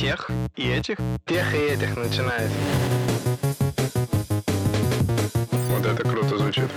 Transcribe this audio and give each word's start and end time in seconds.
тех 0.00 0.30
и 0.56 0.66
этих? 0.66 0.96
Тех 1.26 1.54
и 1.54 1.58
этих 1.58 1.94
начинается. 1.94 2.56
Вот 5.68 5.84
это 5.84 6.08
круто 6.08 6.38
звучит. 6.38 6.70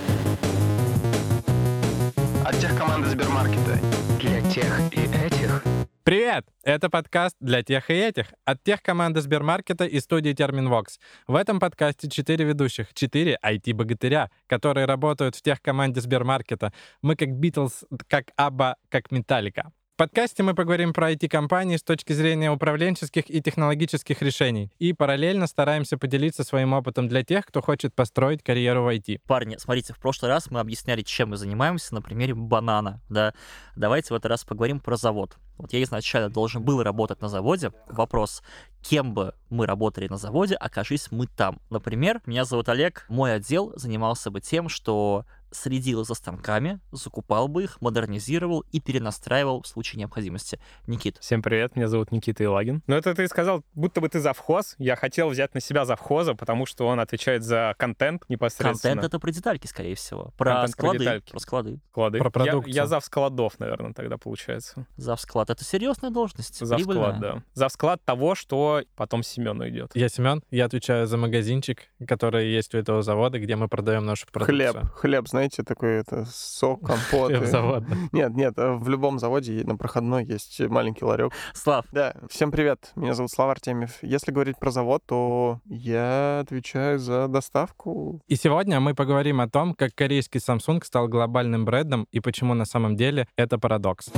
От 2.44 2.58
тех 2.58 2.76
команды 2.76 3.08
Сбермаркета. 3.08 3.78
Для 4.20 4.42
тех 4.50 4.78
и 4.92 5.06
этих. 5.26 5.64
Привет! 6.02 6.44
Это 6.64 6.90
подкаст 6.90 7.34
для 7.40 7.62
тех 7.62 7.88
и 7.88 7.94
этих 7.94 8.26
от 8.44 8.62
тех 8.62 8.82
команды 8.82 9.22
Сбермаркета 9.22 9.86
и 9.86 10.00
студии 10.00 10.34
Терминвокс. 10.34 10.98
В 11.26 11.34
этом 11.34 11.60
подкасте 11.60 12.10
четыре 12.10 12.44
ведущих, 12.44 12.92
четыре 12.92 13.38
IT-богатыря, 13.42 14.30
которые 14.46 14.84
работают 14.84 15.34
в 15.34 15.40
тех 15.40 15.62
команде 15.62 16.02
Сбермаркета. 16.02 16.74
Мы 17.00 17.16
как 17.16 17.30
Битлз, 17.30 17.84
как 18.06 18.26
Абба, 18.36 18.76
как 18.90 19.10
Металлика. 19.10 19.72
В 19.94 19.96
подкасте 19.96 20.42
мы 20.42 20.56
поговорим 20.56 20.92
про 20.92 21.12
IT-компании 21.12 21.76
с 21.76 21.82
точки 21.84 22.12
зрения 22.14 22.50
управленческих 22.50 23.30
и 23.30 23.40
технологических 23.40 24.22
решений. 24.22 24.72
И 24.80 24.92
параллельно 24.92 25.46
стараемся 25.46 25.96
поделиться 25.96 26.42
своим 26.42 26.72
опытом 26.72 27.06
для 27.06 27.22
тех, 27.22 27.46
кто 27.46 27.62
хочет 27.62 27.94
построить 27.94 28.42
карьеру 28.42 28.82
в 28.82 28.88
IT. 28.88 29.20
Парни, 29.24 29.56
смотрите, 29.56 29.92
в 29.92 30.00
прошлый 30.00 30.32
раз 30.32 30.50
мы 30.50 30.58
объясняли, 30.58 31.02
чем 31.02 31.28
мы 31.28 31.36
занимаемся 31.36 31.94
на 31.94 32.02
примере 32.02 32.34
банана, 32.34 33.02
да. 33.08 33.34
Давайте 33.76 34.12
в 34.12 34.16
этот 34.16 34.30
раз 34.30 34.42
поговорим 34.42 34.80
про 34.80 34.96
завод. 34.96 35.36
Вот 35.58 35.72
я 35.72 35.80
изначально 35.84 36.28
должен 36.28 36.64
был 36.64 36.82
работать 36.82 37.20
на 37.22 37.28
заводе. 37.28 37.70
Вопрос, 37.86 38.42
кем 38.82 39.14
бы 39.14 39.34
мы 39.48 39.64
работали 39.64 40.08
на 40.08 40.16
заводе, 40.16 40.56
окажись 40.56 41.12
мы 41.12 41.28
там. 41.28 41.60
Например, 41.70 42.20
меня 42.26 42.44
зовут 42.44 42.68
Олег, 42.68 43.06
мой 43.08 43.34
отдел 43.34 43.72
занимался 43.76 44.32
бы 44.32 44.40
тем, 44.40 44.68
что 44.68 45.24
следил 45.54 46.04
за 46.04 46.14
станками, 46.14 46.80
закупал 46.92 47.48
бы 47.48 47.64
их, 47.64 47.80
модернизировал 47.80 48.64
и 48.72 48.80
перенастраивал 48.80 49.62
в 49.62 49.66
случае 49.66 50.00
необходимости. 50.00 50.58
Никит. 50.86 51.18
Всем 51.18 51.42
привет, 51.42 51.76
меня 51.76 51.88
зовут 51.88 52.12
Никита 52.12 52.44
Илагин. 52.44 52.82
Ну 52.86 52.96
это 52.96 53.14
ты 53.14 53.26
сказал, 53.28 53.62
будто 53.74 54.00
бы 54.00 54.08
ты 54.08 54.20
завхоз. 54.20 54.74
Я 54.78 54.96
хотел 54.96 55.28
взять 55.28 55.54
на 55.54 55.60
себя 55.60 55.84
завхоза, 55.84 56.34
потому 56.34 56.66
что 56.66 56.86
он 56.86 57.00
отвечает 57.00 57.42
за 57.42 57.74
контент 57.78 58.24
непосредственно. 58.28 58.72
Контент— 58.94 59.04
это 59.06 59.18
про 59.18 59.30
детальки, 59.30 59.66
скорее 59.66 59.94
всего. 59.94 60.32
Про 60.36 60.52
Контент 60.52 60.76
про 60.76 60.82
склады. 60.82 60.98
детальки. 60.98 61.30
Про 61.30 61.38
склады. 61.40 61.80
Склады. 61.90 62.18
Про 62.18 62.26
Я- 62.26 62.30
продукцию. 62.30 62.74
Я, 62.74 62.86
зав 62.86 63.04
складов, 63.04 63.58
наверное, 63.60 63.92
тогда 63.92 64.18
получается. 64.18 64.86
Завсклад— 64.96 65.50
это 65.50 65.64
серьезная 65.64 66.10
должность. 66.10 66.58
Зав 66.58 66.76
прибыльная. 66.78 67.04
склад, 67.16 67.20
да. 67.20 67.42
Зав 67.54 67.72
склад 67.72 68.04
того, 68.04 68.34
что 68.34 68.82
потом 68.96 69.22
Семену 69.22 69.68
идет. 69.68 69.92
Я 69.94 70.08
Семен, 70.08 70.42
я 70.50 70.64
отвечаю 70.66 71.06
за 71.06 71.16
магазинчик, 71.16 71.82
который 72.06 72.50
есть 72.50 72.74
у 72.74 72.78
этого 72.78 73.02
завода, 73.02 73.38
где 73.38 73.56
мы 73.56 73.68
продаем 73.68 74.04
нашу 74.04 74.26
продукцию. 74.26 74.72
Хлеб. 74.72 74.86
Хлеб, 74.94 75.28
знаете, 75.44 75.62
такой 75.62 75.96
это 75.96 76.24
сок, 76.30 76.80
компот. 76.86 77.46
Завод. 77.46 77.84
Нет, 78.12 78.34
нет, 78.34 78.54
э, 78.56 78.72
в 78.72 78.88
любом 78.88 79.18
заводе 79.18 79.62
на 79.64 79.76
проходной 79.76 80.24
есть 80.24 80.58
маленький 80.60 81.04
ларек. 81.04 81.32
Слав, 81.52 81.84
Да, 81.92 82.14
всем 82.30 82.50
привет, 82.50 82.92
меня 82.96 83.14
зовут 83.14 83.30
Слава 83.30 83.52
Артемьев. 83.52 83.98
Если 84.02 84.32
говорить 84.32 84.58
про 84.58 84.70
завод, 84.70 85.02
то 85.06 85.60
я 85.66 86.40
отвечаю 86.40 86.98
за 86.98 87.28
доставку. 87.28 88.22
И 88.26 88.36
сегодня 88.36 88.80
мы 88.80 88.94
поговорим 88.94 89.40
о 89.40 89.48
том, 89.48 89.74
как 89.74 89.94
корейский 89.94 90.40
Samsung 90.40 90.82
стал 90.82 91.08
глобальным 91.08 91.66
брендом 91.66 92.06
и 92.10 92.20
почему 92.20 92.54
на 92.54 92.64
самом 92.64 92.96
деле 92.96 93.26
это 93.36 93.58
парадокс. 93.58 94.10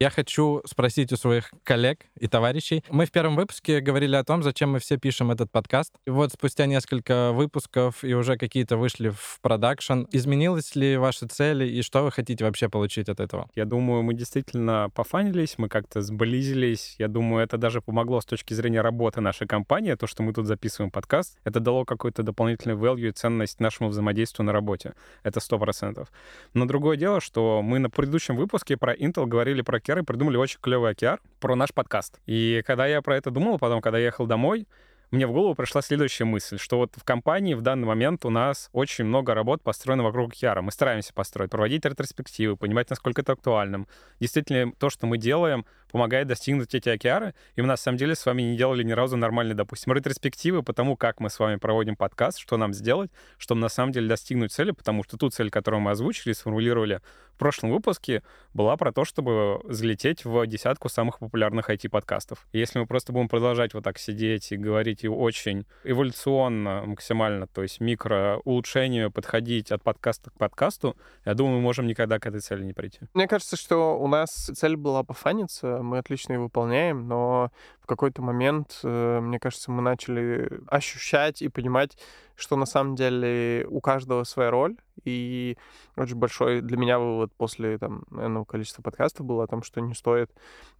Я 0.00 0.10
хочу 0.10 0.62
спросить 0.64 1.12
у 1.12 1.16
своих 1.16 1.50
коллег 1.64 2.06
и 2.20 2.28
товарищей. 2.28 2.84
Мы 2.88 3.04
в 3.04 3.10
первом 3.10 3.34
выпуске 3.34 3.80
говорили 3.80 4.14
о 4.14 4.22
том, 4.22 4.44
зачем 4.44 4.70
мы 4.70 4.78
все 4.78 4.96
пишем 4.96 5.32
этот 5.32 5.50
подкаст. 5.50 5.92
И 6.06 6.10
вот 6.10 6.32
спустя 6.32 6.66
несколько 6.66 7.32
выпусков 7.32 8.04
и 8.04 8.14
уже 8.14 8.36
какие-то 8.36 8.76
вышли 8.76 9.08
в 9.08 9.40
продакшн. 9.42 10.04
Изменились 10.12 10.76
ли 10.76 10.96
ваши 10.96 11.26
цели 11.26 11.66
и 11.66 11.82
что 11.82 12.04
вы 12.04 12.12
хотите 12.12 12.44
вообще 12.44 12.68
получить 12.68 13.08
от 13.08 13.18
этого? 13.18 13.50
Я 13.56 13.64
думаю, 13.64 14.04
мы 14.04 14.14
действительно 14.14 14.88
пофанились, 14.94 15.58
мы 15.58 15.68
как-то 15.68 16.00
сблизились. 16.00 16.94
Я 17.00 17.08
думаю, 17.08 17.42
это 17.42 17.58
даже 17.58 17.80
помогло 17.80 18.20
с 18.20 18.24
точки 18.24 18.54
зрения 18.54 18.82
работы 18.82 19.20
нашей 19.20 19.48
компании, 19.48 19.94
то, 19.94 20.06
что 20.06 20.22
мы 20.22 20.32
тут 20.32 20.46
записываем 20.46 20.92
подкаст. 20.92 21.36
Это 21.42 21.58
дало 21.58 21.84
какой-то 21.84 22.22
дополнительный 22.22 22.76
value 22.76 23.08
и 23.08 23.10
ценность 23.10 23.58
нашему 23.58 23.90
взаимодействию 23.90 24.46
на 24.46 24.52
работе. 24.52 24.94
Это 25.24 25.40
сто 25.40 25.58
процентов. 25.58 26.12
Но 26.54 26.66
другое 26.66 26.96
дело, 26.96 27.20
что 27.20 27.62
мы 27.62 27.80
на 27.80 27.90
предыдущем 27.90 28.36
выпуске 28.36 28.76
про 28.76 28.94
Intel 28.94 29.26
говорили 29.26 29.62
про 29.62 29.80
И 29.96 30.02
придумали 30.02 30.36
очень 30.36 30.58
клевый 30.60 30.92
OKR 30.92 31.18
про 31.40 31.54
наш 31.56 31.72
подкаст. 31.72 32.20
И 32.26 32.62
когда 32.66 32.86
я 32.86 33.00
про 33.00 33.16
это 33.16 33.30
думал, 33.30 33.58
потом, 33.58 33.80
когда 33.80 33.98
я 33.98 34.06
ехал 34.06 34.26
домой, 34.26 34.66
мне 35.10 35.26
в 35.26 35.32
голову 35.32 35.54
пришла 35.54 35.80
следующая 35.80 36.24
мысль, 36.24 36.58
что 36.58 36.76
вот 36.76 36.92
в 36.94 37.02
компании 37.02 37.54
в 37.54 37.62
данный 37.62 37.86
момент 37.86 38.26
у 38.26 38.30
нас 38.30 38.68
очень 38.72 39.06
много 39.06 39.32
работ 39.32 39.62
построено 39.62 40.02
вокруг 40.02 40.34
OKR. 40.34 40.60
Мы 40.60 40.70
стараемся 40.70 41.14
построить, 41.14 41.50
проводить 41.50 41.86
ретроспективы, 41.86 42.56
понимать, 42.56 42.90
насколько 42.90 43.22
это 43.22 43.32
актуальным. 43.32 43.88
Действительно, 44.20 44.72
то, 44.72 44.90
что 44.90 45.06
мы 45.06 45.16
делаем, 45.16 45.64
помогает 45.90 46.26
достигнуть 46.26 46.74
эти 46.74 46.88
OKR, 46.88 47.34
и 47.56 47.60
мы 47.60 47.66
на 47.66 47.76
самом 47.76 47.98
деле 47.98 48.14
с 48.14 48.24
вами 48.26 48.42
не 48.42 48.56
делали 48.56 48.82
ни 48.82 48.92
разу 48.92 49.16
нормальной, 49.16 49.54
допустим, 49.54 49.92
ретроспективы 49.92 50.62
по 50.62 50.72
тому, 50.72 50.96
как 50.96 51.20
мы 51.20 51.30
с 51.30 51.38
вами 51.38 51.56
проводим 51.56 51.96
подкаст, 51.96 52.38
что 52.38 52.56
нам 52.56 52.72
сделать, 52.72 53.10
чтобы 53.38 53.60
на 53.60 53.68
самом 53.68 53.92
деле 53.92 54.08
достигнуть 54.08 54.52
цели, 54.52 54.70
потому 54.70 55.04
что 55.04 55.16
ту 55.16 55.30
цель, 55.30 55.50
которую 55.50 55.80
мы 55.80 55.92
озвучили, 55.92 56.32
сформулировали 56.32 57.00
в 57.34 57.38
прошлом 57.38 57.70
выпуске, 57.70 58.22
была 58.52 58.76
про 58.76 58.92
то, 58.92 59.04
чтобы 59.04 59.60
залететь 59.68 60.24
в 60.24 60.44
десятку 60.46 60.88
самых 60.88 61.20
популярных 61.20 61.70
IT-подкастов. 61.70 62.48
И 62.50 62.58
если 62.58 62.80
мы 62.80 62.86
просто 62.86 63.12
будем 63.12 63.28
продолжать 63.28 63.74
вот 63.74 63.84
так 63.84 63.98
сидеть 63.98 64.50
и 64.50 64.56
говорить 64.56 65.04
и 65.04 65.08
очень 65.08 65.64
эволюционно, 65.84 66.82
максимально, 66.84 67.46
то 67.46 67.62
есть 67.62 67.80
микро 67.80 68.40
улучшению 68.44 69.12
подходить 69.12 69.70
от 69.70 69.84
подкаста 69.84 70.30
к 70.30 70.38
подкасту, 70.38 70.96
я 71.24 71.34
думаю, 71.34 71.56
мы 71.56 71.62
можем 71.62 71.86
никогда 71.86 72.18
к 72.18 72.26
этой 72.26 72.40
цели 72.40 72.64
не 72.64 72.72
прийти. 72.72 73.00
Мне 73.14 73.28
кажется, 73.28 73.56
что 73.56 73.96
у 73.98 74.08
нас 74.08 74.30
цель 74.30 74.76
была 74.76 75.04
пофаниться, 75.04 75.77
мы 75.82 75.98
отлично 75.98 76.32
ее 76.34 76.40
выполняем, 76.40 77.06
но 77.06 77.50
какой-то 77.88 78.22
момент, 78.22 78.80
э, 78.84 79.20
мне 79.20 79.40
кажется, 79.40 79.70
мы 79.72 79.82
начали 79.82 80.60
ощущать 80.68 81.42
и 81.42 81.48
понимать, 81.48 81.96
что 82.38 82.54
на 82.54 82.66
самом 82.66 82.94
деле 82.94 83.66
у 83.68 83.80
каждого 83.80 84.22
своя 84.22 84.50
роль, 84.50 84.76
и 85.04 85.56
очень 85.96 86.16
большой 86.16 86.60
для 86.60 86.76
меня 86.76 86.98
вывод 86.98 87.32
после 87.36 87.78
там, 87.78 88.04
энного 88.10 88.44
количества 88.44 88.82
подкастов 88.82 89.26
был 89.26 89.40
о 89.40 89.46
том, 89.46 89.62
что 89.62 89.80
не 89.80 89.94
стоит 89.94 90.30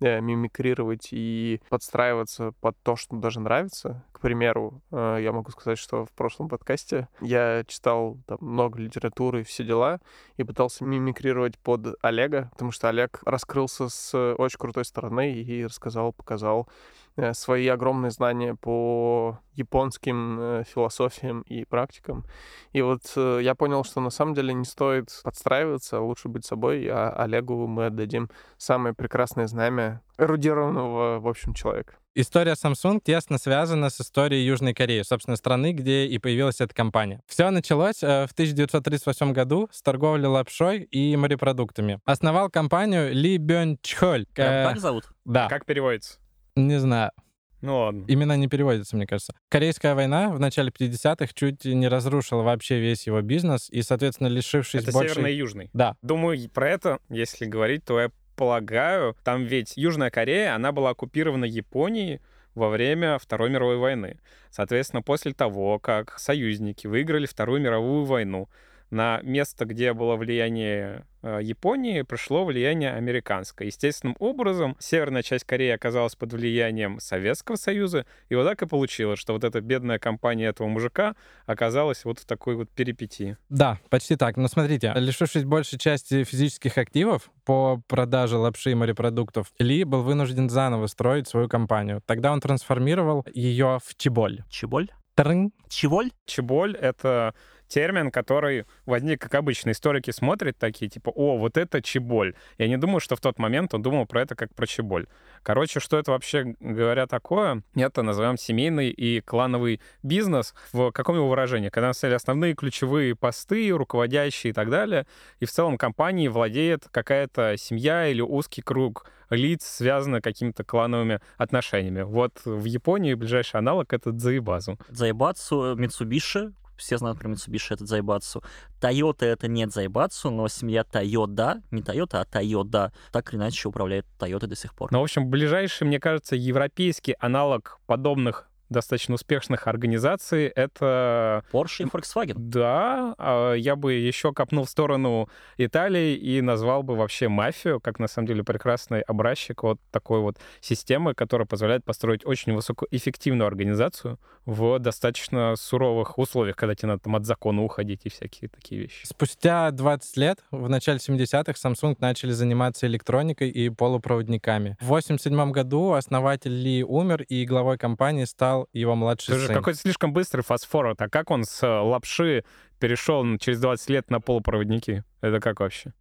э, 0.00 0.20
мимикрировать 0.20 1.08
и 1.10 1.60
подстраиваться 1.68 2.52
под 2.60 2.76
то, 2.82 2.94
что 2.94 3.16
даже 3.16 3.41
нравится. 3.41 4.04
К 4.12 4.20
примеру, 4.20 4.82
э, 4.92 5.18
я 5.20 5.32
могу 5.32 5.50
сказать, 5.50 5.78
что 5.78 6.04
в 6.04 6.12
прошлом 6.12 6.48
подкасте 6.48 7.08
я 7.20 7.64
читал 7.66 8.18
там, 8.26 8.38
много 8.41 8.78
литературы 8.78 9.41
и 9.41 9.44
все 9.44 9.64
дела, 9.64 10.00
и 10.36 10.44
пытался 10.44 10.84
мимикрировать 10.84 11.58
под 11.58 11.97
Олега, 12.02 12.50
потому 12.52 12.70
что 12.70 12.88
Олег 12.88 13.20
раскрылся 13.24 13.88
с 13.88 14.34
очень 14.34 14.58
крутой 14.58 14.84
стороны 14.84 15.32
и 15.32 15.64
рассказал, 15.64 16.12
показал 16.12 16.68
э, 16.68 16.97
свои 17.32 17.66
огромные 17.69 18.10
знания 18.10 18.54
по 18.54 19.38
японским 19.54 20.38
э, 20.41 20.64
философиям 20.64 21.42
и 21.42 21.64
практикам. 21.64 22.25
И 22.72 22.81
вот 22.81 23.03
э, 23.16 23.41
я 23.42 23.54
понял, 23.54 23.84
что 23.84 24.00
на 24.00 24.10
самом 24.10 24.34
деле 24.34 24.54
не 24.54 24.64
стоит 24.64 25.09
подстраиваться, 25.25 26.00
лучше 26.00 26.28
быть 26.28 26.44
собой, 26.44 26.86
а 26.88 27.10
Олегу 27.10 27.66
мы 27.66 27.86
отдадим 27.86 28.31
самое 28.56 28.94
прекрасное 28.94 29.48
знамя 29.48 30.00
эрудированного, 30.16 31.19
в 31.19 31.26
общем, 31.26 31.54
человека. 31.54 31.94
История 32.14 32.54
Samsung 32.54 33.00
тесно 33.00 33.38
связана 33.38 33.91
с 33.91 34.00
историей 34.00 34.44
Южной 34.44 34.75
Кореи, 34.75 35.03
собственно, 35.03 35.36
страны, 35.36 35.72
где 35.72 36.06
и 36.06 36.19
появилась 36.19 36.60
эта 36.60 36.75
компания. 36.75 37.20
Все 37.26 37.48
началось 37.50 38.03
э, 38.03 38.26
в 38.26 38.32
1938 38.32 39.32
году 39.32 39.69
с 39.70 39.82
торговли 39.82 40.26
лапшой 40.26 40.82
и 40.82 41.16
морепродуктами. 41.16 42.00
Основал 42.04 42.50
компанию 42.50 43.12
Ли 43.12 43.38
Бён 43.38 43.78
Чхоль. 43.82 44.26
Э, 44.34 44.65
так 44.65 44.80
зовут? 44.80 45.04
Да, 45.25 45.48
Как 45.48 45.65
переводится? 45.65 46.19
Не 46.66 46.78
знаю. 46.78 47.12
Ну 47.60 47.78
ладно. 47.78 48.04
Имена 48.06 48.36
не 48.36 48.46
переводятся, 48.48 48.96
мне 48.96 49.06
кажется. 49.06 49.34
Корейская 49.48 49.94
война 49.94 50.30
в 50.30 50.38
начале 50.38 50.70
50-х 50.70 51.28
чуть 51.34 51.64
не 51.64 51.88
разрушила 51.88 52.42
вообще 52.42 52.78
весь 52.78 53.06
его 53.06 53.20
бизнес, 53.20 53.69
и, 53.70 53.82
соответственно, 53.82 54.28
лишившись 54.28 54.82
Это 54.82 54.92
больше... 54.92 55.14
северный 55.14 55.32
и 55.32 55.36
южный. 55.36 55.70
Да, 55.72 55.97
Думаю, 56.02 56.38
про 56.50 56.70
это, 56.70 56.98
если 57.08 57.47
говорить, 57.47 57.84
то 57.84 58.00
я 58.00 58.10
полагаю, 58.36 59.16
там 59.24 59.44
ведь 59.44 59.76
Южная 59.76 60.10
Корея, 60.10 60.54
она 60.54 60.70
была 60.70 60.91
оккупирована 60.91 61.44
Японией 61.44 62.20
во 62.54 62.68
время 62.68 63.18
Второй 63.18 63.50
мировой 63.50 63.78
войны. 63.78 64.21
Соответственно, 64.50 65.03
после 65.03 65.34
того, 65.34 65.80
как 65.80 66.18
союзники 66.18 66.86
выиграли 66.86 67.27
Вторую 67.27 67.60
мировую 67.60 68.04
войну, 68.04 68.48
на 68.90 69.20
место, 69.22 69.64
где 69.64 69.92
было 69.92 70.16
влияние 70.16 71.04
э, 71.22 71.40
Японии, 71.42 72.02
пришло 72.02 72.44
влияние 72.44 72.92
американское. 72.92 73.66
Естественным 73.66 74.16
образом, 74.18 74.76
северная 74.78 75.22
часть 75.22 75.44
Кореи 75.44 75.70
оказалась 75.70 76.14
под 76.14 76.32
влиянием 76.32 77.00
Советского 77.00 77.56
Союза, 77.56 78.06
и 78.28 78.34
вот 78.34 78.44
так 78.44 78.62
и 78.62 78.66
получилось, 78.66 79.18
что 79.18 79.32
вот 79.32 79.44
эта 79.44 79.60
бедная 79.60 79.98
компания 79.98 80.46
этого 80.46 80.68
мужика 80.68 81.16
оказалась 81.46 82.04
вот 82.04 82.18
в 82.18 82.26
такой 82.26 82.54
вот 82.54 82.70
перипетии. 82.70 83.36
да, 83.48 83.78
почти 83.90 84.16
так. 84.16 84.36
Но 84.36 84.48
смотрите, 84.48 84.92
лишившись 84.96 85.44
большей 85.44 85.78
части 85.78 86.24
физических 86.24 86.78
активов 86.78 87.30
по 87.44 87.80
продаже 87.86 88.36
лапши 88.36 88.72
и 88.72 88.74
морепродуктов, 88.74 89.52
Ли 89.58 89.84
был 89.84 90.02
вынужден 90.02 90.48
заново 90.50 90.86
строить 90.86 91.28
свою 91.28 91.48
компанию. 91.48 92.02
Тогда 92.06 92.32
он 92.32 92.40
трансформировал 92.40 93.24
ее 93.32 93.78
в 93.84 93.96
Чеболь. 93.96 94.44
Чеболь? 94.48 94.88
Трынь. 95.14 95.50
Чеволь? 95.68 96.12
Чеболь— 96.26 96.76
это 96.80 97.34
термин, 97.68 98.10
который 98.10 98.65
возник, 98.86 99.20
как 99.20 99.34
обычно, 99.34 99.70
историки 99.70 100.10
смотрят 100.10 100.59
такие, 100.59 100.91
типа, 100.91 101.10
о, 101.10 101.36
вот 101.36 101.56
это 101.56 101.82
чеболь. 101.82 102.34
Я 102.56 102.68
не 102.68 102.76
думаю, 102.76 103.00
что 103.00 103.16
в 103.16 103.20
тот 103.20 103.38
момент 103.38 103.74
он 103.74 103.82
думал 103.82 104.06
про 104.06 104.22
это 104.22 104.34
как 104.34 104.54
про 104.54 104.66
чеболь. 104.66 105.06
Короче, 105.42 105.80
что 105.80 105.98
это 105.98 106.10
вообще 106.10 106.56
говоря 106.60 107.06
такое? 107.06 107.62
Это 107.74 108.03
назовем 108.03 108.36
семейный 108.36 108.91
и 108.91 109.20
клановый 109.20 109.80
бизнес. 110.03 110.54
В 110.72 110.91
каком 110.91 111.16
его 111.16 111.28
выражении? 111.28 111.68
Когда 111.68 111.88
на 111.88 111.92
самом 111.92 112.10
деле 112.10 112.16
основные 112.16 112.54
ключевые 112.54 113.15
посты, 113.15 113.71
руководящие 113.71 114.50
и 114.50 114.54
так 114.54 114.71
далее, 114.71 115.06
и 115.41 115.44
в 115.44 115.50
целом 115.50 115.78
компании 115.78 116.28
владеет 116.28 116.86
какая-то 116.91 117.56
семья 117.56 118.06
или 118.09 118.21
узкий 118.21 118.62
круг 118.62 119.06
лиц, 119.30 119.64
связанных 119.64 120.22
какими-то 120.22 120.64
клановыми 120.64 121.21
отношениями. 121.36 122.03
Вот 122.03 122.41
в 122.44 122.64
Японии 122.64 123.14
ближайший 123.14 123.56
аналог— 123.56 123.92
это 123.92 124.12
Дзаибазу. 124.12 124.78
Дзайбацу, 124.88 125.76
Mitsubishi, 125.76 126.53
все 126.78 126.98
знают 126.98 127.19
про 127.19 127.28
Mitsubishi, 127.28 127.75
это 127.75 127.84
Дзайбацу. 127.84 128.42
Toyota 128.80 129.27
это 129.27 129.48
не 129.48 129.66
Дзайбацу, 129.66 130.30
но 130.30 130.48
семья 130.48 130.83
Toyota, 130.83 131.63
не 131.71 131.83
Toyota, 131.83 132.21
а 132.21 132.25
Toyota, 132.25 132.92
так 133.13 133.33
или 133.33 133.39
иначе 133.39 133.69
управляет 133.69 134.07
Toyota 134.19 134.47
до 134.47 134.57
сих 134.57 134.75
пор. 134.75 134.91
Ну, 134.92 135.01
в 135.01 135.03
общем, 135.03 135.28
ближайший, 135.28 135.86
мне 135.86 136.01
кажется, 136.01 136.36
европейский 136.36 137.16
аналог 137.19 137.80
подобных 137.86 138.48
достаточно 138.68 139.15
успешных 139.15 139.66
организаций. 139.66 140.47
Это... 140.47 141.44
Porsche 141.53 141.82
и 141.82 141.84
Volkswagen. 141.84 142.34
Да, 142.36 143.15
а 143.18 143.54
я 143.54 143.76
бы 143.76 143.94
еще 143.94 144.32
копнул 144.32 144.65
в 144.65 144.70
сторону 144.70 145.28
Италии 145.56 146.16
и 146.16 146.41
назвал 146.41 146.82
бы 146.82 146.97
вообще 146.97 147.28
мафию, 147.28 147.80
как 147.80 147.98
на 147.98 148.09
самом 148.09 148.28
деле 148.28 148.44
прекрасный 148.44 149.03
образчик 149.03 149.62
вот 149.62 149.80
такой 149.91 150.20
вот 150.20 150.38
системы, 150.60 151.15
которая 151.15 151.47
позволяет 151.47 151.84
построить 151.84 152.26
очень 152.26 152.54
высокоэффективную 152.54 153.47
организацию 153.47 154.18
в 154.47 154.78
достаточно 154.78 155.56
суровых 155.56 156.18
условиях, 156.18 156.56
когда 156.56 156.74
тебе 156.74 156.88
надо 156.88 157.03
там 157.03 157.16
от 157.16 157.26
закона 157.26 157.62
уходить 157.62 158.00
и 158.04 158.09
всякие 158.09 158.48
такие 158.48 158.80
вещи. 158.80 159.06
Спустя 159.06 159.71
20 159.71 160.16
лет, 160.16 160.38
в 160.50 160.68
начале 160.68 160.98
70-х, 160.98 161.53
Samsung 161.53 161.97
начали 162.00 162.30
заниматься 162.32 162.86
электроникой 162.86 163.50
и 163.50 163.68
полупроводниками. 163.68 164.76
В 164.80 164.86
87 164.86 165.50
году 165.50 165.92
основатель 165.92 166.53
Ли 166.53 166.82
умер, 166.82 167.22
и 167.22 167.44
главой 167.44 167.76
компании 167.76 168.24
стал 168.24 168.58
его 168.72 168.95
младший 168.95 169.33
Это 169.33 169.41
же 169.41 169.47
сын. 169.47 169.57
какой-то 169.57 169.78
слишком 169.78 170.13
быстрый 170.13 170.43
фастфорвард. 170.43 171.01
А 171.03 171.09
как 171.09 171.31
он 171.31 171.45
с 171.45 171.63
э, 171.63 171.66
лапши 171.69 172.45
перешел 172.78 173.25
через 173.39 173.60
20 173.60 173.91
лет 173.91 174.10
на 174.10 174.21
полупроводники? 174.21 175.05
Это 175.21 175.41
как 175.41 175.60
вообще? 175.60 175.93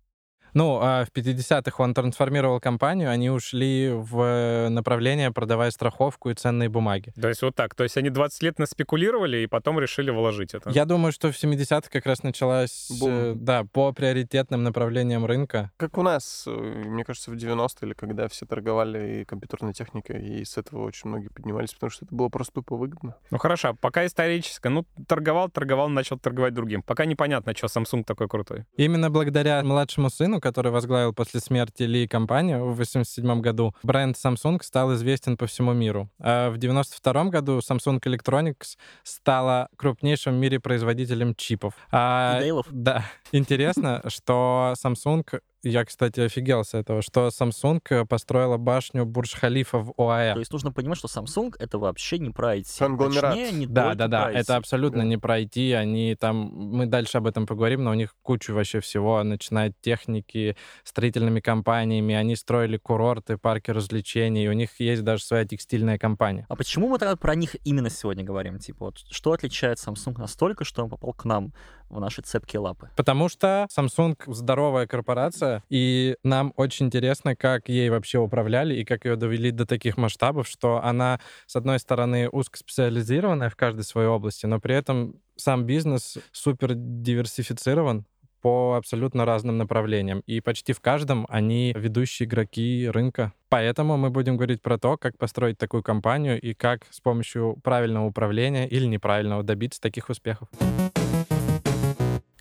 Ну, 0.58 0.80
а 0.82 1.06
в 1.06 1.10
50-х 1.16 1.84
он 1.84 1.94
трансформировал 1.94 2.60
компанию, 2.60 3.12
они 3.12 3.30
ушли 3.30 3.92
в 3.94 4.70
направление, 4.70 5.32
продавая 5.32 5.70
страховку 5.70 6.32
и 6.32 6.34
ценные 6.34 6.68
бумаги. 6.68 7.14
То 7.22 7.28
есть 7.28 7.44
вот 7.44 7.54
так. 7.54 7.76
То 7.76 7.84
есть 7.84 7.96
они 7.96 8.10
20 8.10 8.42
лет 8.42 8.58
наспекулировали 8.58 9.38
и 9.38 9.46
потом 9.46 9.80
решили 9.80 10.10
вложить 10.10 10.56
это. 10.56 10.72
Я 10.72 10.86
думаю, 10.86 11.12
что 11.12 11.32
в 11.32 11.36
70-х 11.36 11.90
как 11.92 12.08
раз 12.08 12.24
началась, 12.24 12.88
Бум. 13.00 13.12
э, 13.12 13.34
да, 13.36 13.66
по 13.72 13.92
приоритетным 13.92 14.64
направлениям 14.64 15.28
рынка. 15.28 15.72
Как 15.78 15.96
у 16.00 16.02
нас, 16.02 16.46
э, 16.48 16.52
мне 16.52 17.04
кажется, 17.04 17.30
в 17.30 17.36
90-е, 17.36 17.90
или 17.90 17.94
когда 17.94 18.28
все 18.28 18.48
торговали 18.48 19.22
и 19.22 19.26
компьютерной 19.26 19.74
техникой, 19.74 20.28
и 20.28 20.44
с 20.44 20.58
этого 20.58 20.86
очень 20.86 21.10
многие 21.10 21.28
поднимались, 21.28 21.76
потому 21.76 21.92
что 21.92 22.06
это 22.06 22.16
было 22.16 22.30
просто 22.30 22.54
тупо 22.54 22.78
выгодно. 22.78 23.16
Ну 23.30 23.38
хорошо, 23.38 23.78
пока 23.80 24.08
историческое. 24.08 24.70
Ну, 24.70 24.88
торговал, 25.08 25.50
торговал, 25.50 25.88
начал 25.90 26.18
торговать 26.18 26.56
другим. 26.56 26.82
Пока 26.82 27.06
непонятно, 27.06 27.56
что 27.56 27.68
Samsung 27.68 28.04
такой 28.04 28.28
крутой. 28.28 28.66
Именно 28.76 29.12
благодаря 29.12 29.62
младшему 29.62 30.10
сыну, 30.10 30.42
который 30.48 30.72
возглавил 30.72 31.12
после 31.12 31.42
смерти 31.42 31.84
Ли 31.84 32.08
компанию 32.08 32.66
в 32.66 32.78
87 32.78 33.42
году, 33.42 33.76
бренд 33.84 34.16
Samsung 34.16 34.64
стал 34.64 34.94
известен 34.94 35.36
по 35.36 35.46
всему 35.46 35.74
миру. 35.74 36.10
А 36.20 36.50
в 36.50 36.58
92 36.58 37.26
году 37.26 37.60
Samsung 37.60 38.00
Electronics 38.00 38.78
стала 39.04 39.68
крупнейшим 39.76 40.36
в 40.36 40.38
мире 40.38 40.62
производителем 40.62 41.36
чипов. 41.36 41.74
А, 41.92 42.38
И 42.38 42.44
Дейлов. 42.44 42.66
Да. 42.70 43.04
Интересно, 43.34 44.02
что 44.08 44.74
Samsung 44.82 45.26
я, 45.64 45.84
кстати, 45.86 46.20
офигел 46.22 46.64
с 46.64 46.74
этого, 46.74 47.02
что 47.02 47.28
Samsung 47.28 48.06
построила 48.06 48.58
башню 48.58 49.06
Бурдж-Халифа 49.06 49.80
в 49.80 49.94
ОАЭ. 49.98 50.34
То 50.34 50.40
есть 50.40 50.52
нужно 50.54 50.72
понимать, 50.72 50.98
что 50.98 51.08
Samsung 51.08 51.56
это 51.60 51.78
вообще 51.80 52.20
не 52.20 52.30
про 52.30 52.56
IT. 52.58 52.78
Конгломерат. 52.80 53.34
Точнее, 53.36 53.52
не 53.52 53.66
Да, 53.68 53.94
да, 53.96 54.08
да, 54.08 54.24
про 54.24 54.32
IT. 54.34 54.36
это 54.38 54.56
абсолютно 54.56 55.00
Да. 55.02 55.08
не 55.08 55.18
пройти. 55.18 55.72
Они 55.74 56.16
там, 56.16 56.36
мы 56.54 56.86
дальше 56.86 57.18
об 57.18 57.28
этом 57.28 57.46
поговорим, 57.48 57.84
но 57.84 57.92
у 57.92 57.96
них 57.96 58.16
кучу 58.22 58.54
вообще 58.54 58.80
всего, 58.80 59.24
начиная 59.24 59.70
от 59.70 59.82
техники, 59.82 60.56
строительными 60.84 61.40
компаниями. 61.40 62.14
Они 62.16 62.36
строили 62.36 62.78
курорты, 62.78 63.38
парки 63.38 63.72
развлечений. 63.72 64.46
и 64.46 64.48
У 64.48 64.54
них 64.54 64.80
есть 64.80 65.04
даже 65.04 65.24
своя 65.24 65.46
текстильная 65.46 65.98
компания. 65.98 66.46
А 66.50 66.56
почему 66.56 66.88
мы 66.90 67.00
тогда 67.00 67.16
про 67.16 67.36
них 67.36 67.56
именно 67.66 67.90
сегодня 67.90 68.24
говорим? 68.24 68.60
Типа, 68.60 68.86
вот 68.86 69.00
что 69.10 69.32
отличает 69.34 69.78
Samsung 69.80 70.18
настолько, 70.20 70.64
что 70.66 70.84
он 70.84 70.90
попал 70.90 71.14
к 71.14 71.26
нам 71.26 71.54
в 71.90 72.00
наши 72.00 72.22
цепкие 72.22 72.60
лапы? 72.60 72.90
Потому 72.98 73.30
что 73.30 73.68
Samsung 73.76 74.16
здоровая 74.28 74.88
корпорация, 74.88 75.47
и 75.70 76.16
нам 76.24 76.54
очень 76.56 76.88
интересно, 76.88 77.36
как 77.36 77.70
ей 77.70 77.90
вообще 77.90 78.20
управляли 78.20 78.76
и 78.76 78.86
как 78.86 79.06
ее 79.06 79.16
довели 79.16 79.52
до 79.52 79.66
таких 79.66 79.98
масштабов, 79.98 80.48
что 80.48 80.84
она, 80.84 81.20
с 81.46 81.56
одной 81.56 81.80
стороны, 81.80 82.30
узкоспециализированная 82.30 83.50
в 83.50 83.56
каждой 83.56 83.84
своей 83.84 84.08
области, 84.08 84.46
но 84.46 84.60
при 84.60 84.76
этом 84.76 85.16
сам 85.36 85.66
бизнес 85.66 86.18
супер 86.32 86.74
диверсифицирован 86.76 88.06
по 88.42 88.76
абсолютно 88.76 89.26
разным 89.26 89.58
направлениям. 89.58 90.22
И 90.26 90.42
почти 90.42 90.74
в 90.74 90.80
каждом 90.80 91.26
они 91.30 91.74
ведущие 91.76 92.28
игроки 92.28 92.90
рынка. 92.90 93.34
Поэтому 93.50 93.98
мы 93.98 94.10
будем 94.10 94.38
говорить 94.38 94.62
про 94.62 94.78
то, 94.78 94.98
как 94.98 95.18
построить 95.18 95.58
такую 95.58 95.84
компанию 95.84 96.40
и 96.40 96.54
как 96.54 96.86
с 96.90 97.02
помощью 97.02 97.58
правильного 97.64 98.06
управления 98.06 98.68
или 98.68 98.86
неправильного 98.86 99.44
добиться 99.44 99.82
таких 99.82 100.10
успехов. 100.10 100.48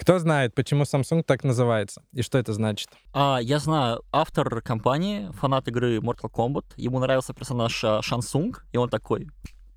Кто 0.06 0.20
знает, 0.20 0.55
почему 0.55 0.85
Samsung 0.85 1.25
так 1.25 1.43
называется 1.43 2.05
и 2.12 2.23
что 2.23 2.38
это 2.38 2.53
значит? 2.53 2.91
А, 3.12 3.41
я 3.43 3.58
знаю, 3.58 4.05
автор 4.12 4.62
компании, 4.62 5.29
фанат 5.32 5.67
игры 5.67 5.97
Mortal 5.97 6.31
Kombat, 6.32 6.64
ему 6.76 7.00
нравился 7.00 7.35
персонаж 7.35 7.82
а, 7.82 8.03
Шансунг, 8.03 8.64
и 8.70 8.76
он 8.76 8.88
такой, 8.88 9.26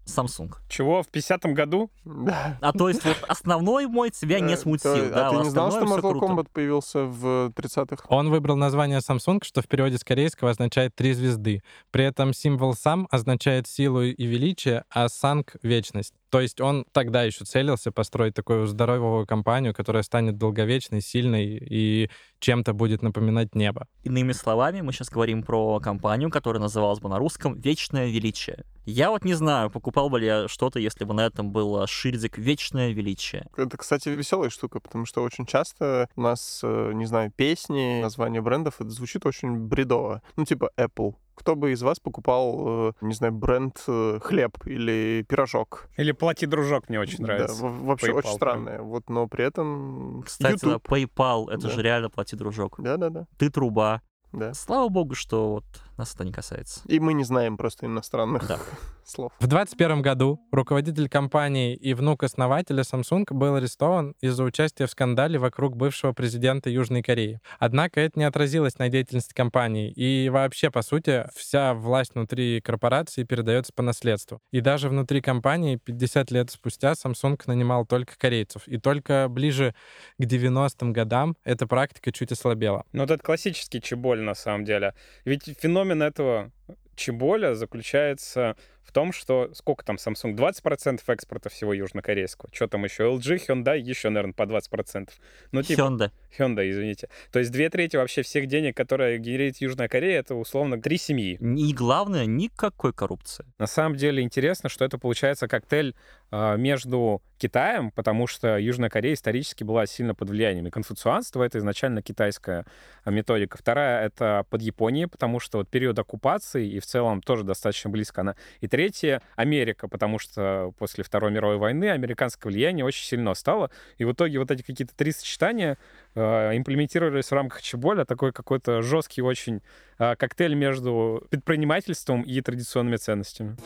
Samsung. 0.10 0.54
Чего, 0.70 1.04
в 1.04 1.08
50-м 1.12 1.54
году? 1.54 1.90
Да. 2.06 2.58
А 2.62 2.74
то 2.74 2.90
есть 2.90 3.04
вот 3.06 3.18
основной 3.28 3.88
мой 3.88 4.10
тебя 4.12 4.40
не 4.40 4.54
Э, 4.54 4.58
смутил, 4.58 5.12
А 5.14 5.30
ты 5.32 5.38
не 5.38 5.50
знал, 5.50 5.72
что 5.72 5.82
Mortal. 5.82 6.20
Kombat 6.20 6.48
появился 6.52 7.06
в 7.06 7.52
30-х? 7.56 8.06
Он 8.10 8.30
выбрал 8.30 8.56
название 8.56 9.00
Samsung, 9.00 9.40
что 9.44 9.62
в 9.62 9.68
переводе 9.68 9.98
с 9.98 10.04
корейского 10.04 10.52
означает 10.52 10.96
«три 10.96 11.14
звезды». 11.14 11.62
При 11.92 12.04
этом 12.04 12.34
символ 12.34 12.74
«сам» 12.74 13.08
означает 13.12 13.68
силу 13.68 14.02
и 14.02 14.26
величие, 14.26 14.84
а 14.90 15.10
«санг»— 15.10 15.56
вечность. 15.64 16.14
То 16.30 16.42
есть 16.42 16.62
он 16.62 16.86
тогда 16.92 17.24
еще 17.24 17.44
целился 17.44 17.92
построить 17.92 18.36
такую 18.36 18.68
здоровую 18.68 19.26
компанию, 19.26 19.74
которая 19.74 20.04
станет 20.04 20.38
долговечной, 20.38 21.02
сильной 21.02 21.58
и 21.58 22.10
чем-то 22.40 22.74
будет 22.74 23.02
напоминать 23.02 23.56
небо. 23.56 23.88
Иными 24.04 24.32
словами, 24.32 24.82
мы 24.82 24.94
сейчас 24.94 25.10
говорим 25.10 25.44
про 25.44 25.80
компанию, 25.80 26.30
которая 26.30 26.62
называлась 26.62 27.00
бы 27.00 27.10
на 27.10 27.18
русском 27.18 27.56
«Вечное 27.60 28.08
величие». 28.08 28.64
Я 28.90 29.12
вот 29.12 29.24
не 29.24 29.34
знаю, 29.34 29.70
покупал 29.70 30.10
бы 30.10 30.20
ли 30.20 30.26
я 30.26 30.48
что-то, 30.48 30.80
если 30.80 31.06
бы 31.06 31.14
на 31.14 31.26
этом 31.26 31.52
был 31.52 31.86
шильдик 31.88 32.38
«Вечное 32.38 32.92
величие». 32.92 33.48
Это, 33.56 33.78
кстати, 33.78 34.10
веселая 34.10 34.50
штука, 34.50 34.80
потому 34.80 35.06
что 35.06 35.22
очень 35.22 35.46
часто 35.46 36.10
у 36.16 36.22
нас, 36.22 36.62
э, 36.64 36.92
не 36.94 37.06
знаю, 37.06 37.32
песни, 37.36 38.02
названия 38.02 38.42
брендов, 38.42 38.76
это 38.82 38.90
звучит 38.90 39.26
очень 39.26 39.58
бредово. 39.58 40.22
Ну, 40.36 40.46
типа 40.46 40.72
Apple. 40.78 41.14
Кто 41.36 41.56
бы 41.56 41.72
из 41.72 41.82
вас 41.82 42.00
покупал, 42.00 42.90
э, 42.90 42.94
не 43.02 43.14
знаю, 43.14 43.32
бренд 43.34 43.82
э, 43.88 44.20
хлеб 44.22 44.58
или 44.66 45.26
пирожок? 45.30 45.88
Или 45.96 46.12
«Плати, 46.12 46.46
дружок» 46.46 46.90
мне 46.90 47.00
очень 47.00 47.24
нравится. 47.24 47.62
Да, 47.62 47.68
вообще 47.70 48.08
PayPal 48.08 48.14
очень 48.16 48.24
прям. 48.24 48.36
странное. 48.36 48.82
Вот, 48.82 49.10
но 49.10 49.28
при 49.28 49.46
этом 49.46 50.24
Кстати, 50.26 50.60
да, 50.66 50.68
YouTube. 50.72 50.88
PayPal— 50.88 51.50
это 51.52 51.68
Да. 51.68 51.70
же 51.70 51.82
реально 51.82 52.10
«Плати, 52.10 52.36
дружок». 52.36 52.76
Да-да-да. 52.80 53.26
Ты 53.38 53.50
труба. 53.50 54.02
Да. 54.34 54.54
Слава 54.54 54.90
богу, 54.90 55.16
что 55.16 55.52
вот 55.52 55.66
нас 56.00 56.16
это 56.16 56.26
не 56.26 56.32
касается. 56.32 56.82
И 56.86 57.00
мы 57.00 57.14
не 57.14 57.24
знаем 57.24 57.58
просто 57.58 57.86
иностранных 57.86 58.48
Да. 58.48 58.58
слов. 59.10 59.32
В 59.40 59.48
2021 59.48 60.02
году 60.02 60.40
руководитель 60.52 61.10
компании 61.10 61.76
и 61.76 61.94
внук 61.94 62.24
основателя 62.24 62.84
Samsung 62.84 63.26
был 63.32 63.56
арестован 63.56 64.16
из-за 64.22 64.44
участия 64.44 64.86
в 64.86 64.92
скандале 64.92 65.40
вокруг 65.40 65.76
бывшего 65.76 66.14
президента 66.14 66.70
Южной 66.70 67.02
Кореи. 67.02 67.42
Однако 67.58 68.00
это 68.02 68.20
не 68.20 68.26
отразилось 68.26 68.78
на 68.78 68.90
деятельности 68.90 69.34
компании. 69.34 69.92
И 69.92 70.30
вообще, 70.30 70.70
по 70.70 70.82
сути, 70.82 71.26
вся 71.36 71.74
власть 71.74 72.14
внутри 72.14 72.62
корпорации 72.62 73.24
передается 73.24 73.74
по 73.74 73.82
наследству. 73.84 74.40
И 74.52 74.62
даже 74.62 74.90
внутри 74.90 75.22
компании 75.22 75.76
50 75.78 76.32
лет 76.32 76.52
спустя 76.52 76.94
Samsung 76.94 77.40
нанимал 77.48 77.86
только 77.86 78.18
корейцев. 78.18 78.68
И 78.68 78.78
только 78.78 79.28
ближе 79.28 79.74
к 80.18 80.24
90-м 80.24 80.94
годам 80.94 81.36
эта 81.44 81.68
практика 81.68 82.12
чуть 82.12 82.32
ослабела. 82.32 82.86
Ну, 82.94 83.02
вот 83.02 83.12
это 83.12 83.24
классический 83.24 83.82
чеболь, 83.82 84.22
на 84.22 84.36
самом 84.36 84.66
деле. 84.66 84.94
Ведь 85.26 85.44
феномен 85.60 85.89
этого 86.04 86.52
чеболя 86.96 87.56
заключается 87.56 88.56
в 88.90 88.92
том, 88.92 89.14
что 89.14 89.52
сколько 89.54 89.86
там 89.86 89.98
Samsung? 89.98 90.36
20% 90.36 91.02
экспорта 91.06 91.50
всего 91.50 91.76
южнокорейского. 91.76 92.50
Что 92.52 92.68
там 92.68 92.86
еще? 92.86 93.04
LG, 93.04 93.48
Hyundai 93.48 93.78
еще, 93.78 94.10
наверное, 94.10 94.34
по 94.34 94.44
20%. 94.44 95.10
Ну, 95.52 95.62
типа... 95.62 95.82
Hyundai. 95.82 96.12
Hyundai, 96.36 96.72
извините. 96.72 97.08
То 97.32 97.38
есть 97.38 97.52
две 97.52 97.70
трети 97.70 97.98
вообще 97.98 98.24
всех 98.24 98.48
денег, 98.48 98.76
которые 98.76 99.20
генерит 99.20 99.58
Южная 99.58 99.88
Корея, 99.88 100.22
это 100.22 100.34
условно 100.34 100.82
три 100.82 100.98
семьи. 100.98 101.38
И 101.40 101.74
главное, 101.74 102.26
никакой 102.26 102.92
коррупции. 102.92 103.46
На 103.60 103.68
самом 103.68 103.96
деле 103.96 104.24
интересно, 104.24 104.70
что 104.70 104.84
это 104.84 104.98
получается 104.98 105.48
коктейль 105.48 105.96
э, 106.32 106.58
между 106.58 107.22
Китаем, 107.40 107.92
потому 107.92 108.28
что 108.28 108.58
Южная 108.58 108.90
Корея 108.90 109.14
исторически 109.14 109.64
была 109.64 109.86
сильно 109.86 110.14
под 110.14 110.30
влиянием 110.30 110.68
и 110.68 110.70
конфуцианства, 110.70 111.44
это 111.44 111.58
изначально 111.58 112.02
китайская 112.02 112.66
а, 113.06 113.12
методика. 113.12 113.58
Вторая— 113.58 114.06
это 114.06 114.46
под 114.50 114.62
Японией, 114.62 115.08
потому 115.08 115.40
что 115.40 115.60
вот 115.60 115.70
период 115.70 115.98
оккупации 115.98 116.68
и 116.68 116.80
в 116.80 116.86
целом 116.86 117.22
тоже 117.22 117.46
достаточно 117.46 117.90
близко 117.90 118.22
она. 118.22 118.36
И 118.60 118.68
третье— 118.80 119.22
Америка, 119.36 119.90
потому 119.90 120.20
что 120.20 120.72
после 120.78 121.04
Второй 121.04 121.32
мировой 121.32 121.58
войны 121.58 121.90
американское 121.90 122.50
влияние 122.50 122.86
очень 122.86 123.04
сильно 123.04 123.34
стало, 123.34 123.72
и 123.98 124.06
в 124.06 124.14
итоге 124.14 124.40
вот 124.40 124.52
эти 124.52 124.62
какие-то 124.62 124.96
три 124.96 125.12
сочетания 125.12 125.78
э, 126.16 126.22
имплементировались 126.56 127.26
в 127.26 127.34
рамках 127.34 127.62
Чеболя, 127.62 128.06
такой 128.06 128.32
какой-то 128.32 128.82
жесткий 128.82 129.22
очень 129.22 129.62
э, 129.98 130.16
коктейль 130.16 130.56
между 130.56 131.28
предпринимательством 131.30 132.22
и 132.22 132.40
традиционными 132.40 132.96
ценностями. 132.96 133.58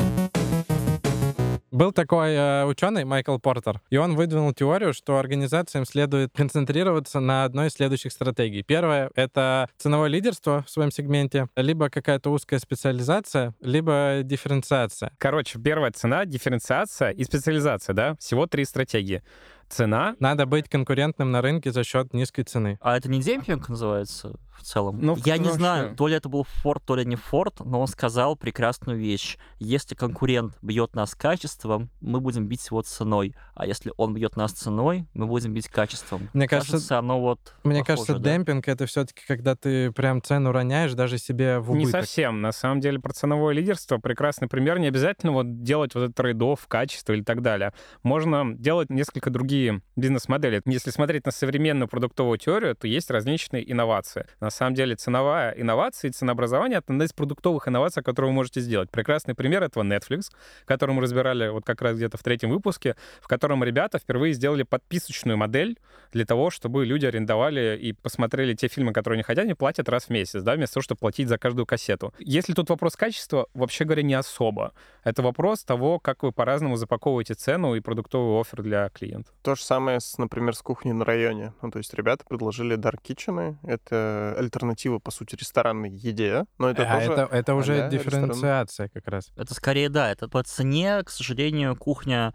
Был 1.74 1.92
такой 1.92 2.36
э, 2.36 2.66
ученый 2.66 3.04
Майкл 3.04 3.40
Портер, 3.40 3.82
и 3.90 3.98
он 3.98 4.16
выдвинул 4.16 4.54
теорию, 4.54 4.94
что 4.94 5.18
организациям 5.18 5.86
следует 5.88 6.30
концентрироваться 6.32 7.20
на 7.20 7.46
одной 7.46 7.70
из 7.70 7.74
следующих 7.74 8.12
стратегий. 8.12 8.62
Первое— 8.62 9.10
это 9.16 9.68
ценовое 9.80 10.08
лидерство 10.08 10.64
в 10.68 10.70
своем 10.70 10.92
сегменте, 10.92 11.48
либо 11.56 11.90
какая-то 11.90 12.30
узкая 12.30 12.60
специализация, 12.60 13.56
либо 13.60 14.20
дифференциация. 14.22 15.14
Короче, 15.18 15.58
первая 15.58 15.92
цена, 15.92 16.26
дифференциация 16.26 17.10
и 17.10 17.24
специализация, 17.24 17.96
да? 17.96 18.16
Всего 18.20 18.46
три 18.46 18.66
стратегии. 18.66 19.24
Цена. 19.68 20.16
Надо 20.20 20.46
быть 20.46 20.70
конкурентным 20.70 21.32
на 21.32 21.42
рынке 21.42 21.72
за 21.72 21.84
счет 21.84 22.14
низкой 22.14 22.44
цены. 22.44 22.78
А 22.82 22.96
это 22.96 23.10
не 23.10 23.20
демпинг 23.20 23.70
называется 23.70 24.36
в 24.58 24.64
целом? 24.64 25.00
Ну, 25.02 25.18
Я 25.26 25.38
не 25.38 25.50
знаю, 25.52 25.96
то 25.96 26.08
ли 26.08 26.16
это 26.16 26.30
был 26.30 26.44
Форд, 26.62 26.84
то 26.86 26.96
ли 26.96 27.06
не 27.06 27.16
Форд, 27.16 27.60
но 27.62 27.82
он 27.82 27.88
сказал 27.88 28.36
прекрасную 28.36 28.98
вещь. 28.98 29.38
Если 29.60 29.96
конкурент 29.96 30.56
бьет 30.62 30.96
нас 30.96 31.16
качеством, 31.16 31.90
мы 32.02 32.20
будем 32.20 32.48
бить 32.48 32.66
его 32.70 32.82
ценой. 32.82 33.36
А 33.56 33.66
если 33.66 33.92
он 33.98 34.14
бьет 34.14 34.36
нас 34.36 34.52
ценой, 34.52 35.08
мы 35.14 35.28
будем 35.28 35.54
бить 35.54 35.68
качеством. 35.68 36.30
Мне 36.34 36.48
кажется, 36.48 37.00
оно 37.00 37.20
вот 37.20 37.40
Мне 37.64 37.80
похоже, 37.80 37.86
кажется, 37.86 38.20
да. 38.20 38.32
демпинг— 38.32 38.68
это 38.70 38.86
все-таки 38.86 39.24
когда 39.28 39.56
ты 39.56 39.92
прям 39.92 40.22
цену 40.22 40.52
роняешь 40.52 40.94
даже 40.94 41.18
себе 41.18 41.60
в 41.60 41.72
Не 41.72 41.84
убыток. 41.84 42.02
совсем. 42.02 42.42
На 42.42 42.52
самом 42.52 42.80
деле 42.82 43.00
про 43.00 43.14
ценовое 43.14 43.54
лидерство 43.54 43.98
прекрасный 43.98 44.48
пример. 44.48 44.80
Не 44.80 44.88
обязательно 44.88 45.32
вот 45.32 45.64
делать 45.64 45.96
вот 45.96 46.04
этот 46.06 46.16
трейдов, 46.16 46.68
качество 46.68 47.14
или 47.14 47.24
так 47.24 47.42
далее. 47.42 47.74
Можно 48.04 48.54
делать 48.56 48.90
несколько 48.90 49.30
другие 49.30 49.82
бизнес-модели. 49.96 50.62
Если 50.66 50.90
смотреть 50.92 51.26
на 51.26 51.32
современную 51.32 51.88
продуктовую 51.88 52.38
теорию, 52.38 52.76
то 52.76 52.88
есть 52.88 53.10
различные 53.10 53.70
инновации. 53.72 54.26
На 54.44 54.50
самом 54.50 54.74
деле 54.74 54.98
ценовая 54.98 55.52
инновация 55.52 56.10
и 56.10 56.12
ценообразование— 56.12 56.78
это 56.80 56.92
одна 56.92 57.06
из 57.06 57.14
продуктовых 57.14 57.70
инноваций, 57.70 58.04
которые 58.04 58.32
вы 58.32 58.36
можете 58.36 58.60
сделать. 58.60 58.92
Прекрасный 58.92 59.36
пример 59.36 59.64
этого 59.64 59.84
Netflix, 59.84 60.32
который 60.66 60.94
мы 60.94 61.02
разбирали 61.02 61.48
вот 61.48 61.64
как 61.64 61.82
раз 61.82 61.96
где-то 61.96 62.18
в 62.18 62.24
третьем 62.24 62.50
выпуске, 62.50 62.98
в 63.22 63.30
котором 63.30 63.64
ребята 63.64 64.00
впервые 64.00 64.34
сделали 64.34 64.64
подписочную 64.64 65.38
модель 65.38 65.80
для 66.12 66.26
того, 66.26 66.50
чтобы 66.50 66.86
люди 66.86 67.06
арендовали 67.06 67.80
и 67.82 67.94
посмотрели 67.94 68.54
те 68.54 68.68
фильмы, 68.68 68.92
которые 68.92 69.16
они 69.16 69.24
хотят, 69.24 69.46
они 69.46 69.54
платят 69.54 69.88
раз 69.88 70.08
в 70.08 70.10
месяц, 70.10 70.44
да, 70.44 70.56
вместо 70.56 70.74
того, 70.74 70.84
чтобы 70.84 71.00
платить 71.00 71.30
за 71.30 71.38
каждую 71.38 71.66
кассету. 71.66 72.14
Если 72.20 72.52
тут 72.52 72.70
вопрос 72.70 72.98
качества, 72.98 73.48
вообще 73.54 73.86
говоря, 73.86 74.04
не 74.04 74.14
особо. 74.14 74.74
Это 75.06 75.22
вопрос 75.22 75.64
того, 75.64 76.00
как 76.00 76.22
вы 76.22 76.34
по-разному 76.34 76.76
запаковываете 76.76 77.36
цену 77.36 77.76
и 77.76 77.80
продуктовый 77.80 78.42
офер 78.42 78.62
для 78.62 78.90
клиента. 78.90 79.32
То 79.42 79.56
же 79.56 79.64
самое, 79.64 80.02
с, 80.02 80.18
например, 80.18 80.54
с 80.54 80.62
кухней 80.62 80.92
на 80.92 81.06
районе. 81.06 81.54
Ну, 81.62 81.72
то 81.72 81.78
есть 81.78 81.94
ребята 81.94 82.26
предложили 82.28 82.78
Dark 82.78 83.00
Kitchen. 83.08 83.56
Это 83.64 84.33
альтернатива, 84.34 85.00
по 85.00 85.12
сути, 85.12 85.36
ресторанной 85.36 85.90
еде. 85.90 86.46
Но 86.58 86.70
это 86.70 86.84
а 86.84 87.00
тоже... 87.00 87.12
это, 87.12 87.36
это 87.36 87.56
уже 87.56 87.74
а-ля 87.74 87.90
ресторан. 87.90 88.30
дифференциация 88.30 88.90
как 88.90 89.08
раз. 89.08 89.32
Это 89.36 89.54
скорее, 89.54 89.90
да, 89.90 90.12
это 90.12 90.28
по 90.28 90.44
цене, 90.44 91.04
к 91.04 91.10
сожалению, 91.10 91.76
кухня 91.76 92.34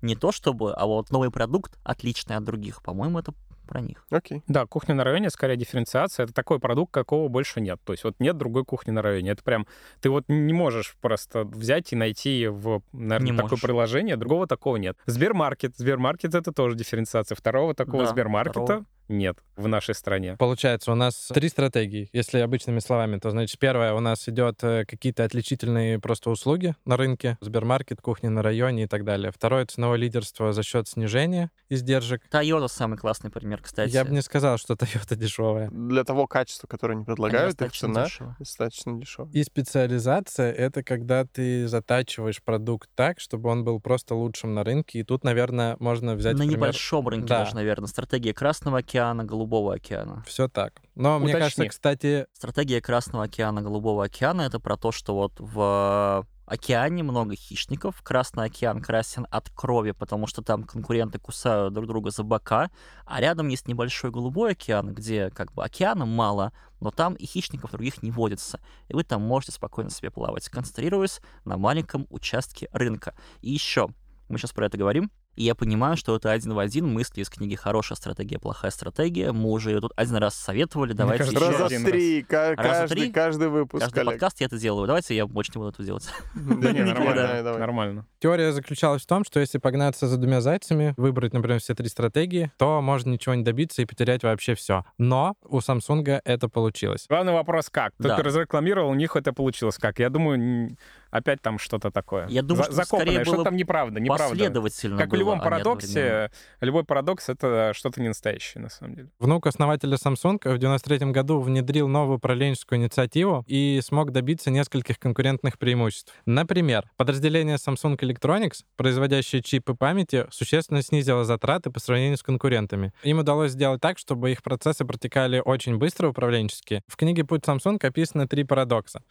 не 0.00 0.16
то 0.16 0.32
чтобы, 0.32 0.74
а 0.74 0.86
вот 0.86 1.10
новый 1.10 1.30
продукт 1.30 1.78
отличный 1.84 2.36
от 2.36 2.44
других. 2.44 2.82
По-моему, 2.82 3.18
это 3.20 3.32
про 3.66 3.80
них. 3.80 4.04
Окей. 4.10 4.42
Да, 4.48 4.66
кухня 4.66 4.94
на 4.94 5.04
районе, 5.04 5.30
скорее 5.30 5.56
дифференциация. 5.56 6.24
Это 6.24 6.34
такой 6.34 6.60
продукт, 6.60 6.92
какого 6.92 7.28
больше 7.28 7.60
нет. 7.60 7.80
То 7.84 7.92
есть 7.92 8.04
вот 8.04 8.16
нет 8.18 8.36
другой 8.36 8.64
кухни 8.64 8.90
на 8.90 9.00
районе. 9.00 9.30
Это 9.30 9.42
прям... 9.42 9.66
Ты 10.00 10.10
вот 10.10 10.24
не 10.28 10.52
можешь 10.52 10.94
просто 11.00 11.44
взять 11.44 11.92
и 11.92 11.96
найти 11.96 12.48
в, 12.48 12.82
наверное, 12.92 13.30
Не 13.30 13.32
такое 13.32 13.50
можешь. 13.50 13.62
приложение. 13.62 14.16
Другого 14.16 14.46
такого 14.46 14.76
нет. 14.76 14.98
Сбермаркет. 15.06 15.76
Сбермаркет— 15.76 16.34
это 16.34 16.52
тоже 16.52 16.76
дифференциация. 16.76 17.34
Второго 17.34 17.74
такого 17.74 18.04
Да, 18.04 18.10
Сбермаркета 18.10 18.60
второго. 18.62 18.86
Нет 19.12 19.38
в 19.56 19.68
нашей 19.68 19.94
стране. 19.94 20.36
Получается, 20.38 20.92
у 20.92 20.94
нас 20.94 21.30
три 21.32 21.48
стратегии. 21.48 22.08
Если 22.12 22.38
обычными 22.38 22.78
словами, 22.80 23.18
то, 23.18 23.30
значит, 23.30 23.58
первое, 23.58 23.92
у 23.92 24.00
нас 24.00 24.26
идет 24.28 24.64
э, 24.64 24.84
какие-то 24.86 25.24
отличительные 25.24 25.98
просто 26.00 26.30
услуги 26.30 26.74
на 26.86 26.96
рынке, 26.96 27.36
Сбермаркет, 27.40 28.00
кухня 28.00 28.30
на 28.30 28.42
районе 28.42 28.84
и 28.84 28.86
так 28.86 29.04
далее. 29.04 29.30
Второе— 29.30 29.66
ценовое 29.66 29.98
лидерство 29.98 30.52
за 30.52 30.62
счет 30.62 30.88
снижения 30.88 31.50
издержек. 31.68 32.22
Toyota 32.30 32.68
самый 32.68 32.96
классный 32.98 33.30
пример, 33.30 33.60
кстати. 33.62 33.92
Я 33.92 34.04
бы 34.04 34.10
не 34.12 34.22
сказал, 34.22 34.56
что 34.58 34.74
Toyota 34.74 35.14
дешевая. 35.16 35.68
Для 35.70 36.04
того 36.04 36.26
качества, 36.26 36.66
которое 36.66 36.94
они 36.94 37.00
Они 37.00 37.06
предлагают, 37.06 37.52
их 37.52 37.58
достаточно 37.58 37.88
цена 37.88 38.04
дешевые. 38.06 38.36
достаточно 38.38 39.00
дешевая. 39.00 39.32
И 39.32 39.42
специализация— 39.44 40.52
это 40.54 40.82
когда 40.82 41.24
ты 41.24 41.66
затачиваешь 41.68 42.42
продукт 42.42 42.88
так, 42.94 43.20
чтобы 43.20 43.50
он 43.50 43.64
был 43.64 43.80
просто 43.80 44.14
лучшим 44.14 44.54
на 44.54 44.64
рынке. 44.64 45.00
И 45.00 45.02
тут, 45.02 45.24
наверное, 45.24 45.76
можно 45.80 46.14
взять 46.14 46.34
На 46.34 46.40
пример- 46.44 46.56
небольшом 46.58 47.08
рынке 47.08 47.26
Да. 47.28 47.38
даже, 47.40 47.54
наверное. 47.54 47.88
Стратегия 47.88 48.32
Красного 48.32 48.78
океана, 48.78 49.01
Голубого 49.10 49.74
океана. 49.74 50.22
Все 50.26 50.48
так. 50.48 50.80
Но 50.94 51.18
мне 51.18 51.32
кажется, 51.32 51.62
Уточни. 51.62 51.68
кстати, 51.68 52.26
Стратегия 52.32 52.80
Красного 52.80 53.24
океана, 53.24 53.62
Голубого 53.62 54.04
океана— 54.04 54.42
это 54.42 54.60
про 54.60 54.76
то, 54.76 54.92
что 54.92 55.14
вот 55.14 55.32
в 55.38 56.26
океане 56.46 57.02
много 57.02 57.34
хищников. 57.34 58.02
Красный 58.02 58.44
океан 58.44 58.82
красен 58.82 59.26
от 59.30 59.48
крови, 59.50 59.92
потому 59.92 60.26
что 60.26 60.42
там 60.42 60.64
конкуренты 60.64 61.18
кусают 61.18 61.72
друг 61.72 61.86
друга 61.86 62.10
за 62.10 62.22
бока. 62.24 62.70
А 63.06 63.20
рядом 63.20 63.48
есть 63.48 63.68
небольшой 63.68 64.10
Голубой 64.10 64.52
океан, 64.52 64.92
где 64.92 65.30
как 65.30 65.52
бы 65.52 65.64
океана 65.64 66.04
мало, 66.04 66.52
но 66.80 66.90
там 66.90 67.14
и 67.14 67.24
хищников 67.24 67.70
других 67.70 68.02
не 68.02 68.10
водится. 68.10 68.60
И 68.88 68.94
вы 68.94 69.04
там 69.04 69.22
можете 69.22 69.52
спокойно 69.52 69.90
себе 69.90 70.10
плавать, 70.10 70.48
концентрируясь 70.48 71.20
на 71.44 71.56
маленьком 71.56 72.06
участке 72.10 72.68
рынка. 72.72 73.14
И 73.40 73.50
еще, 73.50 73.88
мы 74.28 74.38
сейчас 74.38 74.52
про 74.52 74.66
это 74.66 74.76
говорим, 74.76 75.10
и 75.36 75.44
я 75.44 75.54
понимаю, 75.54 75.96
что 75.96 76.14
это 76.16 76.30
один 76.30 76.52
в 76.54 76.58
один 76.58 76.86
мысли 76.92 77.20
из 77.22 77.28
книги 77.30 77.54
«Хорошая 77.54 77.96
стратегия, 77.96 78.38
плохая 78.38 78.70
стратегия». 78.70 79.32
Мы 79.32 79.50
уже 79.50 79.70
ее 79.70 79.80
тут 79.80 79.92
один 79.96 80.16
раз 80.16 80.34
советовали, 80.34 80.92
давайте 80.92 81.24
кажется, 81.24 81.40
еще 81.44 81.52
Раза 81.52 81.66
один 81.66 81.84
три, 81.84 82.22
каждый, 82.22 82.88
три? 82.88 83.10
каждый 83.12 83.48
выпуск, 83.48 83.82
Каждый 83.84 84.00
Олег. 84.00 84.12
подкаст 84.12 84.40
я 84.40 84.46
это 84.46 84.58
делаю. 84.58 84.86
Давайте 84.86 85.16
я 85.16 85.26
больше 85.26 85.52
не 85.54 85.58
буду 85.60 85.70
этого 85.70 85.84
делать. 85.84 86.08
Да 86.34 86.72
Не, 86.72 86.80
нормально, 86.84 87.58
нормально. 87.58 88.06
теория 88.20 88.52
заключалась 88.52 89.02
в 89.02 89.06
том, 89.06 89.24
что 89.24 89.40
если 89.40 89.58
погнаться 89.58 90.06
за 90.06 90.16
двумя 90.18 90.40
зайцами, 90.40 90.94
выбрать, 90.96 91.32
например, 91.32 91.60
все 91.60 91.74
три 91.74 91.88
стратегии, 91.88 92.50
то 92.58 92.80
можно 92.82 93.10
ничего 93.10 93.34
не 93.34 93.42
добиться 93.42 93.82
и 93.82 93.84
потерять 93.84 94.22
вообще 94.22 94.54
все. 94.54 94.84
Но 94.98 95.34
у 95.44 95.58
Samsung 95.58 96.20
это 96.24 96.48
получилось. 96.48 97.06
Главный 97.08 97.32
вопрос 97.32 97.68
как? 97.70 97.92
Тут 97.96 98.06
Да. 98.08 98.16
ты 98.16 98.22
разрекламировал, 98.22 98.90
у 98.90 98.94
них 98.94 99.16
это 99.16 99.32
получилось 99.32 99.78
как? 99.78 99.98
Я 99.98 100.10
думаю, 100.10 100.76
опять 101.10 101.40
там 101.42 101.58
что-то 101.58 101.90
такое. 101.90 102.26
Я 102.28 102.42
думаю, 102.42 102.64
За- 102.72 102.84
что 102.84 102.96
скорее 102.96 103.24
что 103.24 103.34
было 103.34 103.44
там 103.44 103.56
неправда, 103.56 104.00
неправда. 104.00 104.30
Последовательно 104.30 104.98
Как 104.98 105.12
любом 105.22 105.40
а 105.40 105.44
парадоксе, 105.44 106.30
любой 106.60 106.84
парадокс— 106.84 107.28
это 107.28 107.72
что-то 107.74 108.00
не 108.00 108.08
настоящее, 108.08 108.62
на 108.62 108.68
самом 108.68 108.94
деле. 108.94 109.08
Внук 109.18 109.46
основателя 109.46 109.96
Samsung 109.96 110.38
в 110.54 110.58
93 110.58 111.10
году 111.12 111.40
внедрил 111.40 111.88
новую 111.88 112.18
управленческую 112.18 112.80
инициативу 112.80 113.44
и 113.46 113.80
смог 113.82 114.12
добиться 114.12 114.50
нескольких 114.50 114.98
конкурентных 114.98 115.58
преимуществ. 115.58 116.12
Например, 116.26 116.84
подразделение 116.96 117.56
Samsung 117.56 117.98
Electronics, 117.98 118.64
производящее 118.76 119.42
чипы 119.42 119.74
памяти, 119.74 120.26
существенно 120.30 120.82
снизило 120.82 121.24
затраты 121.24 121.70
по 121.70 121.80
сравнению 121.80 122.16
с 122.16 122.22
конкурентами. 122.22 122.92
Им 123.02 123.20
удалось 123.20 123.52
сделать 123.52 123.80
так, 123.80 123.98
чтобы 123.98 124.32
их 124.32 124.42
процессы 124.42 124.84
протекали 124.84 125.40
очень 125.44 125.78
быстро 125.78 126.08
управленчески. 126.08 126.82
В 126.86 126.96
книге 126.96 127.24
«Путь 127.24 127.42
Samsung» 127.42 127.84
описаны 127.84 128.26
три 128.26 128.44
парадокса. 128.44 129.02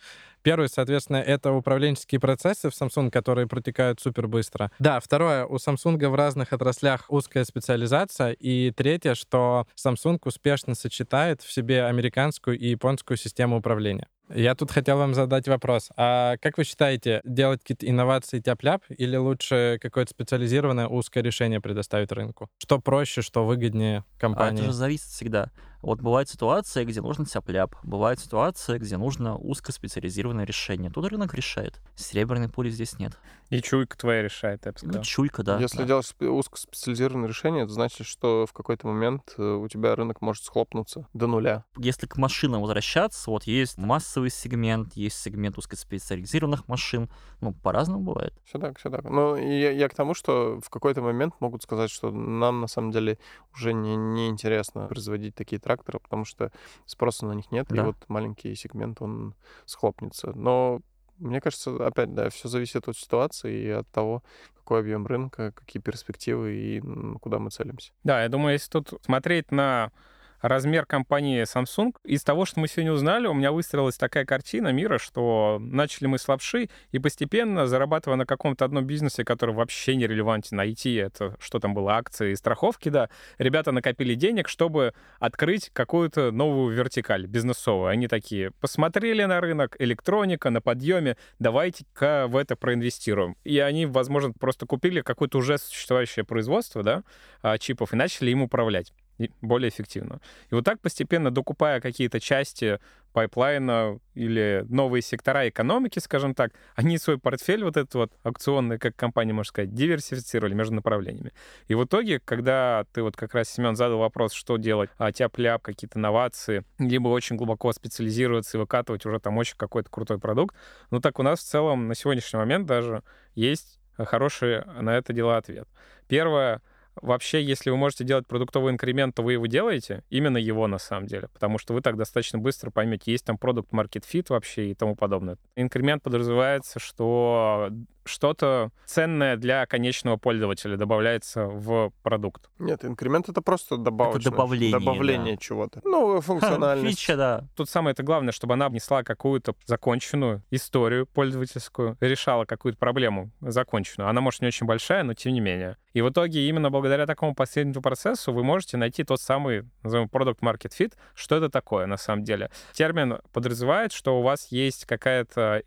Первый, 0.44 0.70
соответственно, 0.70 1.18
это 1.18 1.52
управленческие 1.52 2.20
процессы 2.20 2.70
в 2.70 2.74
Samsung, 2.74 3.12
которые 3.12 3.48
протекают 3.48 4.00
супер 4.00 4.28
быстро. 4.28 4.72
Да, 4.80 5.00
второе, 5.00 5.46
у 5.46 5.56
Samsung 5.56 6.08
в 6.08 6.16
разных 6.16 6.54
отраслях 6.54 7.06
узкая 7.10 7.46
специализация. 7.46 8.32
И 8.32 8.72
третье, 8.72 9.16
что 9.16 9.68
Samsung 9.76 10.20
успешно 10.26 10.76
сочетает 10.76 11.42
в 11.42 11.52
себе 11.52 11.86
американскую 11.86 12.58
и 12.58 12.70
японскую 12.70 13.18
систему 13.18 13.58
управления. 13.58 14.08
Я 14.34 14.56
тут 14.56 14.72
хотел 14.72 14.98
вам 14.98 15.14
задать 15.14 15.48
вопрос. 15.48 15.90
А 15.98 16.38
как 16.38 16.58
вы 16.58 16.64
считаете, 16.64 17.22
делать 17.24 17.62
какие-то 17.62 17.88
инновации 17.90 18.40
тяп-ляп 18.40 18.84
или 18.90 19.16
лучше 19.18 19.78
какое-то 19.82 20.12
специализированное 20.12 20.88
узкое 20.88 21.22
решение 21.24 21.60
предоставить 21.60 22.12
рынку? 22.12 22.50
Что 22.58 22.80
проще, 22.80 23.22
что 23.22 23.46
выгоднее 23.46 24.06
А 24.18 24.20
компании? 24.20 24.60
это 24.62 24.68
же 24.68 24.74
зависит 24.74 25.08
всегда. 25.08 25.50
Вот 25.82 26.00
бывает 26.00 26.30
ситуация, 26.30 26.86
где 26.86 27.02
нужно 27.02 27.26
тяп-ляп, 27.26 27.76
бывает 27.84 28.20
ситуация, 28.20 28.78
где 28.78 28.98
нужно 28.98 29.36
узкоспециализированное 29.36 30.46
решение. 30.46 30.92
Тут 30.92 31.08
рынок 31.08 31.34
решает. 31.34 31.82
Серебряной 31.96 32.50
пули 32.50 32.70
здесь 32.70 33.00
нет. 33.00 33.14
И 33.50 33.62
чуйка 33.62 33.98
твоя 33.98 34.22
решает, 34.22 34.64
я 34.66 34.72
бы 34.74 34.78
Ну, 34.84 34.88
сказал. 34.90 35.04
чуйка, 35.04 35.44
да. 35.44 35.60
Если 35.60 35.80
да. 35.80 35.86
делаешь 35.86 36.06
спе- 36.06 36.28
узкоспециализированное 36.30 37.28
решение, 37.28 37.64
это 37.64 37.74
значит, 37.74 38.06
что 38.06 38.46
в 38.48 38.54
какой-то 38.54 38.86
момент 38.88 39.34
э, 39.40 39.42
у 39.44 39.68
тебя 39.68 39.96
рынок 39.96 40.22
может 40.22 40.44
схлопнуться 40.44 41.08
до 41.14 41.26
нуля. 41.26 41.66
Если 41.80 42.06
к 42.06 42.16
машинам 42.16 42.62
возвращаться, 42.62 43.32
вот 43.32 43.46
есть 43.46 43.80
массовый 43.80 44.21
сегмент, 44.30 44.94
есть 44.94 45.18
сегмент 45.22 45.58
узкоспециализированных 45.58 46.68
машин. 46.68 47.10
Ну, 47.42 47.54
по-разному 47.54 48.04
бывает. 48.04 48.34
Все 48.46 48.60
так, 48.60 48.78
все 48.78 48.90
так. 48.90 49.04
Ну, 49.04 49.36
и 49.36 49.46
я, 49.60 49.72
я 49.72 49.90
к 49.90 49.96
тому, 49.96 50.14
что 50.14 50.60
в 50.62 50.70
какой-то 50.70 51.02
момент 51.02 51.34
могут 51.40 51.64
сказать, 51.64 51.90
что 51.90 52.12
нам 52.12 52.62
на 52.62 52.68
самом 52.68 52.92
деле 52.92 53.18
уже 53.54 53.74
не, 53.74 53.96
не 53.96 54.30
интересно 54.30 54.88
производить 54.88 55.36
такие 55.36 55.60
тракторы, 55.60 56.00
потому 56.00 56.26
что 56.26 56.52
спроса 56.86 57.26
на 57.26 57.34
них 57.34 57.52
нет, 57.52 57.72
и 57.72 57.76
Да. 57.76 57.86
вот 57.86 57.96
маленький 58.08 58.56
сегмент, 58.56 59.02
он 59.02 59.36
схлопнется. 59.66 60.32
Но 60.36 60.82
мне 61.18 61.40
кажется, 61.40 61.86
опять, 61.86 62.14
да, 62.14 62.30
все 62.30 62.48
зависит 62.50 62.88
от 62.88 62.98
ситуации 62.98 63.56
и 63.64 63.70
от 63.70 63.88
того, 63.90 64.24
какой 64.56 64.80
объем 64.80 65.06
рынка, 65.06 65.52
какие 65.52 65.82
перспективы 65.82 66.54
и 66.56 66.82
куда 67.20 67.40
мы 67.40 67.50
целимся. 67.52 67.92
Да, 68.04 68.24
я 68.24 68.30
думаю, 68.30 68.54
если 68.54 68.70
тут 68.70 68.94
смотреть 69.04 69.52
на 69.52 69.92
размер 70.42 70.86
компании 70.86 71.44
Samsung, 71.44 71.94
из 72.04 72.24
того, 72.24 72.46
что 72.46 72.60
мы 72.60 72.68
сегодня 72.68 72.92
узнали, 72.92 73.28
у 73.28 73.34
меня 73.34 73.52
выстроилась 73.52 73.98
такая 73.98 74.26
картина 74.26 74.70
мира, 74.70 74.98
что 74.98 75.58
начали 75.60 76.08
мы 76.08 76.18
с 76.18 76.28
лапши, 76.28 76.70
и 76.92 77.00
постепенно, 77.00 77.68
зарабатывая 77.68 78.18
на 78.18 78.26
каком-то 78.26 78.66
одном 78.66 78.86
бизнесе, 78.86 79.24
который 79.24 79.56
вообще 79.56 79.96
не 79.96 80.08
релевантен 80.08 80.60
IT, 80.60 81.02
это 81.02 81.36
что 81.40 81.60
там 81.60 81.74
было, 81.74 81.94
акции 81.94 82.34
страховки, 82.34 82.90
да, 82.90 83.10
ребята 83.38 83.72
накопили 83.72 84.16
денег, 84.16 84.48
чтобы 84.48 84.94
открыть 85.20 85.70
какую-то 85.74 86.32
новую 86.32 86.76
вертикаль 86.76 87.26
бизнесовую. 87.28 87.88
Они 87.88 88.08
такие, 88.08 88.52
посмотрели 88.52 89.24
на 89.24 89.42
рынок, 89.42 89.76
электроника 89.80 90.50
на 90.50 90.62
подъеме, 90.62 91.18
давайте-ка 91.40 92.26
в 92.28 92.36
это 92.36 92.56
проинвестируем. 92.56 93.36
И 93.44 93.60
они, 93.60 93.86
возможно, 93.86 94.34
просто 94.34 94.66
купили 94.66 95.02
какое-то 95.02 95.38
уже 95.38 95.58
существующее 95.58 96.26
производство, 96.26 96.84
да, 96.84 97.04
а, 97.42 97.58
чипов 97.58 97.94
и 97.94 97.96
начали 97.96 98.32
им 98.32 98.42
управлять 98.42 98.94
более 99.42 99.70
эффективно. 99.70 100.20
И 100.50 100.56
вот 100.56 100.66
так 100.66 100.80
постепенно, 100.80 101.32
докупая 101.32 101.80
какие-то 101.80 102.20
части 102.20 102.80
пайплайна 103.14 104.00
или 104.14 104.66
новые 104.70 105.02
сектора 105.02 105.48
экономики, 105.50 106.00
скажем 106.00 106.34
так, 106.34 106.54
они 106.76 106.98
свой 106.98 107.18
портфель 107.18 107.64
вот 107.64 107.78
этот 107.78 107.94
вот 107.94 108.14
аукционный, 108.24 108.80
как 108.80 108.96
компания, 108.96 109.34
можно 109.34 109.50
сказать, 109.50 109.74
диверсифицировали 109.74 110.54
между 110.54 110.76
направлениями. 110.76 111.34
И 111.68 111.76
в 111.76 111.84
итоге, 111.84 112.20
когда 112.20 112.86
ты 112.94 113.04
вот 113.04 113.16
как 113.16 113.34
раз, 113.34 113.50
Семен, 113.50 113.76
задал 113.76 114.00
вопрос, 114.00 114.34
что 114.34 114.58
делать, 114.58 114.90
а 114.98 115.12
тяп-ляп, 115.12 115.62
какие-то 115.62 116.00
новации, 116.00 116.64
либо 116.80 117.10
очень 117.10 117.36
глубоко 117.36 117.72
специализироваться 117.74 118.58
и 118.58 118.62
выкатывать 118.62 119.06
уже 119.06 119.20
там 119.20 119.38
очень 119.38 119.58
какой-то 119.58 119.90
крутой 119.90 120.20
продукт, 120.20 120.56
ну 120.90 121.00
так 121.02 121.20
у 121.20 121.24
нас 121.24 121.40
в 121.40 121.44
целом 121.44 121.88
на 121.88 121.96
сегодняшний 121.96 122.40
момент 122.40 122.66
даже 122.66 123.04
есть 123.36 123.80
хороший 123.98 124.64
на 124.82 124.96
это 124.96 125.14
дело 125.14 125.38
ответ. 125.38 125.68
Первое, 126.08 126.62
Вообще, 127.02 127.44
если 127.44 127.70
вы 127.70 127.78
можете 127.78 128.04
делать 128.04 128.28
продуктовый 128.28 128.72
инкремент, 128.72 129.16
то 129.16 129.24
вы 129.24 129.34
его 129.34 129.48
делаете, 129.48 130.04
именно 130.10 130.38
его 130.38 130.68
на 130.68 130.78
самом 130.78 131.08
деле, 131.08 131.28
потому 131.34 131.58
что 131.58 131.74
вы 131.74 131.82
так 131.82 131.98
достаточно 131.98 132.40
быстро 132.40 132.70
поймете, 132.70 133.12
есть 133.12 133.26
там 133.26 133.38
продукт 133.38 133.72
market 133.74 134.04
fit 134.12 134.26
вообще 134.30 134.72
и 134.72 134.76
тому 134.76 134.96
подобное. 134.96 135.38
Инкремент 135.56 136.04
подразумевается, 136.04 136.80
что 136.80 137.70
что-то 138.06 138.72
ценное 138.86 139.38
для 139.38 139.66
конечного 139.66 140.18
пользователя 140.18 140.78
добавляется 140.78 141.46
в 141.46 141.92
продукт. 142.04 142.50
Нет, 142.60 142.84
инкремент— 142.84 143.30
это 143.30 143.42
просто 143.42 143.78
добавочное. 143.78 144.32
добавление, 144.32 144.80
Добавление 144.80 145.38
чего-то. 145.38 145.82
Ну, 145.84 146.22
функциональность. 146.22 147.00
Фича, 147.00 147.16
да. 147.16 147.48
Тут 147.56 147.70
самое 147.70 147.94
это 147.94 148.04
главное, 148.04 148.32
чтобы 148.32 148.54
она 148.54 148.70
внесла 148.70 149.04
какую-то 149.04 149.56
законченную 149.66 150.44
историю 150.52 151.06
пользовательскую, 151.08 151.98
решала 152.00 152.46
какую-то 152.46 152.80
проблему 152.80 153.32
законченную. 153.42 154.10
Она 154.10 154.22
может 154.22 154.42
не 154.42 154.48
очень 154.48 154.66
большая, 154.66 155.04
но 155.04 155.14
тем 155.14 155.34
не 155.34 155.40
менее. 155.40 155.78
И 155.94 156.02
в 156.02 156.10
итоге 156.10 156.48
именно 156.48 156.70
благодаря 156.70 157.06
такому 157.06 157.36
последнему 157.36 157.82
процессу 157.82 158.32
вы 158.32 158.44
можете 158.44 158.78
найти 158.78 159.04
тот 159.04 159.22
самый, 159.22 159.64
назовем, 159.84 160.08
product 160.08 160.40
market 160.40 160.72
fit. 160.78 160.94
Что 161.14 161.36
это 161.36 161.50
такое 161.50 161.86
на 161.86 161.98
самом 161.98 162.24
деле? 162.24 162.50
Термин 162.74 163.20
подразумевает, 163.34 163.92
что 163.92 164.20
у 164.20 164.22
вас 164.22 164.48
есть 164.52 164.86
какая-то 164.86 165.64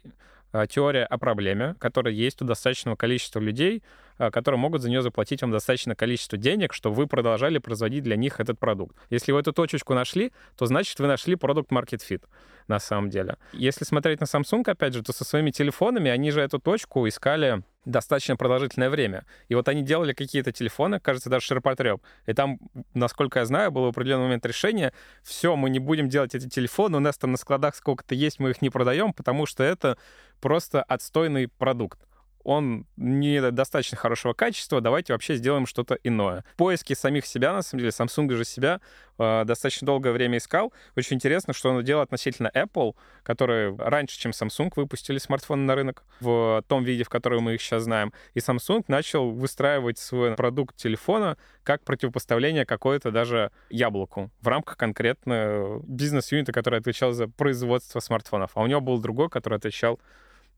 а, 0.52 0.68
теория 0.68 1.04
о 1.04 1.18
проблеме, 1.18 1.74
которая 1.80 2.14
есть 2.14 2.40
у 2.40 2.44
достаточного 2.44 2.94
количества 2.94 3.40
людей, 3.40 3.82
а, 4.18 4.30
которые 4.30 4.60
могут 4.60 4.82
за 4.82 4.88
нее 4.88 5.02
заплатить 5.02 5.42
вам 5.42 5.50
достаточное 5.50 5.96
количество 5.96 6.38
денег, 6.38 6.72
чтобы 6.72 6.94
вы 6.94 7.06
продолжали 7.08 7.58
производить 7.58 8.04
для 8.04 8.14
них 8.14 8.38
этот 8.38 8.60
продукт. 8.60 8.96
Если 9.10 9.32
вы 9.32 9.40
эту 9.40 9.52
точечку 9.52 9.94
нашли, 9.94 10.30
то 10.56 10.66
значит 10.66 11.00
вы 11.00 11.08
нашли 11.08 11.34
продукт 11.34 11.72
market 11.72 12.00
fit 12.08 12.22
на 12.68 12.78
самом 12.78 13.10
деле. 13.10 13.36
Если 13.52 13.84
смотреть 13.84 14.20
на 14.20 14.26
Samsung, 14.26 14.62
опять 14.66 14.94
же, 14.94 15.02
то 15.02 15.12
со 15.12 15.24
своими 15.24 15.50
телефонами 15.50 16.08
они 16.08 16.30
же 16.30 16.40
эту 16.40 16.60
точку 16.60 17.08
искали 17.08 17.64
достаточно 17.84 18.36
продолжительное 18.36 18.90
время. 18.90 19.24
И 19.48 19.54
вот 19.54 19.68
они 19.68 19.82
делали 19.82 20.12
какие-то 20.12 20.52
телефоны, 20.52 21.00
кажется, 21.00 21.30
даже 21.30 21.46
ширпотреб. 21.46 22.02
И 22.26 22.32
там, 22.32 22.59
насколько 22.94 23.40
я 23.40 23.46
знаю, 23.46 23.70
было 23.70 23.87
в 23.87 23.88
определенный 23.88 24.24
момент 24.24 24.46
решение, 24.46 24.92
все, 25.22 25.56
мы 25.56 25.70
не 25.70 25.78
будем 25.78 26.09
делать 26.09 26.35
эти 26.35 26.48
телефоны, 26.48 26.96
у 26.96 27.00
нас 27.00 27.18
там 27.18 27.32
на 27.32 27.38
складах 27.38 27.74
сколько-то 27.74 28.14
есть, 28.14 28.38
мы 28.38 28.50
их 28.50 28.62
не 28.62 28.70
продаем, 28.70 29.12
потому 29.12 29.46
что 29.46 29.62
это 29.62 29.98
просто 30.40 30.82
отстойный 30.82 31.48
продукт 31.48 31.98
он 32.44 32.87
не 32.96 33.40
достаточно 33.50 33.96
хорошего 33.96 34.33
качества, 34.33 34.80
давайте 34.80 35.12
вообще 35.12 35.37
сделаем 35.37 35.66
что-то 35.66 35.98
иное. 36.04 36.44
В 36.54 36.57
поиске 36.57 36.94
самих 36.94 37.26
себя, 37.26 37.52
на 37.52 37.62
самом 37.62 37.80
деле, 37.80 37.90
Samsung 37.90 38.33
же 38.35 38.44
себя 38.44 38.80
э, 39.18 39.44
достаточно 39.44 39.87
долгое 39.87 40.12
время 40.12 40.38
искал. 40.38 40.72
Очень 40.96 41.16
интересно, 41.16 41.52
что 41.52 41.70
он 41.70 41.83
делал 41.83 42.02
относительно 42.02 42.50
Apple, 42.54 42.94
которые 43.22 43.74
раньше, 43.76 44.18
чем 44.18 44.33
Samsung, 44.33 44.70
выпустили 44.76 45.18
смартфоны 45.18 45.64
на 45.64 45.74
рынок 45.74 46.04
в 46.20 46.62
том 46.68 46.85
виде, 46.85 47.04
в 47.04 47.09
котором 47.09 47.44
мы 47.44 47.54
их 47.54 47.62
сейчас 47.62 47.85
знаем. 47.85 48.12
И 48.35 48.38
Samsung 48.38 48.85
начал 48.88 49.30
выстраивать 49.30 49.98
свой 49.98 50.35
продукт 50.37 50.76
телефона 50.76 51.37
как 51.62 51.83
противопоставление 51.85 52.66
какое-то 52.66 53.11
даже 53.11 53.50
яблоку 53.70 54.30
в 54.40 54.48
рамках 54.48 54.76
конкретно 54.76 55.80
бизнес-юнита, 55.83 56.52
который 56.52 56.78
отвечал 56.78 57.12
за 57.12 57.26
производство 57.26 58.00
смартфонов. 58.00 58.50
А 58.54 58.61
у 58.61 58.66
него 58.66 58.80
был 58.80 58.98
другой, 59.00 59.30
который 59.30 59.57
отвечал 59.57 59.98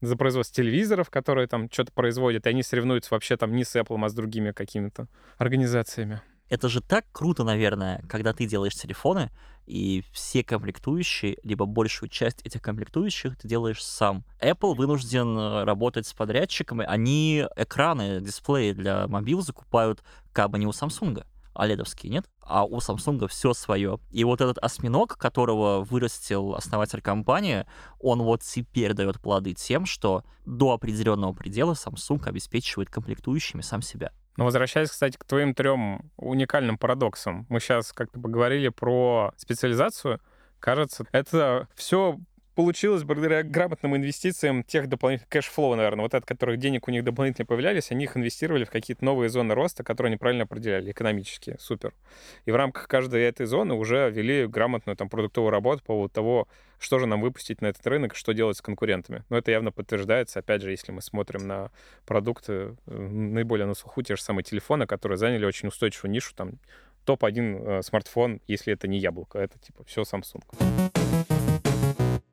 за 0.06 0.16
производство 0.16 0.62
телевизоров, 0.62 1.10
которые 1.10 1.46
там 1.46 1.70
что-то 1.70 1.92
производят, 1.92 2.46
и 2.46 2.48
они 2.48 2.62
соревнуются 2.62 3.12
вообще 3.12 3.36
там 3.36 3.54
не 3.54 3.64
с 3.64 3.76
Apple, 3.76 4.02
а 4.02 4.08
с 4.08 4.14
другими 4.14 4.52
какими-то 4.52 5.08
организациями. 5.38 6.20
Это 6.48 6.68
же 6.68 6.80
так 6.80 7.04
круто, 7.10 7.42
наверное, 7.42 8.04
когда 8.08 8.32
ты 8.32 8.46
делаешь 8.46 8.74
телефоны, 8.74 9.30
и 9.66 10.04
все 10.12 10.44
комплектующие, 10.44 11.38
либо 11.42 11.66
большую 11.66 12.08
часть 12.08 12.40
этих 12.46 12.62
комплектующих 12.62 13.36
ты 13.36 13.48
делаешь 13.48 13.84
сам. 13.84 14.24
Apple 14.40 14.76
вынужден 14.76 15.36
э, 15.36 15.64
работать 15.64 16.06
с 16.06 16.12
подрядчиками. 16.12 16.84
Они 16.84 17.44
экраны, 17.56 18.20
дисплеи 18.20 18.72
для 18.72 19.08
мобил 19.08 19.42
закупают 19.42 20.04
как 20.32 20.50
бы 20.50 20.60
не 20.60 20.66
у 20.66 20.70
Samsung, 20.70 21.24
оледовские, 21.56 22.12
нет? 22.12 22.26
А 22.40 22.64
у 22.64 22.78
Samsung 22.78 23.26
все 23.28 23.54
свое. 23.54 23.98
И 24.10 24.24
вот 24.24 24.40
этот 24.40 24.58
осьминог, 24.58 25.16
которого 25.16 25.82
вырастил 25.82 26.54
основатель 26.54 27.00
компании, 27.00 27.66
он 28.00 28.22
вот 28.22 28.42
теперь 28.42 28.92
дает 28.92 29.20
плоды 29.20 29.54
тем, 29.54 29.86
что 29.86 30.24
до 30.44 30.72
определенного 30.72 31.32
предела 31.32 31.72
Samsung 31.74 32.26
обеспечивает 32.28 32.90
комплектующими 32.90 33.62
сам 33.62 33.82
себя. 33.82 34.12
Но 34.36 34.44
возвращаясь, 34.44 34.90
кстати, 34.90 35.16
к 35.16 35.24
твоим 35.24 35.54
трем 35.54 36.10
уникальным 36.16 36.76
парадоксам, 36.78 37.46
мы 37.48 37.58
сейчас 37.58 37.92
как-то 37.92 38.20
поговорили 38.20 38.68
про 38.68 39.32
специализацию. 39.36 40.20
Кажется, 40.60 41.06
это 41.12 41.68
все 41.74 42.18
получилось 42.56 43.04
благодаря 43.04 43.42
грамотным 43.42 43.94
инвестициям 43.96 44.64
тех 44.64 44.88
дополнительных 44.88 45.28
cash 45.28 45.49
flow, 45.49 45.76
наверное, 45.76 46.02
вот 46.02 46.14
от 46.14 46.24
которых 46.24 46.58
денег 46.58 46.88
у 46.88 46.90
них 46.90 47.04
дополнительно 47.04 47.44
появлялись, 47.44 47.92
они 47.92 48.04
их 48.04 48.16
инвестировали 48.16 48.64
в 48.64 48.70
какие-то 48.70 49.04
новые 49.04 49.28
зоны 49.28 49.54
роста, 49.54 49.84
которые 49.84 50.10
они 50.10 50.16
правильно 50.16 50.44
определяли, 50.44 50.90
экономические, 50.90 51.58
супер. 51.60 51.92
И 52.46 52.50
в 52.50 52.56
рамках 52.56 52.88
каждой 52.88 53.22
этой 53.22 53.44
зоны 53.44 53.74
уже 53.74 54.10
вели 54.10 54.46
грамотную 54.46 54.96
там 54.96 55.10
продуктовую 55.10 55.50
работу 55.50 55.82
по 55.82 55.88
поводу 55.88 56.14
того, 56.14 56.48
что 56.78 56.98
же 56.98 57.06
нам 57.06 57.20
выпустить 57.20 57.60
на 57.60 57.66
этот 57.66 57.86
рынок, 57.86 58.16
что 58.16 58.32
делать 58.32 58.56
с 58.56 58.62
конкурентами. 58.62 59.22
Но 59.28 59.36
это 59.36 59.50
явно 59.50 59.70
подтверждается, 59.70 60.38
опять 60.38 60.62
же, 60.62 60.70
если 60.70 60.92
мы 60.92 61.02
смотрим 61.02 61.46
на 61.46 61.70
продукты 62.06 62.74
э, 62.86 62.96
наиболее 62.96 63.66
на 63.66 63.74
слуху, 63.74 64.02
те 64.02 64.16
же 64.16 64.22
самые 64.22 64.44
телефоны, 64.44 64.86
которые 64.86 65.18
заняли 65.18 65.44
очень 65.44 65.68
устойчивую 65.68 66.10
нишу, 66.10 66.34
там 66.34 66.52
топ-1 67.04 67.80
э, 67.80 67.82
смартфон, 67.82 68.40
если 68.46 68.72
это 68.72 68.88
не 68.88 68.98
яблоко, 68.98 69.38
это 69.38 69.58
типа 69.58 69.84
все 69.84 70.02
Samsung. 70.02 70.42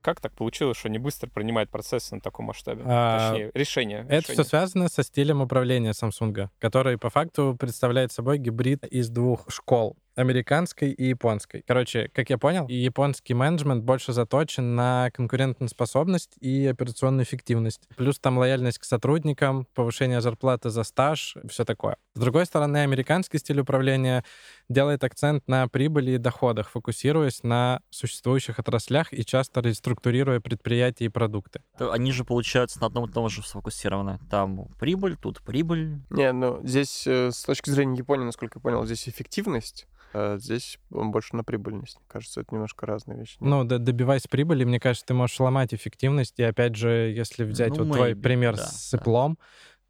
Как 0.02 0.20
так 0.20 0.34
получилось, 0.34 0.78
что 0.78 0.90
они 0.90 1.00
быстро 1.00 1.30
принимают 1.30 1.70
процессы 1.70 2.14
на 2.14 2.20
таком 2.20 2.48
масштабе? 2.48 2.84
А, 2.86 3.32
Точнее, 3.32 3.52
решения. 3.54 4.06
Это 4.10 4.24
все 4.24 4.34
решения. 4.34 4.50
связано 4.50 4.90
со 4.90 5.02
стилем 5.02 5.42
управления 5.42 5.92
Samsung, 5.92 6.50
который 6.60 6.98
по 6.98 7.10
факту 7.10 7.56
представляет 7.58 8.12
собой 8.12 8.38
гибрид 8.38 8.84
из 8.86 9.10
двух 9.10 9.46
школ 9.50 9.96
американской 10.16 10.92
и 10.92 11.08
японской. 11.10 11.64
Короче, 11.68 12.10
как 12.14 12.30
я 12.30 12.38
понял, 12.38 12.68
японский 12.68 13.34
менеджмент 13.34 13.84
больше 13.84 14.14
заточен 14.14 14.76
на 14.76 15.10
конкурентоспособность 15.12 16.38
и 16.40 16.68
операционную 16.68 17.26
эффективность. 17.26 17.88
Плюс 17.96 18.20
там 18.20 18.38
лояльность 18.38 18.80
к 18.80 18.84
сотрудникам, 18.84 19.68
повышение 19.74 20.22
зарплаты 20.22 20.70
за 20.70 20.84
стаж, 20.84 21.36
все 21.50 21.66
такое. 21.66 21.98
С 22.16 22.20
другой 22.20 22.46
стороны, 22.46 22.78
американский 22.78 23.40
стиль 23.40 23.60
управления 23.60 24.24
делает 24.70 25.04
акцент 25.04 25.48
на 25.48 25.68
прибыли 25.68 26.12
и 26.12 26.18
доходах, 26.18 26.70
фокусируясь 26.70 27.44
на 27.44 27.82
существующих 27.90 28.60
отраслях 28.60 29.14
и 29.14 29.26
часто 29.26 29.62
реструктурируя 29.62 30.40
предприятия 30.40 31.06
и 31.06 31.10
продукты. 31.10 31.62
Они 31.80 32.12
же, 32.12 32.24
получаются, 32.24 32.80
на 32.80 32.88
одном 32.88 33.10
и 33.10 33.12
том 33.12 33.30
же 33.30 33.42
сфокусированы. 33.44 34.20
Там 34.30 34.68
прибыль, 34.80 35.18
тут 35.18 35.42
прибыль. 35.42 36.00
Не, 36.10 36.32
ну 36.32 36.60
здесь 36.64 37.08
э, 37.08 37.32
с 37.32 37.44
точки 37.44 37.70
зрения 37.70 37.98
Японии, 37.98 38.26
насколько 38.26 38.60
я 38.60 38.62
понял, 38.62 38.86
здесь 38.86 39.08
эффективность, 39.10 39.88
а 40.14 40.38
здесь 40.38 40.78
больше 40.90 41.36
на 41.36 41.44
прибыльность. 41.44 41.98
Кажется, 42.08 42.42
это 42.42 42.54
немножко 42.54 42.86
разные 42.86 43.20
вещи. 43.20 43.38
Ну, 43.40 43.64
д- 43.64 43.78
добиваясь 43.80 44.28
прибыли, 44.28 44.64
мне 44.64 44.80
кажется, 44.80 45.06
ты 45.06 45.14
можешь 45.14 45.40
ломать 45.40 45.74
эффективность. 45.74 46.40
И 46.40 46.44
опять 46.44 46.76
же, 46.76 46.90
если 47.16 47.44
взять 47.44 47.78
Ну, 47.78 47.86
вот 47.86 47.94
твой 47.94 48.12
maybe, 48.14 48.22
пример 48.22 48.56
да, 48.56 48.64
с 48.66 48.92
да. 48.92 48.98
Apple, 49.00 49.36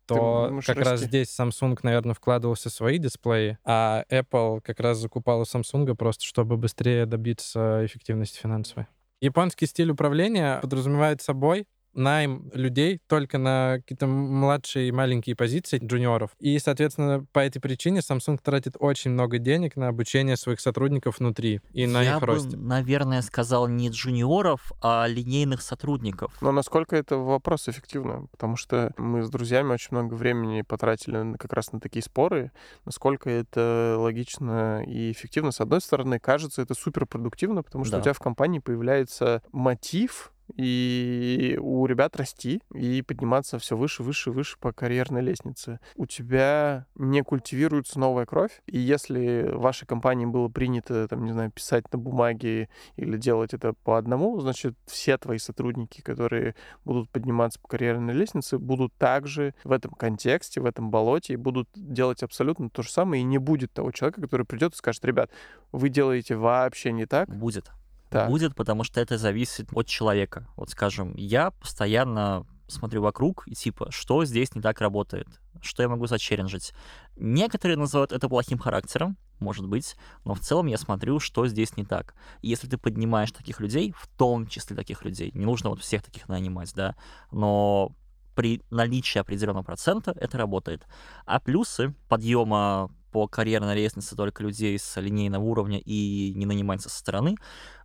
то 0.06 0.50
можешь 0.52 0.66
как 0.68 0.78
раз 0.78 1.02
расти. 1.02 1.06
здесь 1.08 1.40
Samsung, 1.40 1.78
наверное, 1.84 2.14
вкладывался 2.14 2.70
в 2.70 2.74
свои 2.74 2.98
дисплеи, 2.98 3.58
а 3.64 4.04
Apple 4.10 4.62
как 4.62 4.80
раз 4.80 4.98
закупал 4.98 5.40
у 5.42 5.44
Samsung 5.44 5.96
просто, 5.96 6.26
чтобы 6.26 6.58
быстрее 6.58 7.06
добиться 7.06 7.82
эффективности 7.86 8.40
финансовой. 8.40 8.88
Японский 9.22 9.66
стиль 9.68 9.92
управления 9.92 10.60
подразумевает 10.60 11.22
собой 11.22 11.68
найм 11.94 12.50
людей 12.54 13.00
только 13.08 13.38
на 13.38 13.78
какие-то 13.78 14.08
младшие 14.08 14.88
и 14.88 14.92
маленькие 14.92 15.36
позиции 15.36 15.80
джуниоров. 15.84 16.32
И, 16.40 16.58
соответственно, 16.60 17.26
по 17.32 17.40
этой 17.40 17.60
причине 17.60 18.00
Samsung 18.00 18.40
тратит 18.42 18.76
очень 18.80 19.12
много 19.12 19.38
денег 19.38 19.76
на 19.76 19.88
обучение 19.90 20.38
своих 20.38 20.60
сотрудников 20.60 21.20
внутри 21.20 21.62
и 21.72 21.86
на 21.88 22.02
Я 22.02 22.16
их 22.16 22.20
бы, 22.22 22.28
росте. 22.28 22.58
наверное, 22.58 23.22
сказал 23.22 23.68
не 23.68 23.90
джуниоров, 23.90 24.72
а 24.82 25.06
линейных 25.08 25.62
сотрудников. 25.62 26.34
Но 26.42 26.52
насколько 26.52 26.96
это 26.96 27.18
вопрос 27.18 27.70
эффективно? 27.70 28.28
Потому 28.32 28.56
что 28.56 28.94
мы 28.98 29.24
с 29.24 29.30
друзьями 29.30 29.72
очень 29.74 29.90
много 29.92 30.14
времени 30.16 30.62
потратили 30.62 31.36
как 31.38 31.54
раз 31.54 31.72
на 31.72 31.80
такие 31.80 32.04
споры, 32.04 32.52
насколько 32.86 33.30
это 33.30 33.96
логично 34.00 34.84
и 34.86 35.12
эффективно. 35.12 35.52
С 35.52 35.62
одной 35.62 35.82
стороны, 35.82 36.20
кажется, 36.20 36.62
это 36.62 36.74
суперпродуктивно, 36.74 37.64
потому 37.64 37.86
что 37.86 37.98
у 37.98 38.00
Да. 38.00 38.04
тебя 38.04 38.14
в 38.14 38.20
компании 38.20 38.60
появляется 38.60 39.42
мотив 39.52 40.33
и 40.56 41.58
у 41.62 41.86
ребят 41.86 42.16
расти 42.16 42.62
и 42.74 43.02
подниматься 43.02 43.60
все 43.60 43.76
выше, 43.76 44.04
выше, 44.04 44.32
выше 44.32 44.58
по 44.60 44.72
карьерной 44.72 45.22
лестнице. 45.22 45.80
У 45.96 46.06
тебя 46.06 46.86
не 46.96 47.24
культивируется 47.24 48.00
новая 48.00 48.26
кровь, 48.26 48.62
и 48.66 48.78
если 48.78 49.50
в 49.52 49.62
вашей 49.62 49.86
компании 49.86 50.26
было 50.26 50.50
принято, 50.50 51.08
там, 51.08 51.26
не 51.26 51.32
знаю, 51.32 51.52
писать 51.52 51.92
на 51.92 51.98
бумаге 51.98 52.70
или 52.96 53.18
делать 53.18 53.54
это 53.54 53.74
по 53.74 53.98
одному, 53.98 54.40
значит, 54.40 54.76
все 54.86 55.18
твои 55.18 55.38
сотрудники, 55.38 56.02
которые 56.02 56.56
будут 56.86 57.10
подниматься 57.10 57.60
по 57.60 57.68
карьерной 57.68 58.14
лестнице, 58.14 58.58
будут 58.58 58.94
также 58.96 59.54
в 59.64 59.72
этом 59.72 59.92
контексте, 59.94 60.62
в 60.62 60.66
этом 60.66 60.92
болоте 60.92 61.34
и 61.34 61.38
будут 61.38 61.70
делать 61.76 62.24
абсолютно 62.24 62.70
то 62.70 62.82
же 62.82 62.90
самое, 62.90 63.22
и 63.22 63.26
не 63.26 63.38
будет 63.38 63.74
того 63.74 63.92
человека, 63.92 64.22
который 64.22 64.46
придет 64.46 64.74
и 64.74 64.78
скажет, 64.78 65.04
ребят, 65.06 65.32
вы 65.72 65.90
делаете 65.90 66.36
вообще 66.36 66.92
не 66.92 67.06
так. 67.06 67.30
Будет. 67.30 67.72
Так. 68.14 68.30
Будет, 68.30 68.56
потому 68.56 68.84
что 68.84 69.02
это 69.02 69.18
зависит 69.18 69.70
от 69.74 69.88
человека. 69.88 70.48
Вот, 70.56 70.70
скажем, 70.70 71.16
я 71.16 71.50
постоянно 71.50 72.46
смотрю 72.68 73.02
вокруг 73.02 73.48
и 73.48 73.56
типа, 73.56 73.92
что 73.92 74.24
здесь 74.24 74.54
не 74.54 74.62
так 74.62 74.82
работает, 74.82 75.28
что 75.64 75.82
я 75.82 75.90
могу 75.90 76.06
зачеренжить. 76.06 76.74
Некоторые 77.16 77.76
называют 77.76 78.12
это 78.12 78.30
плохим 78.30 78.60
характером, 78.60 79.18
может 79.40 79.68
быть, 79.68 79.96
но 80.26 80.36
в 80.36 80.40
целом 80.42 80.68
я 80.68 80.78
смотрю, 80.78 81.20
что 81.20 81.48
здесь 81.48 81.76
не 81.76 81.86
так. 81.86 82.14
И 82.44 82.50
если 82.50 82.68
ты 82.68 82.78
поднимаешь 82.78 83.32
таких 83.32 83.60
людей, 83.60 83.96
в 83.98 84.08
том 84.16 84.46
числе 84.46 84.76
таких 84.76 85.04
людей, 85.04 85.32
не 85.34 85.46
нужно 85.46 85.72
вот 85.72 85.82
всех 85.82 86.04
таких 86.04 86.30
нанимать, 86.30 86.72
да, 86.76 86.96
но 87.32 87.96
при 88.36 88.62
наличии 88.70 89.18
определенного 89.18 89.64
процента 89.64 90.16
это 90.22 90.38
работает. 90.38 90.86
А 91.26 91.40
плюсы 91.40 91.96
подъема 92.10 92.92
по 93.14 93.28
карьерной 93.28 93.76
лестнице 93.76 94.16
только 94.16 94.42
людей 94.42 94.78
с 94.78 95.00
линейного 95.00 95.44
уровня 95.44 95.78
и 95.78 96.34
не 96.36 96.48
наниматься 96.48 96.90
со 96.90 96.98
стороны, 96.98 97.36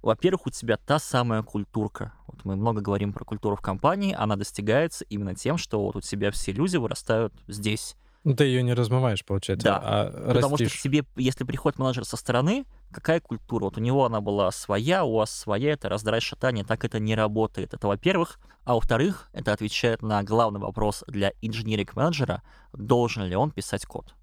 во-первых, 0.01 0.47
у 0.47 0.51
тебя 0.51 0.79
та 0.79 0.99
самая 0.99 1.43
культурка. 1.43 2.15
Вот 2.27 2.45
мы 2.47 2.57
много 2.57 2.81
говорим 2.81 3.13
про 3.13 3.25
культуру 3.25 3.55
в 3.55 3.61
компании, 3.61 4.17
она 4.19 4.37
достигается 4.37 5.05
именно 5.05 5.35
тем, 5.35 5.59
что 5.59 5.83
вот 5.83 5.97
у 5.97 6.01
тебя 6.01 6.31
все 6.31 6.53
люди 6.53 6.79
вырастают 6.79 7.35
здесь. 7.47 7.95
Ну, 8.25 8.35
ты 8.35 8.45
ее 8.45 8.63
не 8.63 8.75
размываешь, 8.75 9.25
получается, 9.25 9.65
Да, 9.65 9.81
а 9.83 10.33
Потому 10.35 10.57
что 10.57 10.65
растишь. 10.65 10.81
к 10.81 10.83
тебе, 10.83 11.05
если 11.17 11.45
приходит 11.45 11.79
менеджер 11.79 12.05
со 12.05 12.17
стороны, 12.17 12.65
какая 12.91 13.21
культура? 13.21 13.65
Вот 13.65 13.77
у 13.77 13.81
него 13.81 14.05
она 14.07 14.21
была 14.21 14.51
своя, 14.51 15.05
у 15.05 15.15
вас 15.15 15.31
своя, 15.31 15.73
это 15.73 15.89
раздрай 15.89 16.21
шатание, 16.21 16.65
так 16.65 16.85
это 16.85 16.99
не 16.99 17.15
работает. 17.15 17.75
Это 17.75 17.87
во-первых. 17.87 18.39
А 18.65 18.75
во-вторых, 18.75 19.31
это 19.33 19.53
отвечает 19.53 20.03
на 20.03 20.23
главный 20.23 20.61
вопрос 20.61 21.05
для 21.07 21.33
инженеринг-менеджера, 21.41 22.43
должен 22.73 23.25
ли 23.25 23.37
он 23.37 23.51
писать 23.51 23.87
код. 23.87 24.15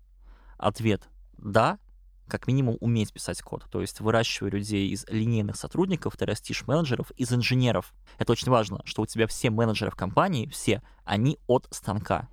Ответ— 0.58 1.10
да, 1.38 1.80
как 2.28 2.48
минимум 2.48 2.78
уметь 2.80 3.14
писать 3.14 3.42
код. 3.42 3.66
То 3.72 3.82
есть 3.82 4.00
выращивая 4.00 4.50
людей 4.50 4.90
из 4.90 5.06
линейных 5.08 5.56
сотрудников, 5.56 6.18
ты 6.18 6.26
растишь 6.26 6.66
менеджеров 6.68 7.12
из 7.12 7.32
инженеров. 7.32 7.94
Это 8.18 8.32
очень 8.32 8.50
важно, 8.50 8.82
что 8.86 9.04
у 9.04 9.06
тебя 9.06 9.28
все 9.28 9.50
менеджеры 9.50 9.92
в 9.92 9.96
компании, 9.96 10.48
все, 10.48 10.82
они 11.04 11.38
от 11.48 11.68
станка 11.72 12.28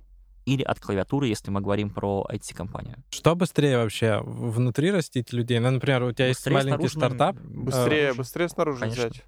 или 0.45 0.63
от 0.63 0.79
клавиатуры, 0.79 1.27
если 1.27 1.51
мы 1.51 1.61
говорим 1.61 1.89
про 1.89 2.25
IT-компанию. 2.29 3.03
Что 3.11 3.35
быстрее 3.35 3.77
вообще? 3.77 4.19
Внутри 4.23 4.91
растить 4.91 5.31
людей? 5.31 5.59
Ну, 5.59 5.71
например, 5.71 6.03
у 6.03 6.11
тебя 6.11 6.27
есть 6.27 6.39
Быстрее 6.39 6.53
маленький 6.55 6.87
снаружи, 6.89 7.15
стартап, 7.17 7.35
Быстрее, 7.37 8.11
снаружи. 8.13 8.17
быстрее 8.17 8.49
снаружи 8.49 8.79
Конечно. 8.79 9.03
взять. 9.03 9.23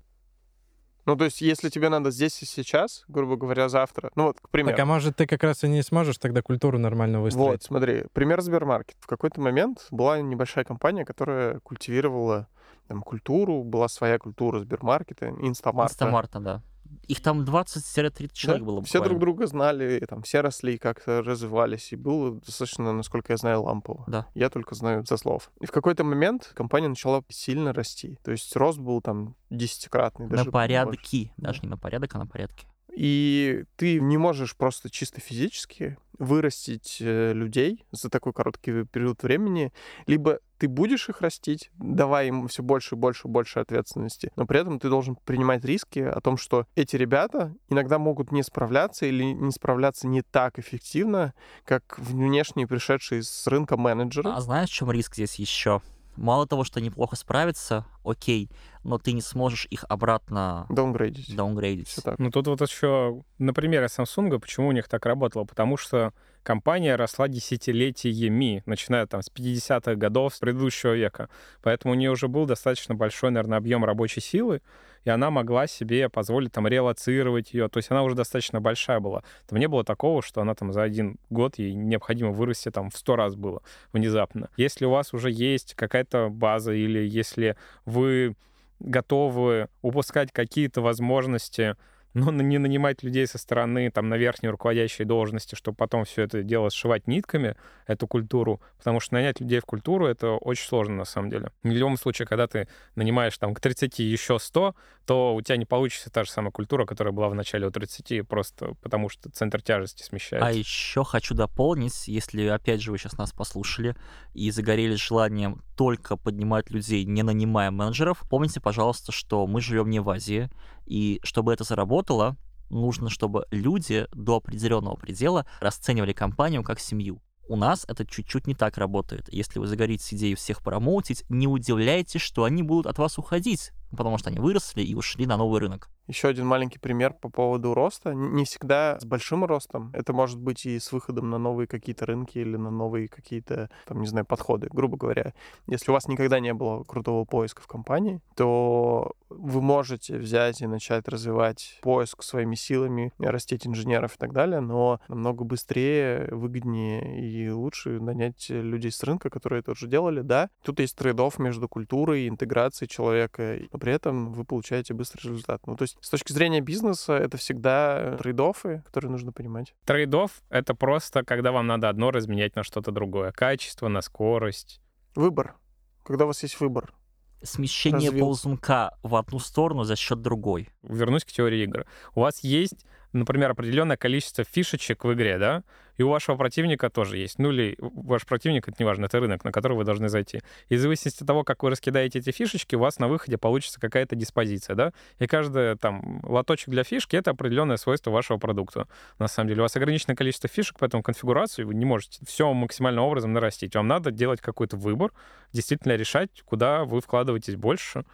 Ну, 1.06 1.16
то 1.16 1.26
есть, 1.26 1.42
если 1.42 1.70
тебе 1.70 1.90
надо 1.90 2.10
здесь 2.10 2.42
и 2.42 2.46
сейчас, 2.46 3.04
грубо 3.08 3.36
говоря, 3.36 3.70
завтра, 3.70 4.12
ну 4.16 4.24
вот, 4.26 4.40
к 4.42 4.50
примеру. 4.50 4.76
Так, 4.76 4.84
а 4.84 4.86
может, 4.86 5.16
ты 5.16 5.28
как 5.28 5.44
раз 5.44 5.64
и 5.64 5.68
не 5.68 5.84
сможешь 5.84 6.18
тогда 6.18 6.42
культуру 6.42 6.80
нормально 6.80 7.20
Вот, 7.20 7.26
выстроить? 7.26 7.64
смотри, 7.64 8.06
пример 8.14 8.42
Сбермаркет. 8.42 8.98
В 9.00 9.08
какой-то 9.08 9.40
момент 9.40 9.88
была 9.92 10.20
небольшая 10.20 10.66
компания, 10.66 11.06
которая 11.06 11.60
культивировала 11.60 12.48
там, 12.88 13.04
культуру, 13.04 13.64
была 13.64 13.88
своя 13.88 14.18
культура 14.18 14.60
Сбермаркета, 14.60 15.30
Инстамарта. 15.30 15.94
Инстамарта, 15.94 16.40
да. 16.40 16.62
Их 17.08 17.22
там 17.22 17.42
20-30 17.42 18.30
человек 18.34 18.62
Да, 18.62 18.66
было 18.66 18.84
Все 18.84 19.04
друг 19.04 19.20
друга 19.20 19.48
знали, 19.48 20.04
там, 20.08 20.24
все 20.24 20.42
росли, 20.42 20.78
как-то 20.78 21.22
развивались, 21.22 21.92
и 21.94 21.96
было 21.96 22.40
достаточно, 22.42 22.92
насколько 22.94 23.34
я 23.34 23.38
знаю, 23.38 23.64
лампово. 23.64 24.04
Да. 24.08 24.28
Я 24.34 24.50
только 24.50 24.76
знаю 24.76 25.06
со 25.06 25.18
слов. 25.18 25.52
И 25.60 25.66
в 25.66 25.72
какой-то 25.72 26.04
момент 26.04 26.52
компания 26.56 26.88
начала 26.88 27.24
сильно 27.30 27.74
расти. 27.74 28.18
То 28.24 28.32
есть 28.32 28.56
рост 28.56 28.80
был 28.80 29.02
там 29.02 29.36
десятикратный. 29.50 30.26
На 30.26 30.32
даже 30.32 30.44
больше. 30.46 30.52
порядки. 30.52 31.32
Даже 31.38 31.62
не 31.62 31.70
на 31.70 31.78
порядок, 31.78 32.16
а 32.16 32.20
на 32.20 32.28
порядке. 32.28 32.68
И 32.96 33.66
ты 33.76 34.00
не 34.00 34.18
можешь 34.18 34.56
просто 34.56 34.90
чисто 34.90 35.20
физически 35.20 35.98
вырастить 36.18 36.98
э, 37.02 37.34
людей 37.34 37.86
за 37.92 38.10
такой 38.10 38.32
короткий 38.32 38.86
период 38.86 39.22
времени, 39.22 39.74
либо 40.08 40.40
ты 40.58 40.68
будешь 40.68 41.10
их 41.10 41.22
растить, 41.22 41.72
давая 41.78 42.28
им 42.28 42.48
все 42.48 42.64
больше 42.64 42.96
и 42.96 42.98
больше 42.98 43.28
и 43.28 43.32
больше 43.32 43.60
ответственности, 43.60 44.32
но 44.36 44.46
при 44.46 44.60
этом 44.60 44.80
ты 44.80 44.90
должен 44.90 45.16
принимать 45.16 45.64
риски 45.66 46.00
о 46.00 46.20
том, 46.22 46.38
что 46.38 46.66
эти 46.76 46.96
ребята 46.96 47.54
иногда 47.70 48.00
могут 48.00 48.32
не 48.32 48.44
справляться 48.44 49.06
или 49.06 49.24
не 49.24 49.52
справляться 49.52 50.08
не 50.08 50.22
так 50.22 50.60
эффективно, 50.60 51.34
как 51.64 51.98
внешние 51.98 52.68
пришедшие 52.68 53.24
с 53.24 53.48
рынка 53.48 53.78
менеджеры. 53.78 54.32
А 54.32 54.42
знаешь, 54.42 54.70
в 54.70 54.74
чем 54.74 54.92
риск 54.92 55.16
здесь 55.16 55.36
еще? 55.36 55.82
Мало 56.16 56.48
того, 56.48 56.64
что 56.64 56.80
неплохо 56.80 57.18
справиться, 57.18 57.86
окей, 58.06 58.50
но 58.86 59.00
ты 59.00 59.12
не 59.12 59.22
сможешь 59.22 59.68
их 59.70 59.84
обратно 59.90 60.66
Даунгрейдить. 60.70 61.36
даунгрейдить. 61.36 61.88
Все 61.88 62.02
так. 62.02 62.20
Ну 62.20 62.30
тут 62.30 62.48
вот 62.48 62.62
еще 62.62 63.24
на 63.40 63.54
примере 63.54 63.88
Samsung, 63.88 64.40
почему 64.40 64.68
у 64.68 64.72
них 64.72 64.88
так 64.88 65.06
работало? 65.06 65.44
Потому 65.44 65.76
что 65.76 66.14
компания 66.44 66.96
росла 66.96 67.28
десятилетиями, 67.28 68.62
начиная 68.68 69.08
там 69.08 69.22
с 69.24 69.32
50-х 69.32 69.96
годов 69.96 70.36
с 70.36 70.40
предыдущего 70.40 70.94
века. 70.94 71.30
Поэтому 71.64 71.94
у 71.94 71.98
нее 71.98 72.12
уже 72.12 72.28
был 72.28 72.46
достаточно 72.46 72.94
большой, 72.94 73.32
наверное, 73.32 73.58
объем 73.58 73.84
рабочей 73.84 74.22
силы, 74.22 74.62
и 75.04 75.10
она 75.10 75.32
могла 75.32 75.66
себе 75.66 76.08
позволить 76.08 76.52
там 76.52 76.68
релацировать 76.68 77.54
ее. 77.54 77.68
То 77.68 77.78
есть 77.78 77.90
она 77.90 78.04
уже 78.04 78.16
достаточно 78.16 78.62
большая 78.62 79.00
была. 79.00 79.24
Там 79.48 79.58
не 79.60 79.68
было 79.68 79.84
такого, 79.84 80.22
что 80.22 80.42
она 80.42 80.54
там 80.54 80.72
за 80.72 80.84
один 80.84 81.18
год 81.32 81.58
ей 81.58 81.74
необходимо 81.74 82.32
вырасти 82.32 82.70
там 82.70 82.92
в 82.92 82.98
сто 82.98 83.16
раз 83.16 83.36
было 83.36 83.64
внезапно. 83.94 84.50
Если 84.58 84.86
у 84.86 84.92
вас 84.92 85.14
уже 85.14 85.32
есть 85.32 85.74
какая-то 85.74 86.30
база 86.30 86.74
или 86.74 87.00
если 87.00 87.56
вы 87.86 88.36
готовы 88.80 89.70
упускать 89.82 90.32
какие-то 90.32 90.82
возможности 90.82 91.76
но 92.16 92.32
не 92.32 92.58
нанимать 92.58 93.04
людей 93.04 93.28
со 93.28 93.38
стороны, 93.38 93.92
там, 93.92 94.08
на 94.08 94.16
верхней 94.16 94.48
руководящей 94.48 95.04
должности, 95.04 95.54
чтобы 95.56 95.76
потом 95.76 96.06
все 96.06 96.24
это 96.24 96.44
дело 96.44 96.70
сшивать 96.70 97.08
нитками, 97.08 97.58
эту 97.88 98.08
культуру, 98.08 98.62
потому 98.78 99.02
что 99.02 99.16
нанять 99.16 99.42
людей 99.42 99.60
в 99.60 99.66
культуру— 99.66 100.06
это 100.08 100.32
очень 100.32 100.66
сложно, 100.66 100.96
на 100.96 101.06
самом 101.06 101.30
деле. 101.30 101.52
В 101.62 101.68
любом 101.68 101.98
случае, 101.98 102.26
когда 102.26 102.48
ты 102.48 102.70
нанимаешь 102.96 103.38
там 103.38 103.54
к 103.54 103.60
30 103.60 104.00
еще 104.00 104.40
100, 104.40 104.76
то 105.06 105.36
у 105.36 105.42
тебя 105.42 105.58
не 105.58 105.66
получится 105.66 106.10
та 106.10 106.24
же 106.24 106.32
самая 106.32 106.52
культура, 106.52 106.86
которая 106.86 107.12
была 107.14 107.28
в 107.28 107.36
начале 107.36 107.68
у 107.68 107.72
30, 107.72 108.26
просто 108.26 108.76
потому 108.82 109.10
что 109.10 109.30
центр 109.30 109.62
тяжести 109.62 110.04
смещается. 110.04 110.48
А 110.48 110.52
еще 110.54 111.04
хочу 111.04 111.36
дополнить, 111.36 112.08
если, 112.08 112.48
опять 112.48 112.82
же, 112.82 112.92
вы 112.92 112.98
сейчас 112.98 113.18
нас 113.18 113.34
послушали 113.34 113.94
и 114.34 114.52
загорелись 114.52 115.06
желанием 115.06 115.65
только 115.76 116.18
поднимать 116.18 116.70
людей, 116.72 117.06
не 117.06 117.24
нанимая 117.24 117.72
менеджеров, 117.72 118.24
помните, 118.30 118.60
пожалуйста, 118.60 119.12
что 119.12 119.46
мы 119.48 119.62
живем 119.62 119.90
не 119.90 120.00
в 120.00 120.10
Азии, 120.10 120.50
и 120.86 121.20
чтобы 121.24 121.54
это 121.54 121.64
заработало, 121.64 122.38
нужно, 122.70 123.10
чтобы 123.10 123.46
люди 123.52 124.08
до 124.14 124.38
определенного 124.38 124.96
предела 124.96 125.46
расценивали 125.60 126.14
компанию 126.14 126.64
как 126.64 126.80
семью. 126.80 127.22
У 127.48 127.56
нас 127.56 127.86
это 127.88 128.06
чуть-чуть 128.06 128.48
не 128.48 128.56
так 128.56 128.78
работает. 128.78 129.32
Если 129.32 129.60
вы 129.60 129.68
загоритесь 129.68 130.14
идеей 130.14 130.34
всех 130.34 130.64
промоутить, 130.64 131.24
не 131.30 131.48
удивляйтесь, 131.48 132.22
что 132.22 132.44
они 132.44 132.64
будут 132.64 132.88
от 132.88 132.98
вас 132.98 133.20
уходить, 133.20 133.72
потому 133.92 134.18
что 134.18 134.30
они 134.30 134.40
выросли 134.40 134.82
и 134.82 134.96
ушли 134.96 135.28
на 135.28 135.38
новый 135.38 135.60
рынок. 135.60 135.90
Еще 136.08 136.28
один 136.28 136.46
маленький 136.46 136.78
пример 136.78 137.14
по 137.14 137.30
поводу 137.30 137.74
роста. 137.74 138.14
Не 138.14 138.46
всегда 138.46 139.00
с 139.00 139.06
большим 139.06 139.44
ростом. 139.44 139.92
Это 139.94 140.14
может 140.14 140.40
быть 140.40 140.66
и 140.66 140.80
с 140.80 140.92
выходом 140.92 141.30
на 141.30 141.38
новые 141.38 141.68
какие-то 141.68 142.06
рынки 142.06 142.38
или 142.38 142.56
на 142.58 142.70
новые 142.70 143.08
какие-то, 143.08 143.70
там, 143.86 144.02
не 144.02 144.08
знаю, 144.08 144.26
подходы. 144.26 144.68
Грубо 144.72 144.98
говоря, 144.98 145.34
если 145.68 145.90
у 145.92 145.94
вас 145.94 146.08
никогда 146.08 146.40
не 146.40 146.54
было 146.54 146.84
крутого 146.84 147.26
поиска 147.26 147.62
в 147.62 147.68
компании, 147.68 148.22
то 148.36 149.14
вы 149.30 149.62
можете 149.62 150.18
взять 150.18 150.62
и 150.62 150.68
начать 150.68 151.08
развивать 151.08 151.80
поиск 151.82 152.22
своими 152.22 152.56
силами, 152.56 153.12
растить 153.18 153.66
инженеров 153.66 154.16
и 154.16 154.18
так 154.18 154.32
далее, 154.32 154.60
но 154.60 155.00
намного 155.08 155.44
быстрее, 155.44 156.28
выгоднее 156.32 157.20
и 157.20 157.50
лучше 157.50 158.00
нанять 158.00 158.50
людей 158.50 158.92
с 158.92 159.02
рынка, 159.04 159.30
которые 159.30 159.62
это 159.62 159.72
уже 159.72 159.88
делали, 159.88 160.22
да. 160.22 160.50
Тут 160.64 160.80
есть 160.80 160.96
трейдов 160.96 161.40
между 161.40 161.68
культурой 161.68 162.22
и 162.22 162.30
интеграцией 162.30 162.88
человека, 162.88 163.58
но 163.72 163.80
при 163.80 163.94
этом 163.94 164.32
вы 164.32 164.46
получаете 164.46 164.94
быстрый 164.94 165.30
результат. 165.30 165.66
Ну, 165.66 165.76
то 165.76 165.84
есть 165.84 165.95
с 166.02 166.10
точки 166.10 166.32
зрения 166.32 166.62
бизнеса 166.62 167.14
это 167.14 167.38
всегда 167.38 168.18
трейдофы, 168.18 168.84
которые 168.86 169.12
нужно 169.12 169.32
понимать. 169.32 169.74
Трейдов— 169.86 170.42
это 170.50 170.76
просто, 170.76 171.24
когда 171.24 171.52
вам 171.52 171.68
надо 171.68 171.90
одно 171.90 172.12
разменять 172.12 172.56
на 172.56 172.64
что-то 172.64 172.92
другое. 172.92 173.32
Качество, 173.32 173.88
на 173.88 174.02
скорость. 174.02 174.82
Выбор. 175.16 175.56
Когда 176.04 176.26
у 176.26 176.28
вас 176.28 176.44
есть 176.44 176.60
выбор. 176.60 176.94
Смещение 177.42 178.10
Развил. 178.10 178.26
ползунка 178.26 178.98
в 179.04 179.16
одну 179.16 179.40
сторону 179.40 179.84
за 179.84 179.96
счет 179.96 180.22
другой. 180.22 180.70
Вернусь 180.84 181.26
к 181.26 181.32
теории 181.32 181.64
игр. 181.64 181.86
У 182.14 182.22
вас 182.22 182.44
есть, 182.44 182.86
например, 183.12 183.52
определенное 183.52 183.98
количество 183.98 184.44
фишечек 184.44 185.04
в 185.04 185.14
игре, 185.14 185.38
да, 185.38 185.64
и 185.98 186.04
у 186.04 186.10
вашего 186.10 186.36
противника 186.36 186.90
тоже 186.90 187.18
есть. 187.18 187.40
Ну 187.40 187.52
или 187.52 187.76
ваш 187.80 188.26
противник, 188.26 188.68
это 188.68 188.78
неважно, 188.80 189.06
это 189.06 189.20
рынок, 189.20 189.44
на 189.44 189.52
который 189.52 189.78
вы 189.78 189.84
должны 189.84 190.10
зайти. 190.10 190.42
И 190.70 190.76
в 190.76 190.80
зависимости 190.80 191.22
от 191.22 191.28
того, 191.28 191.44
как 191.44 191.64
вы 191.64 191.70
раскидаете 191.70 192.20
эти 192.20 192.32
фишечки, 192.32 192.76
у 192.76 192.80
вас 192.80 193.00
на 193.00 193.08
выходе 193.08 193.38
получится 193.38 193.80
какая-то 193.80 194.16
диспозиция, 194.16 194.76
да, 194.76 194.94
и 195.20 195.28
каждый 195.28 195.76
там 195.78 196.22
лоточек 196.24 196.70
для 196.70 196.84
фишки— 196.84 197.16
это 197.18 197.32
определенное 197.32 197.78
свойство 197.78 198.12
вашего 198.12 198.38
продукта. 198.38 198.88
На 199.20 199.28
самом 199.28 199.50
деле 199.50 199.62
у 199.62 199.64
вас 199.64 199.76
ограниченное 199.76 200.16
количество 200.16 200.50
фишек, 200.50 200.78
поэтому 200.80 201.04
конфигурацию 201.04 201.68
вы 201.68 201.76
не 201.76 201.86
можете 201.86 202.26
все 202.26 202.52
максимальным 202.54 203.04
образом 203.04 203.34
нарастить. 203.34 203.76
Вам 203.76 203.88
надо 203.88 204.12
делать 204.12 204.42
какой-то 204.42 204.78
выбор, 204.78 205.12
действительно 205.54 205.96
решать, 205.96 206.30
куда 206.46 206.86
вы 206.86 207.02
вкладываетесь 207.02 207.56
больше, 207.56 208.06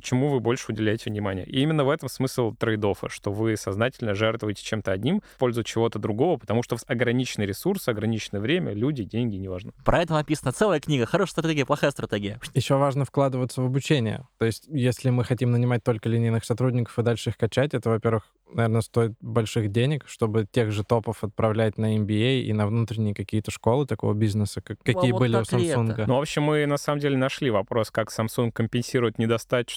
чему 0.00 0.28
вы 0.28 0.40
больше 0.40 0.72
уделяете 0.72 1.10
внимание. 1.10 1.46
И 1.46 1.60
именно 1.60 1.84
в 1.84 1.90
этом 1.90 2.08
смысл 2.08 2.52
трейдофа, 2.54 3.08
что 3.08 3.32
вы 3.32 3.56
сознательно 3.56 4.14
жертвуете 4.14 4.62
чем-то 4.64 4.92
одним 4.92 5.22
в 5.34 5.38
пользу 5.38 5.62
чего-то 5.62 5.98
другого, 5.98 6.38
потому 6.38 6.62
что 6.62 6.76
ограниченный 6.86 7.46
ресурс, 7.46 7.88
ограниченное 7.88 8.40
время, 8.40 8.72
люди, 8.72 9.04
деньги, 9.04 9.36
неважно. 9.36 9.72
Про 9.84 10.02
это 10.02 10.14
написана 10.14 10.52
целая 10.52 10.80
книга. 10.80 11.06
Хорошая 11.06 11.32
стратегия, 11.32 11.66
плохая 11.66 11.90
стратегия. 11.90 12.40
Еще 12.54 12.76
важно 12.76 13.04
вкладываться 13.04 13.62
в 13.62 13.66
обучение. 13.66 14.26
То 14.38 14.46
есть, 14.46 14.64
если 14.68 15.10
мы 15.10 15.24
хотим 15.24 15.50
нанимать 15.50 15.82
только 15.82 16.08
линейных 16.08 16.44
сотрудников 16.44 16.98
и 16.98 17.02
дальше 17.02 17.30
их 17.30 17.36
качать, 17.36 17.74
это, 17.74 17.90
во-первых, 17.90 18.24
наверное, 18.52 18.80
стоит 18.80 19.12
больших 19.20 19.70
денег, 19.70 20.04
чтобы 20.06 20.46
тех 20.50 20.70
же 20.72 20.84
топов 20.84 21.24
отправлять 21.24 21.78
на 21.78 21.96
MBA 21.96 22.42
и 22.42 22.52
на 22.52 22.66
внутренние 22.66 23.14
какие-то 23.14 23.50
школы 23.50 23.86
такого 23.86 24.14
бизнеса, 24.14 24.60
как, 24.60 24.78
какие 24.82 25.12
вот 25.12 25.18
были 25.18 25.36
у? 25.36 25.40
Samsung. 25.40 26.04
Ну, 26.06 26.16
в 26.16 26.20
общем, 26.20 26.42
мы 26.42 26.66
на 26.66 26.76
самом 26.76 27.00
деле 27.00 27.16
нашли 27.16 27.50
вопрос, 27.50 27.90
как 27.90 28.10
Samsung 28.10 28.52
компенсирует 28.52 29.18
недостачу 29.18 29.73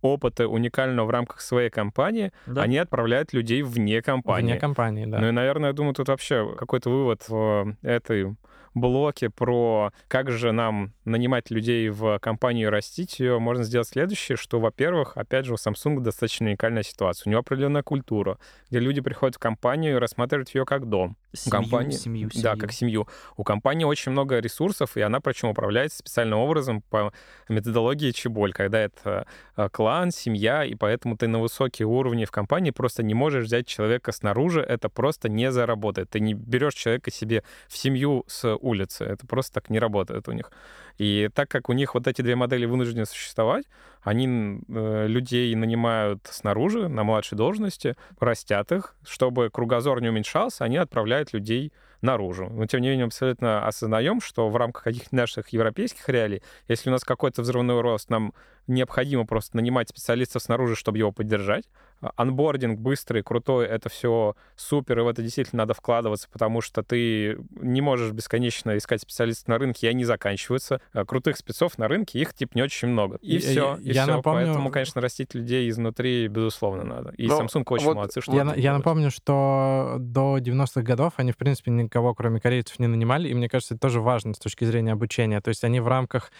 опыта 0.00 0.48
уникального 0.48 1.06
в 1.06 1.10
рамках 1.10 1.40
своей 1.40 1.70
компании, 1.70 2.32
Да. 2.46 2.62
они 2.62 2.76
отправляют 2.78 3.32
людей 3.32 3.62
вне 3.62 4.02
компании. 4.02 4.50
Вне 4.52 4.60
компании, 4.60 5.06
да. 5.06 5.18
Ну 5.20 5.28
и, 5.28 5.30
наверное, 5.30 5.70
я 5.70 5.72
думаю, 5.72 5.94
тут 5.94 6.08
вообще 6.08 6.54
какой-то 6.58 6.90
вывод 6.90 7.28
в 7.28 7.76
этой 7.82 8.34
блоке 8.74 9.28
про 9.30 9.92
как 10.08 10.30
же 10.30 10.50
нам 10.52 10.92
нанимать 11.04 11.50
людей 11.50 11.88
в 11.90 12.18
компанию 12.20 12.68
и 12.68 12.70
растить 12.70 13.20
ее, 13.20 13.38
можно 13.38 13.64
сделать 13.64 13.88
следующее, 13.88 14.36
что, 14.36 14.58
во-первых, 14.60 15.16
опять 15.16 15.44
же, 15.44 15.52
у 15.52 15.56
Samsung 15.56 16.00
достаточно 16.00 16.46
уникальная 16.46 16.82
ситуация. 16.82 17.28
У 17.28 17.30
него 17.30 17.40
определенная 17.40 17.82
культура, 17.82 18.38
где 18.70 18.80
люди 18.80 19.00
приходят 19.00 19.36
в 19.36 19.38
компанию 19.38 19.96
и 19.96 19.98
рассматривают 19.98 20.48
ее 20.54 20.64
как 20.64 20.88
дом. 20.88 21.16
Семью, 21.34 21.50
компании, 21.50 21.96
семью, 21.96 22.28
да, 22.28 22.40
семью. 22.40 22.58
как 22.58 22.72
семью. 22.72 23.08
У 23.36 23.44
компании 23.44 23.84
очень 23.84 24.12
много 24.12 24.38
ресурсов, 24.38 24.96
и 24.96 25.00
она 25.00 25.20
причем 25.20 25.48
управляется 25.48 25.98
специальным 25.98 26.38
образом 26.38 26.82
по 26.82 27.12
методологии 27.48 28.10
Чеболь, 28.10 28.52
когда 28.52 28.80
это 28.80 29.26
э, 29.56 29.68
клан, 29.70 30.10
семья, 30.10 30.64
и 30.64 30.74
поэтому 30.74 31.16
ты 31.16 31.28
на 31.28 31.40
высокие 31.40 31.86
уровни 31.86 32.24
в 32.24 32.30
компании 32.30 32.70
просто 32.70 33.02
не 33.02 33.14
можешь 33.14 33.46
взять 33.46 33.66
человека 33.66 34.12
снаружи, 34.12 34.60
это 34.60 34.88
просто 34.88 35.28
не 35.28 35.50
заработает. 35.50 36.10
Ты 36.10 36.20
не 36.20 36.34
берешь 36.34 36.74
человека 36.74 37.10
себе 37.10 37.42
в 37.68 37.76
семью 37.76 38.24
с 38.26 38.54
улицы, 38.56 39.04
это 39.04 39.26
просто 39.26 39.54
так 39.54 39.70
не 39.70 39.78
работает 39.78 40.28
у 40.28 40.32
них. 40.32 40.50
И 40.98 41.30
так 41.34 41.48
как 41.48 41.68
у 41.68 41.72
них 41.72 41.94
вот 41.94 42.06
эти 42.06 42.22
две 42.22 42.36
модели 42.36 42.66
вынуждены 42.66 43.06
существовать, 43.06 43.64
они 44.02 44.60
э, 44.68 45.06
людей 45.06 45.54
нанимают 45.54 46.26
снаружи, 46.30 46.88
на 46.88 47.04
младшей 47.04 47.38
должности, 47.38 47.96
растят 48.18 48.72
их, 48.72 48.96
чтобы 49.04 49.50
кругозор 49.50 50.00
не 50.00 50.08
уменьшался, 50.08 50.64
они 50.64 50.76
отправляют 50.76 51.32
людей 51.32 51.72
наружу. 52.02 52.48
Но, 52.50 52.66
тем 52.66 52.80
не 52.80 52.88
менее, 52.88 53.04
мы 53.06 53.08
абсолютно 53.08 53.66
осознаем, 53.66 54.20
что 54.20 54.48
в 54.48 54.56
рамках 54.56 54.84
каких-то 54.84 55.14
наших 55.14 55.48
европейских 55.50 56.08
реалий, 56.08 56.42
если 56.68 56.90
у 56.90 56.92
нас 56.92 57.04
какой-то 57.04 57.42
взрывной 57.42 57.80
рост, 57.80 58.10
нам 58.10 58.34
необходимо 58.68 59.26
просто 59.26 59.56
нанимать 59.56 59.88
специалистов 59.88 60.42
снаружи, 60.42 60.76
чтобы 60.76 60.98
его 60.98 61.10
поддержать. 61.12 61.64
А, 62.00 62.12
Анбординг 62.16 62.78
быстрый, 62.78 63.22
крутой, 63.22 63.66
это 63.66 63.88
все 63.88 64.34
супер, 64.56 65.00
и 65.00 65.02
в 65.02 65.08
это 65.08 65.22
действительно 65.22 65.62
надо 65.62 65.74
вкладываться, 65.74 66.28
потому 66.32 66.60
что 66.60 66.82
ты 66.82 67.38
не 67.60 67.80
можешь 67.80 68.12
бесконечно 68.12 68.76
искать 68.76 69.00
специалистов 69.02 69.48
на 69.48 69.58
рынке, 69.58 69.86
и 69.86 69.90
они 69.90 70.04
заканчиваются. 70.04 70.80
А 70.92 71.04
Крутых 71.04 71.36
спецов 71.36 71.76
на 71.78 71.88
рынке, 71.88 72.20
их 72.20 72.34
типа 72.34 72.52
не 72.54 72.62
очень 72.62 72.88
много. 72.88 73.18
И 73.20 73.34
Я- 73.34 73.40
все, 73.40 73.76
и 73.82 73.92
я 73.92 74.02
все. 74.04 74.16
напомню- 74.16 74.46
Поэтому, 74.46 74.70
конечно, 74.70 75.00
растить 75.00 75.34
людей 75.34 75.68
изнутри, 75.68 76.28
безусловно, 76.28 76.84
надо. 76.84 77.10
И 77.16 77.26
Но 77.26 77.40
Samsung 77.40 77.64
очень 77.66 77.86
вот 77.86 77.94
молодцы, 77.96 78.20
что 78.20 78.32
Я, 78.32 78.54
я 78.54 78.72
напомню, 78.76 79.10
что 79.10 79.96
до 79.98 80.38
90-х 80.38 80.82
годов 80.82 81.14
они, 81.16 81.32
в 81.32 81.36
принципе, 81.36 81.70
никого, 81.92 82.14
кроме 82.14 82.40
корейцев, 82.40 82.78
не 82.78 82.86
нанимали, 82.86 83.28
и 83.28 83.34
мне 83.34 83.48
кажется, 83.50 83.74
это 83.74 83.82
тоже 83.82 84.00
важно 84.00 84.32
с 84.32 84.38
точки 84.38 84.64
зрения 84.64 84.92
обучения. 84.92 85.40
То 85.42 85.50
есть 85.50 85.62
они 85.62 85.78
в 85.80 85.88
рамках 85.88 86.32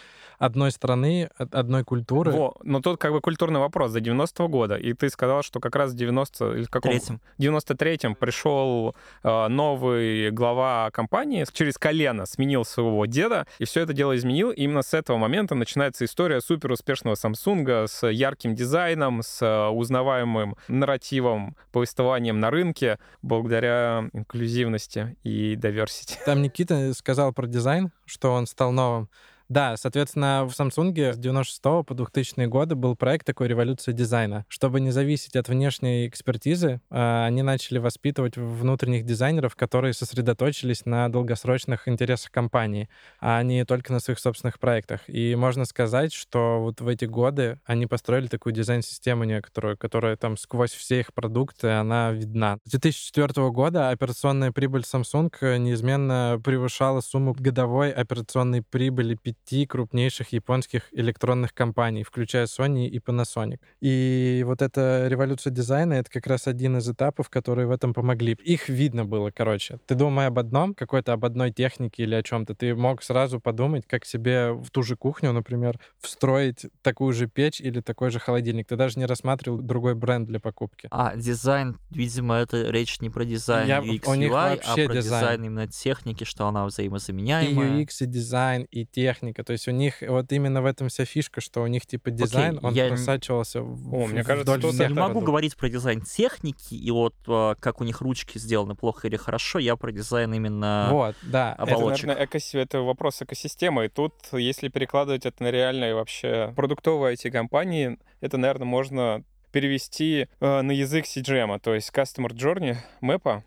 одной 0.42 0.72
страны, 0.72 1.31
одной 1.38 1.85
культуры... 1.85 2.33
Во, 2.33 2.57
но 2.64 2.81
тут 2.81 2.98
как 2.98 3.12
бы 3.12 3.20
культурный 3.20 3.61
вопрос 3.61 3.92
за 3.92 4.00
90-го 4.00 4.48
года. 4.48 4.74
И 4.74 4.92
ты 4.92 5.09
сказал, 5.09 5.44
что 5.44 5.61
как 5.61 5.76
раз 5.76 5.92
в 5.92 5.94
90 5.94 6.57
или 6.57 6.64
каком... 6.64 6.90
Третьем. 6.90 7.20
93-м 7.38 8.16
пришел 8.16 8.96
э, 9.22 9.48
новый 9.48 10.33
глава 10.33 10.90
компании, 10.90 11.46
через 11.52 11.78
колено 11.78 12.26
сменил 12.26 12.64
своего 12.64 13.07
деда, 13.07 13.46
и 13.61 13.64
все 13.64 13.83
это 13.83 13.92
дело 13.92 14.16
изменил. 14.16 14.50
И 14.50 14.62
именно 14.62 14.83
с 14.83 14.94
этого 14.94 15.16
момента 15.16 15.55
начинается 15.55 16.05
история 16.05 16.40
супер 16.40 16.72
успешного 16.72 17.14
Samsung 17.14 17.87
с 17.87 18.05
ярким 18.05 18.57
дизайном, 18.57 19.22
с 19.22 19.42
э, 19.42 19.68
узнаваемым 19.68 20.57
нарративом, 20.66 21.55
повествованием 21.70 22.40
на 22.40 22.50
рынке, 22.50 22.98
благодаря 23.22 24.11
инклюзивности 24.12 25.16
и 25.22 25.55
diversity. 25.55 26.16
Там 26.26 26.42
Никита 26.42 26.92
сказал 26.94 27.33
про 27.33 27.46
дизайн, 27.46 27.92
что 28.07 28.33
он 28.33 28.48
стал 28.48 28.72
новым. 28.72 29.09
Да, 29.48 29.76
соответственно, 29.76 30.44
в 30.48 30.59
Samsung 30.59 31.12
с 31.12 31.18
96 31.18 31.62
по 31.62 31.94
2000 31.94 32.46
годы 32.46 32.74
был 32.74 32.96
проект 32.96 33.26
такой 33.26 33.48
«Революция 33.48 33.92
дизайна». 33.92 34.44
Чтобы 34.48 34.81
не 34.81 34.90
зависеть 34.90 35.37
от 35.37 35.48
внешней 35.48 36.07
экспертизы, 36.07 36.81
э, 36.90 37.24
они 37.26 37.42
начали 37.42 37.78
воспитывать 37.78 38.37
внутренних 38.37 39.05
дизайнеров, 39.05 39.57
которые 39.57 39.92
сосредоточились 39.92 40.87
на 40.87 41.09
долгосрочных 41.09 41.88
интересах 41.88 42.31
компании, 42.31 42.88
а 43.20 43.42
не 43.42 43.64
только 43.64 43.92
на 43.92 44.00
своих 44.00 44.18
собственных 44.18 44.59
проектах. 44.59 45.00
И 45.09 45.35
можно 45.35 45.64
сказать, 45.64 46.12
что 46.12 46.61
вот 46.61 46.81
в 46.81 46.88
эти 46.88 47.05
годы 47.05 47.59
они 47.64 47.87
построили 47.87 48.28
такую 48.28 48.52
дизайн-систему 48.52 49.24
некоторую, 49.24 49.76
которая 49.76 50.16
там 50.16 50.37
сквозь 50.37 50.72
все 50.72 51.00
их 51.00 51.12
продукты, 51.12 51.68
она 51.68 52.12
видна. 52.12 52.59
С 52.64 52.70
2004 52.70 53.50
года 53.50 53.90
операционная 53.90 54.52
прибыль 54.52 54.83
Samsung 54.83 55.59
неизменно 55.59 56.40
превышала 56.42 57.00
сумму 57.00 57.35
годовой 57.38 57.90
операционной 57.90 58.62
прибыли 58.62 59.14
пяти 59.33 59.66
крупнейших 59.66 60.33
японских 60.33 60.88
электронных 60.92 61.55
компаний, 61.55 62.03
включая 62.03 62.47
Sony 62.47 62.87
и 62.87 62.99
Panasonic. 62.99 63.59
И 63.81 64.42
вот 64.47 64.62
эта 64.62 65.07
революция 65.09 65.51
дизайна— 65.51 65.92
это 65.95 66.11
как 66.11 66.27
раз 66.27 66.47
один 66.47 66.77
из 66.79 66.88
этапов, 66.88 67.29
которые 67.31 67.66
в 67.66 67.71
этом 67.71 67.95
помогли. 67.95 68.33
Их 68.45 68.68
видно 68.68 69.05
было, 69.05 69.31
короче. 69.31 69.79
Ты 69.87 69.95
думая 69.95 70.29
об 70.29 70.38
одном, 70.38 70.75
какой-то 70.75 71.12
об 71.12 71.25
одной 71.25 71.51
технике 71.53 72.03
или 72.05 72.14
о 72.14 72.23
чем-то, 72.23 72.55
ты 72.55 72.75
мог 72.75 73.03
сразу 73.03 73.40
подумать, 73.40 73.87
как 73.87 74.05
себе 74.05 74.53
в 74.53 74.71
ту 74.71 74.83
же 74.83 74.97
кухню, 74.97 75.33
например, 75.33 75.79
встроить 76.01 76.66
такую 76.83 77.12
же 77.12 77.27
печь 77.27 77.61
или 77.61 77.81
такой 77.81 78.11
же 78.11 78.18
холодильник. 78.18 78.68
Ты 78.68 78.77
даже 78.77 78.99
не 78.99 79.07
рассматривал 79.07 79.59
другой 79.59 79.95
бренд 79.95 80.27
для 80.29 80.40
покупки. 80.40 80.88
А, 80.90 81.14
дизайн, 81.16 81.79
видимо, 81.90 82.37
это 82.37 82.71
речь 82.71 83.01
не 83.01 83.11
про 83.11 83.25
дизайн 83.25 83.68
Я- 83.68 83.81
UX, 83.81 84.03
у 84.09 84.14
них 84.14 84.31
UI, 84.33 84.61
а 84.64 84.75
про 84.75 84.95
дизайн. 84.95 84.95
дизайн 85.03 85.45
именно 85.45 85.66
техники, 85.68 86.25
что 86.25 86.47
она 86.47 86.64
И 86.64 86.66
взаимозаменяемая. 86.66 87.83
UX, 87.83 87.88
и 88.03 88.07
дизайн, 88.07 88.66
и 88.71 88.85
техника. 88.87 89.21
То 89.32 89.52
есть 89.52 89.68
у 89.68 89.70
них 89.70 90.02
вот 90.06 90.32
именно 90.32 90.61
в 90.62 90.66
этом 90.66 90.88
вся 90.88 91.04
фишка, 91.04 91.40
что 91.40 91.62
у 91.62 91.66
них 91.68 91.87
типа 91.87 92.11
дизайн, 92.11 92.58
он 92.62 92.74
я- 92.74 92.88
просачивался 92.88 93.62
в, 93.62 93.94
О, 93.94 94.06
мне 94.06 94.22
в- 94.22 94.26
кажется, 94.26 94.52
вдоль 94.56 94.72
всех 94.72 94.88
не 94.88 94.94
могу 94.94 95.20
говорить 95.20 95.56
про 95.56 95.68
дизайн 95.68 96.00
техники, 96.00 96.74
и 96.74 96.90
вот 96.90 97.14
а, 97.28 97.54
как 97.54 97.80
у 97.80 97.85
них 97.85 98.00
ручки 98.00 98.38
сделаны 98.38 98.74
плохо 98.74 99.06
или 99.06 99.16
хорошо, 99.16 99.61
я 99.61 99.76
про 99.76 99.92
дизайн 99.92 100.35
именно... 100.35 100.88
Вот, 100.90 101.16
да. 101.22 101.52
Оболочек. 101.52 102.04
Это, 102.04 102.06
наверное, 102.08 102.26
экоси- 102.26 102.58
это 102.58 102.80
вопрос 102.80 103.22
экосистемы. 103.22 103.85
И 103.87 103.88
тут, 103.88 104.14
если 104.32 104.68
перекладывать 104.68 105.24
это 105.26 105.42
на 105.44 105.50
реальные 105.52 105.94
вообще 105.94 106.52
продуктовые 106.56 107.14
IT-компании, 107.14 107.98
это, 108.20 108.38
наверное, 108.38 108.66
можно 108.66 109.22
перевести 109.52 110.28
э, 110.40 110.61
на 110.62 110.72
язык 110.72 111.04
CGM, 111.04 111.61
то 111.61 111.74
есть 111.74 111.90
Customer 111.94 112.30
Journey 112.32 112.76
Map. 113.02 113.42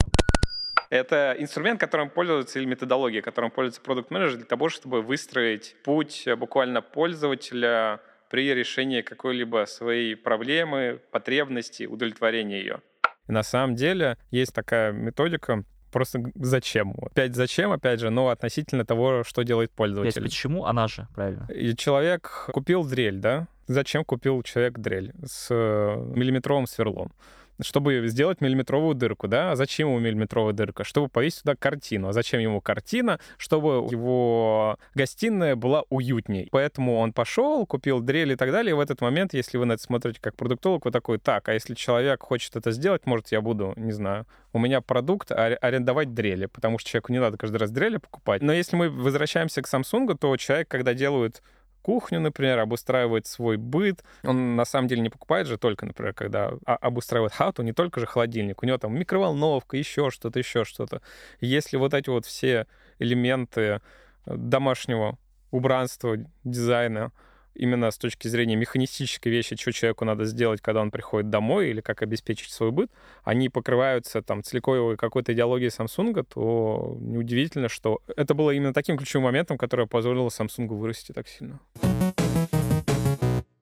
Это 0.89 1.35
инструмент, 1.37 1.79
которым 1.79 2.09
пользуется, 2.09 2.59
или 2.59 2.65
методология, 2.65 3.21
которым 3.21 3.51
пользуется 3.51 3.81
продукт 3.81 4.11
менеджер 4.11 4.37
для 4.37 4.45
того, 4.45 4.69
чтобы 4.69 5.01
выстроить 5.01 5.75
путь 5.83 6.27
буквально 6.37 6.81
пользователя 6.81 7.99
при 8.29 8.53
решении 8.53 9.01
какой-либо 9.01 9.65
своей 9.65 10.15
проблемы, 10.15 10.99
потребности, 11.11 11.85
удовлетворения 11.85 12.59
ее. 12.59 12.81
И 13.27 13.31
на 13.31 13.43
самом 13.43 13.75
деле 13.75 14.17
есть 14.31 14.53
такая 14.53 14.91
методика, 14.91 15.63
просто 15.91 16.19
зачем. 16.35 16.93
Опять 17.01 17.35
зачем, 17.35 17.71
опять 17.71 17.99
же, 17.99 18.09
но 18.09 18.29
относительно 18.29 18.85
того, 18.85 19.23
что 19.23 19.43
делает 19.43 19.71
пользователь. 19.71 20.21
почему 20.21 20.65
она 20.65 20.87
же, 20.87 21.07
правильно? 21.15 21.47
И 21.49 21.75
человек 21.75 22.49
купил 22.51 22.83
дрель, 22.83 23.19
да? 23.19 23.47
Зачем 23.67 24.03
купил 24.03 24.43
человек 24.43 24.77
дрель 24.77 25.13
с 25.25 25.47
э, 25.49 25.95
миллиметровым 26.13 26.67
сверлом? 26.67 27.13
Чтобы 27.61 28.07
сделать 28.07 28.41
миллиметровую 28.41 28.95
дырку, 28.95 29.27
да? 29.27 29.51
А 29.51 29.55
зачем 29.55 29.89
ему 29.89 29.99
миллиметровая 29.99 30.53
дырка? 30.53 30.83
Чтобы 30.83 31.09
повесить 31.09 31.43
туда 31.43 31.55
картину. 31.55 32.09
А 32.09 32.13
зачем 32.13 32.39
ему 32.39 32.61
картина? 32.61 33.19
Чтобы 33.37 33.87
его 33.89 34.77
гостиная 34.93 35.55
была 35.55 35.83
уютней. 35.89 36.49
Поэтому 36.51 36.97
он 36.97 37.13
пошел, 37.13 37.65
купил 37.65 38.01
дрель 38.01 38.33
и 38.33 38.35
так 38.35 38.51
далее. 38.51 38.71
И 38.71 38.73
в 38.73 38.79
этот 38.79 39.01
момент, 39.01 39.33
если 39.33 39.57
вы 39.57 39.65
на 39.65 39.73
это 39.73 39.83
смотрите 39.83 40.19
как 40.21 40.35
продуктолог, 40.35 40.85
вы 40.85 40.91
такой, 40.91 41.17
так, 41.17 41.47
а 41.49 41.53
если 41.53 41.73
человек 41.75 42.21
хочет 42.23 42.55
это 42.55 42.71
сделать, 42.71 43.05
может, 43.05 43.31
я 43.31 43.41
буду, 43.41 43.73
не 43.77 43.91
знаю, 43.91 44.25
у 44.53 44.59
меня 44.59 44.81
продукт 44.81 45.31
аре- 45.31 45.55
арендовать 45.55 46.13
дрели, 46.13 46.45
потому 46.47 46.77
что 46.77 46.89
человеку 46.89 47.11
не 47.11 47.19
надо 47.19 47.37
каждый 47.37 47.57
раз 47.57 47.71
дрели 47.71 47.97
покупать. 47.97 48.41
Но 48.41 48.53
если 48.53 48.75
мы 48.75 48.89
возвращаемся 48.89 49.61
к 49.61 49.65
Samsung, 49.65 50.17
то 50.17 50.35
человек, 50.37 50.67
когда 50.67 50.93
делает 50.93 51.41
кухню, 51.85 52.19
например, 52.19 52.57
обустраивает 52.57 53.27
свой 53.27 53.57
быт. 53.57 54.03
Он 54.23 54.55
на 54.55 54.65
самом 54.65 54.87
деле 54.87 55.03
не 55.03 55.09
покупает 55.09 55.45
же 55.45 55.59
только, 55.59 55.85
например, 55.85 56.15
когда 56.15 56.53
а- 56.65 56.77
обустраивает 56.77 57.31
хату, 57.31 57.61
не 57.61 57.73
только 57.73 57.99
же 57.99 58.07
холодильник. 58.07 58.63
У 58.63 58.65
него 58.65 58.79
там 58.79 58.97
микроволновка, 58.97 59.77
еще 59.77 60.09
что-то, 60.09 60.39
еще 60.39 60.65
что-то. 60.65 61.03
Если 61.41 61.77
вот 61.77 61.93
эти 61.93 62.09
вот 62.09 62.25
все 62.25 62.65
элементы 62.97 63.81
домашнего 64.25 65.19
убранства, 65.51 66.17
дизайна, 66.43 67.11
именно 67.55 67.91
с 67.91 67.97
точки 67.97 68.27
зрения 68.27 68.55
механистической 68.55 69.31
вещи, 69.31 69.55
что 69.55 69.71
человеку 69.71 70.05
надо 70.05 70.25
сделать, 70.25 70.61
когда 70.61 70.81
он 70.81 70.91
приходит 70.91 71.29
домой, 71.29 71.69
или 71.69 71.81
как 71.81 72.01
обеспечить 72.01 72.51
свой 72.51 72.71
быт, 72.71 72.91
они 73.23 73.49
покрываются 73.49 74.21
там 74.21 74.43
целиковой 74.43 74.97
какой-то 74.97 75.33
идеологией 75.33 75.69
Samsung, 75.69 76.23
то 76.23 76.97
неудивительно, 76.99 77.69
что 77.69 78.01
это 78.15 78.33
было 78.33 78.51
именно 78.51 78.73
таким 78.73 78.97
ключевым 78.97 79.25
моментом, 79.25 79.57
которое 79.57 79.87
позволило 79.87 80.29
Samsung 80.29 80.67
вырасти 80.67 81.11
так 81.11 81.27
сильно. 81.27 81.59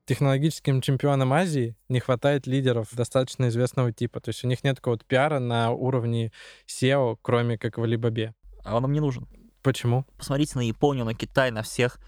Технологическим 0.05 0.81
чемпионам 0.81 1.31
Азии 1.31 1.77
не 1.87 2.01
хватает 2.01 2.45
лидеров 2.45 2.89
достаточно 2.91 3.47
известного 3.47 3.93
типа. 3.93 4.19
То 4.19 4.29
есть 4.29 4.43
у 4.43 4.47
них 4.47 4.61
нет 4.65 4.75
какого-то 4.75 5.05
пиара 5.05 5.39
на 5.39 5.71
уровне 5.71 6.33
SEO, 6.67 7.17
кроме 7.21 7.57
как 7.57 7.77
в 7.77 7.83
Alibaba. 7.83 8.33
А 8.65 8.75
он 8.75 8.81
нам 8.81 8.91
не 8.91 8.99
нужен. 8.99 9.27
Почему? 9.61 10.05
Посмотрите 10.17 10.57
на 10.57 10.67
Японию, 10.67 11.05
на 11.05 11.13
Китай, 11.13 11.51
на 11.51 11.61
всех. 11.61 11.99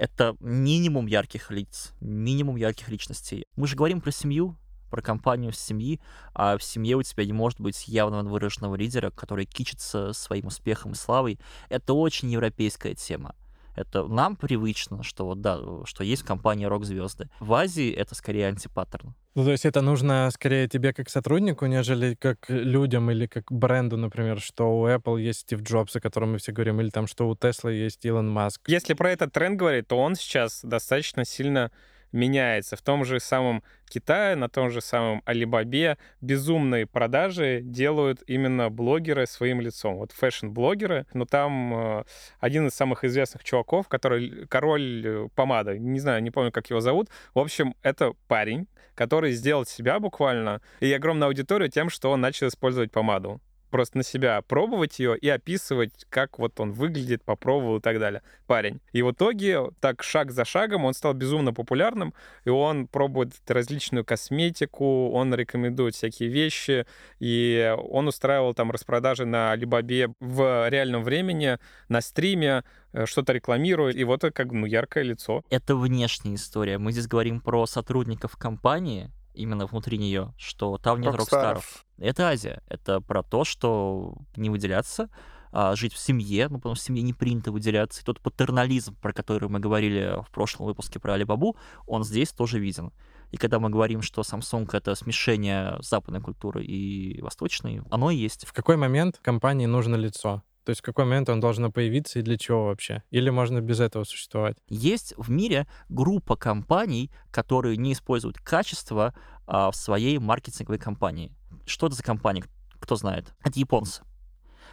Это 0.00 0.34
минимум 0.40 1.04
ярких 1.04 1.50
лиц, 1.50 1.92
минимум 2.00 2.56
ярких 2.56 2.88
личностей. 2.88 3.44
Мы 3.56 3.66
же 3.66 3.76
говорим 3.76 4.00
про 4.00 4.10
семью, 4.10 4.56
про 4.90 5.02
компанию 5.02 5.52
семьи, 5.52 6.00
а 6.32 6.56
в 6.56 6.62
семье 6.62 6.96
у 6.96 7.02
тебя 7.02 7.26
не 7.26 7.34
может 7.34 7.60
быть 7.60 7.86
явно 7.86 8.22
выраженного 8.22 8.76
лидера, 8.76 9.10
который 9.10 9.44
кичится 9.44 10.14
своим 10.14 10.46
успехом 10.46 10.92
и 10.92 10.94
славой. 10.94 11.38
Это 11.68 11.92
очень 11.92 12.30
европейская 12.30 12.94
тема. 12.94 13.34
Это 13.80 14.06
нам 14.06 14.36
привычно, 14.36 15.02
что 15.02 15.24
вот 15.26 15.40
да, 15.40 15.58
что 15.84 16.04
есть 16.04 16.22
компания 16.22 16.68
рок-звезды. 16.68 17.28
В 17.40 17.54
Азии 17.54 17.90
это 17.90 18.14
скорее 18.14 18.48
антипаттерн. 18.48 19.14
Ну, 19.34 19.44
то 19.44 19.52
есть 19.52 19.64
это 19.64 19.80
нужно 19.80 20.28
скорее 20.32 20.68
тебе 20.68 20.92
как 20.92 21.08
сотруднику, 21.08 21.66
нежели 21.66 22.14
как 22.14 22.50
людям 22.50 23.10
или 23.10 23.26
как 23.26 23.50
бренду, 23.50 23.96
например, 23.96 24.40
что 24.40 24.80
у 24.80 24.86
Apple 24.86 25.20
есть 25.20 25.40
Стив 25.40 25.62
Джобс, 25.62 25.96
о 25.96 26.00
котором 26.00 26.32
мы 26.32 26.38
все 26.38 26.52
говорим, 26.52 26.80
или 26.80 26.90
там, 26.90 27.06
что 27.06 27.28
у 27.28 27.34
Tesla 27.34 27.72
есть 27.72 28.04
Илон 28.04 28.28
Маск. 28.28 28.60
Если 28.66 28.94
про 28.94 29.12
этот 29.12 29.32
тренд 29.32 29.56
говорить, 29.56 29.86
то 29.86 29.98
он 29.98 30.16
сейчас 30.16 30.60
достаточно 30.62 31.24
сильно 31.24 31.70
меняется. 32.12 32.76
В 32.76 32.82
том 32.82 33.04
же 33.04 33.20
самом 33.20 33.62
Китае, 33.88 34.36
на 34.36 34.48
том 34.48 34.70
же 34.70 34.80
самом 34.80 35.20
Алибабе 35.24 35.98
безумные 36.20 36.86
продажи 36.86 37.60
делают 37.62 38.22
именно 38.26 38.70
блогеры 38.70 39.26
своим 39.26 39.60
лицом. 39.60 39.96
Вот 39.96 40.12
фэшн-блогеры, 40.12 41.06
но 41.12 41.24
там 41.24 41.74
э, 41.74 42.04
один 42.38 42.68
из 42.68 42.74
самых 42.74 43.04
известных 43.04 43.42
чуваков, 43.42 43.88
который 43.88 44.46
король 44.46 45.02
э, 45.04 45.28
помады, 45.34 45.78
не 45.78 45.98
знаю, 45.98 46.22
не 46.22 46.30
помню, 46.30 46.52
как 46.52 46.70
его 46.70 46.80
зовут. 46.80 47.08
В 47.34 47.40
общем, 47.40 47.74
это 47.82 48.12
парень, 48.28 48.68
который 48.94 49.32
сделал 49.32 49.66
себя 49.66 49.98
буквально 49.98 50.62
и 50.78 50.92
огромную 50.92 51.26
аудиторию 51.28 51.68
тем, 51.68 51.90
что 51.90 52.10
он 52.10 52.20
начал 52.20 52.46
использовать 52.46 52.92
помаду 52.92 53.40
просто 53.70 53.98
на 53.98 54.04
себя 54.04 54.42
пробовать 54.42 54.98
ее 54.98 55.16
и 55.16 55.28
описывать, 55.28 56.06
как 56.08 56.38
вот 56.38 56.58
он 56.60 56.72
выглядит, 56.72 57.22
попробовал 57.22 57.78
и 57.78 57.80
так 57.80 57.98
далее. 57.98 58.22
Парень. 58.46 58.80
И 58.92 59.02
в 59.02 59.12
итоге, 59.12 59.70
так 59.80 60.02
шаг 60.02 60.32
за 60.32 60.44
шагом, 60.44 60.84
он 60.84 60.94
стал 60.94 61.14
безумно 61.14 61.52
популярным, 61.52 62.14
и 62.44 62.50
он 62.50 62.86
пробует 62.86 63.32
различную 63.46 64.04
косметику, 64.04 65.10
он 65.10 65.34
рекомендует 65.34 65.94
всякие 65.94 66.28
вещи, 66.28 66.86
и 67.18 67.74
он 67.90 68.08
устраивал 68.08 68.54
там 68.54 68.70
распродажи 68.70 69.24
на 69.24 69.52
Алибабе 69.52 70.08
в 70.20 70.68
реальном 70.68 71.04
времени, 71.04 71.58
на 71.88 72.00
стриме, 72.00 72.64
э, 72.92 73.06
что-то 73.06 73.32
рекламирует, 73.32 73.96
и 73.96 74.04
вот 74.04 74.24
это 74.24 74.32
как 74.32 74.52
ну, 74.52 74.66
яркое 74.66 75.04
лицо. 75.04 75.44
Это 75.50 75.76
внешняя 75.76 76.34
история. 76.34 76.78
Мы 76.78 76.92
здесь 76.92 77.06
говорим 77.06 77.40
про 77.40 77.66
сотрудников 77.66 78.36
компании, 78.36 79.10
именно 79.34 79.66
внутри 79.66 79.98
нее, 79.98 80.34
что 80.36 80.78
там 80.78 81.00
нет 81.00 81.14
рок-старов. 81.14 81.84
Это 81.98 82.28
Азия. 82.28 82.62
Это 82.68 83.00
про 83.00 83.22
то, 83.22 83.44
что 83.44 84.16
не 84.36 84.50
выделяться, 84.50 85.08
а 85.52 85.74
жить 85.74 85.92
в 85.92 85.98
семье, 85.98 86.48
ну, 86.48 86.58
потому 86.58 86.74
что 86.74 86.84
в 86.84 86.86
семье 86.86 87.02
не 87.02 87.12
принято 87.12 87.50
выделяться. 87.52 88.02
И 88.02 88.04
тот 88.04 88.20
патернализм, 88.20 88.94
про 88.96 89.12
который 89.12 89.48
мы 89.48 89.58
говорили 89.58 90.22
в 90.22 90.30
прошлом 90.30 90.66
выпуске 90.66 91.00
про 91.00 91.14
Алибабу, 91.14 91.56
он 91.86 92.04
здесь 92.04 92.30
тоже 92.32 92.58
виден. 92.58 92.92
И 93.30 93.36
когда 93.36 93.60
мы 93.60 93.70
говорим, 93.70 94.02
что 94.02 94.22
Samsung— 94.22 94.68
это 94.72 94.94
смешение 94.94 95.76
западной 95.80 96.20
культуры 96.20 96.64
и 96.64 97.20
восточной, 97.22 97.82
оно 97.90 98.10
и 98.10 98.16
есть. 98.16 98.44
В 98.44 98.52
какой 98.52 98.76
момент 98.76 99.18
компании 99.22 99.66
нужно 99.66 99.94
лицо? 99.96 100.42
То 100.64 100.70
есть 100.70 100.80
в 100.80 100.84
какой 100.84 101.04
момент 101.04 101.28
он 101.28 101.40
должен 101.40 101.72
появиться 101.72 102.18
и 102.18 102.22
для 102.22 102.36
чего 102.36 102.66
вообще? 102.66 103.02
Или 103.10 103.30
можно 103.30 103.60
без 103.60 103.80
этого 103.80 104.04
существовать? 104.04 104.58
Есть 104.68 105.14
в 105.16 105.30
мире 105.30 105.66
группа 105.88 106.36
компаний, 106.36 107.10
которые 107.30 107.76
не 107.76 107.92
используют 107.92 108.38
качество 108.38 109.14
а, 109.46 109.70
в 109.70 109.76
своей 109.76 110.18
маркетинговой 110.18 110.78
кампании. 110.78 111.32
Что 111.64 111.86
это 111.86 111.96
за 111.96 112.02
компании? 112.02 112.44
Кто 112.78 112.96
знает? 112.96 113.34
Это 113.42 113.58
японцы. 113.58 114.02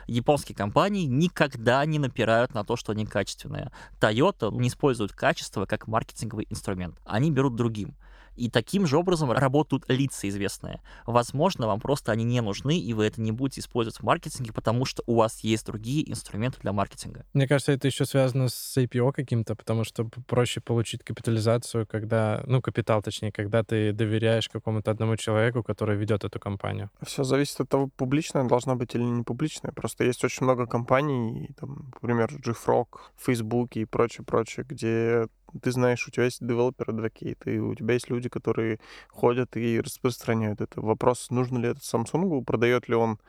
Японские 0.08 0.56
компании 0.56 1.06
никогда 1.06 1.86
не 1.86 2.00
напирают 2.00 2.54
на 2.54 2.64
то, 2.64 2.78
что 2.78 2.94
они 2.94 3.06
качественные. 3.06 3.72
Toyota 4.00 4.56
не 4.56 4.70
использует 4.70 5.12
качество 5.12 5.66
как 5.66 5.88
маркетинговый 5.88 6.48
инструмент. 6.50 6.98
Они 7.06 7.30
берут 7.30 7.56
другим. 7.56 7.98
И 8.38 8.50
таким 8.50 8.86
же 8.86 8.98
образом 8.98 9.32
работают 9.32 9.86
лица 9.88 10.30
известные. 10.30 10.82
Возможно, 11.06 11.68
вам 11.68 11.80
просто 11.80 12.12
они 12.12 12.24
не 12.24 12.42
нужны, 12.42 12.80
и 12.80 12.94
вы 12.94 13.06
это 13.06 13.20
не 13.20 13.32
будете 13.32 13.62
использовать 13.62 14.00
в 14.00 14.04
маркетинге, 14.04 14.54
потому 14.54 14.86
что 14.86 15.04
у 15.06 15.16
вас 15.16 15.40
есть 15.40 15.66
другие 15.66 16.10
инструменты 16.10 16.60
для 16.62 16.72
маркетинга. 16.72 17.26
Мне 17.34 17.48
кажется, 17.48 17.72
это 17.72 17.88
еще 17.88 18.06
связано 18.06 18.48
с 18.50 18.78
IPO 18.78 19.12
каким-то, 19.12 19.56
потому 19.56 19.84
что 19.84 20.10
проще 20.28 20.62
получить 20.62 21.04
капитализацию, 21.04 21.88
когда, 21.88 22.44
ну, 22.46 22.62
капитал, 22.62 23.02
точнее, 23.02 23.32
когда 23.32 23.64
ты 23.64 23.92
доверяешь 23.92 24.50
какому-то 24.50 24.92
одному 24.92 25.18
человеку, 25.18 25.64
который 25.64 25.98
ведет 25.98 26.24
эту 26.24 26.40
компанию. 26.40 26.90
Все 27.02 27.24
зависит 27.24 27.60
от 27.60 27.70
того, 27.70 27.88
публичная 27.88 28.44
должна 28.44 28.76
быть 28.76 28.96
или 28.96 29.04
не 29.04 29.24
публичная. 29.24 29.72
Просто 29.72 30.04
есть 30.04 30.24
очень 30.24 30.44
много 30.44 30.68
компаний, 30.68 31.50
там, 31.60 31.92
например, 32.02 32.30
GFrog, 32.46 32.88
Facebook 33.18 33.76
и 33.76 33.86
прочее, 33.86 34.26
прочее, 34.26 34.66
где 34.68 35.28
ты 35.62 35.72
знаешь, 35.72 36.08
у 36.08 36.12
тебя 36.12 36.26
есть 36.26 36.46
девелопер 36.46 36.90
адвокейт, 36.90 37.48
и 37.48 37.60
у 37.60 37.74
тебя 37.76 37.94
есть 37.94 38.10
люди, 38.10 38.30
которые 38.30 38.80
ходят 39.10 39.56
и 39.58 39.80
распространяют 39.80 40.62
это. 40.62 40.82
Вопрос, 40.82 41.30
нужно 41.30 41.58
ли 41.60 41.70
это 41.70 41.80
Samsung, 41.80 42.44
продает 42.44 42.90
ли 42.90 42.96
он 42.96 43.20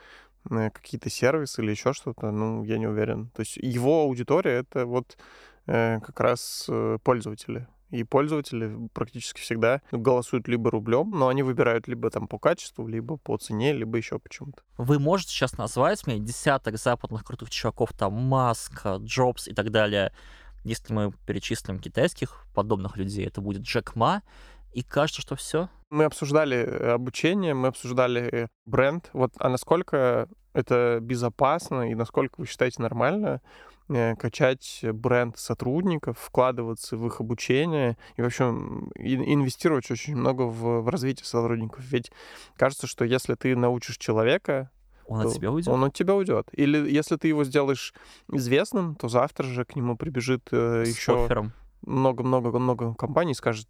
э, 0.50 0.70
какие-то 0.70 1.10
сервисы 1.10 1.62
или 1.62 1.70
еще 1.70 1.92
что-то, 1.92 2.30
ну, 2.30 2.64
я 2.64 2.78
не 2.78 2.86
уверен. 2.86 3.30
То 3.34 3.40
есть 3.40 3.56
его 3.56 4.02
аудитория— 4.02 4.52
это 4.60 4.86
вот 4.86 5.16
э, 5.66 6.00
как 6.00 6.20
раз 6.20 6.66
э, 6.68 6.98
пользователи. 7.02 7.66
И 7.90 8.04
пользователи 8.04 8.88
практически 8.92 9.40
всегда 9.40 9.80
голосуют 9.90 10.46
либо 10.46 10.70
рублем, 10.70 11.10
но 11.10 11.28
они 11.28 11.42
выбирают 11.42 11.88
либо 11.88 12.10
там 12.10 12.28
по 12.28 12.38
качеству, 12.38 12.86
либо 12.86 13.16
по 13.16 13.38
цене, 13.38 13.72
либо 13.72 13.96
еще 13.96 14.18
почему-то. 14.18 14.62
Вы 14.76 14.98
можете 14.98 15.30
сейчас 15.30 15.56
назвать 15.56 16.06
мне 16.06 16.18
десяток 16.18 16.76
западных 16.76 17.24
крутых 17.24 17.48
чуваков, 17.48 17.94
там 17.94 18.12
Маск, 18.12 18.86
Джобс 18.98 19.48
и 19.48 19.54
так 19.54 19.70
далее, 19.70 20.12
если 20.68 20.92
мы 20.92 21.12
перечислим 21.26 21.78
китайских 21.78 22.46
подобных 22.54 22.96
людей, 22.96 23.26
это 23.26 23.40
будет 23.40 23.62
Джек 23.62 23.96
Ма, 23.96 24.22
и 24.72 24.82
кажется, 24.82 25.22
что 25.22 25.34
все. 25.34 25.68
Мы 25.90 26.04
обсуждали 26.04 26.58
э, 26.58 26.92
обучение, 26.92 27.54
мы 27.54 27.68
обсуждали 27.68 28.48
бренд. 28.66 29.08
Вот, 29.12 29.32
а 29.38 29.48
насколько 29.48 30.28
это 30.52 30.98
безопасно 31.00 31.90
и 31.90 31.94
насколько 31.94 32.34
вы 32.38 32.46
считаете 32.46 32.82
нормально 32.82 33.40
э, 33.88 34.14
качать 34.16 34.84
бренд 34.92 35.38
сотрудников, 35.38 36.18
вкладываться 36.18 36.96
в 36.96 37.06
их 37.06 37.20
обучение 37.20 37.96
и 38.16 38.22
вообще 38.22 38.44
инвестировать 38.44 39.90
очень 39.90 40.16
много 40.16 40.42
в, 40.42 40.82
в 40.82 40.88
развитие 40.88 41.24
сотрудников. 41.24 41.82
Ведь 41.84 42.12
кажется, 42.56 42.86
что 42.86 43.04
если 43.04 43.34
ты 43.34 43.56
научишь 43.56 43.96
человека 43.96 44.70
он 45.08 45.26
от 45.26 45.34
тебя 45.34 45.50
уйдет? 45.50 45.72
Он 45.72 45.84
от 45.84 45.94
тебя 45.94 46.14
уйдет. 46.14 46.48
Или 46.52 46.90
если 46.90 47.16
ты 47.16 47.28
его 47.28 47.44
сделаешь 47.44 47.94
известным, 48.30 48.94
то 48.94 49.08
завтра 49.08 49.44
же 49.44 49.64
к 49.64 49.74
нему 49.74 49.96
прибежит 49.96 50.48
э, 50.52 50.84
еще 50.86 51.50
много-много-много 51.82 52.94
компаний 52.94 53.32
и 53.32 53.34
скажет, 53.34 53.66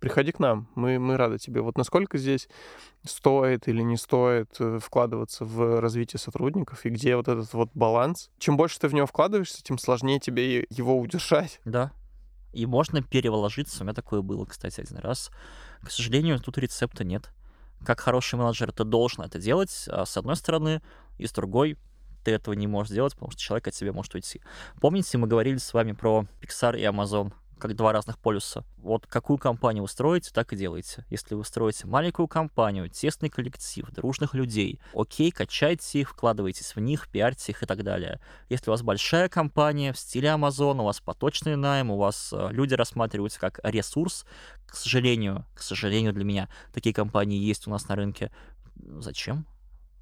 приходи 0.00 0.32
к 0.32 0.38
нам, 0.38 0.68
мы, 0.74 0.98
мы 0.98 1.16
рады 1.16 1.38
тебе. 1.38 1.62
Вот 1.62 1.78
насколько 1.78 2.18
здесь 2.18 2.48
стоит 3.04 3.68
или 3.68 3.82
не 3.82 3.96
стоит 3.96 4.56
э, 4.58 4.78
вкладываться 4.82 5.44
в 5.44 5.80
развитие 5.80 6.18
сотрудников, 6.18 6.84
и 6.84 6.90
где 6.90 7.16
вот 7.16 7.28
этот 7.28 7.52
вот 7.54 7.70
баланс. 7.74 8.30
Чем 8.38 8.56
больше 8.56 8.78
ты 8.78 8.88
в 8.88 8.94
него 8.94 9.06
вкладываешься, 9.06 9.62
тем 9.62 9.78
сложнее 9.78 10.20
тебе 10.20 10.66
его 10.68 10.98
удержать. 10.98 11.60
Да. 11.64 11.92
И 12.52 12.66
можно 12.66 13.02
переволожиться. 13.02 13.82
У 13.82 13.84
меня 13.84 13.94
такое 13.94 14.22
было, 14.22 14.44
кстати, 14.44 14.80
один 14.80 14.98
раз. 14.98 15.30
К 15.82 15.90
сожалению, 15.90 16.40
тут 16.40 16.58
рецепта 16.58 17.04
нет 17.04 17.30
как 17.84 18.00
хороший 18.00 18.38
менеджер 18.38 18.72
ты 18.72 18.84
должен 18.84 19.24
это 19.24 19.38
делать, 19.38 19.86
а 19.88 20.04
с 20.04 20.16
одной 20.16 20.36
стороны, 20.36 20.82
и 21.18 21.26
с 21.26 21.32
другой 21.32 21.78
ты 22.24 22.32
этого 22.32 22.54
не 22.54 22.66
можешь 22.66 22.90
сделать, 22.90 23.14
потому 23.14 23.30
что 23.30 23.40
человек 23.40 23.68
от 23.68 23.74
тебя 23.74 23.92
может 23.92 24.14
уйти. 24.14 24.40
Помните, 24.80 25.18
мы 25.18 25.26
говорили 25.26 25.56
с 25.56 25.72
вами 25.72 25.92
про 25.92 26.26
Pixar 26.40 26.78
и 26.78 26.82
Amazon? 26.82 27.32
Как 27.60 27.76
два 27.76 27.92
разных 27.92 28.18
полюса. 28.18 28.64
Вот 28.78 29.06
какую 29.06 29.38
компанию 29.38 29.82
вы 29.82 29.88
строите, 29.88 30.30
так 30.32 30.52
и 30.52 30.56
делайте. 30.56 31.04
Если 31.10 31.34
вы 31.34 31.44
строите 31.44 31.86
маленькую 31.86 32.26
компанию, 32.26 32.88
тесный 32.88 33.28
коллектив, 33.28 33.88
дружных 33.90 34.34
людей, 34.34 34.80
окей, 34.94 35.30
качайте 35.30 36.00
их, 36.00 36.10
вкладывайтесь 36.10 36.74
в 36.74 36.80
них, 36.80 37.08
пиарьте 37.08 37.52
их 37.52 37.62
и 37.62 37.66
так 37.66 37.84
далее. 37.84 38.20
Если 38.48 38.70
у 38.70 38.72
вас 38.72 38.82
большая 38.82 39.28
компания 39.28 39.92
в 39.92 39.98
стиле 39.98 40.30
Amazon, 40.30 40.80
у 40.80 40.84
вас 40.84 41.00
поточный 41.00 41.56
найм, 41.56 41.90
у 41.90 41.96
вас 41.96 42.32
э, 42.32 42.48
люди 42.50 42.74
рассматриваются 42.74 43.38
как 43.38 43.60
ресурс, 43.62 44.24
к 44.66 44.74
сожалению, 44.74 45.44
к 45.54 45.62
сожалению 45.62 46.12
для 46.12 46.24
меня, 46.24 46.48
такие 46.72 46.94
компании 46.94 47.38
есть 47.38 47.66
у 47.66 47.70
нас 47.70 47.88
на 47.88 47.96
рынке. 47.96 48.32
Зачем 48.76 49.46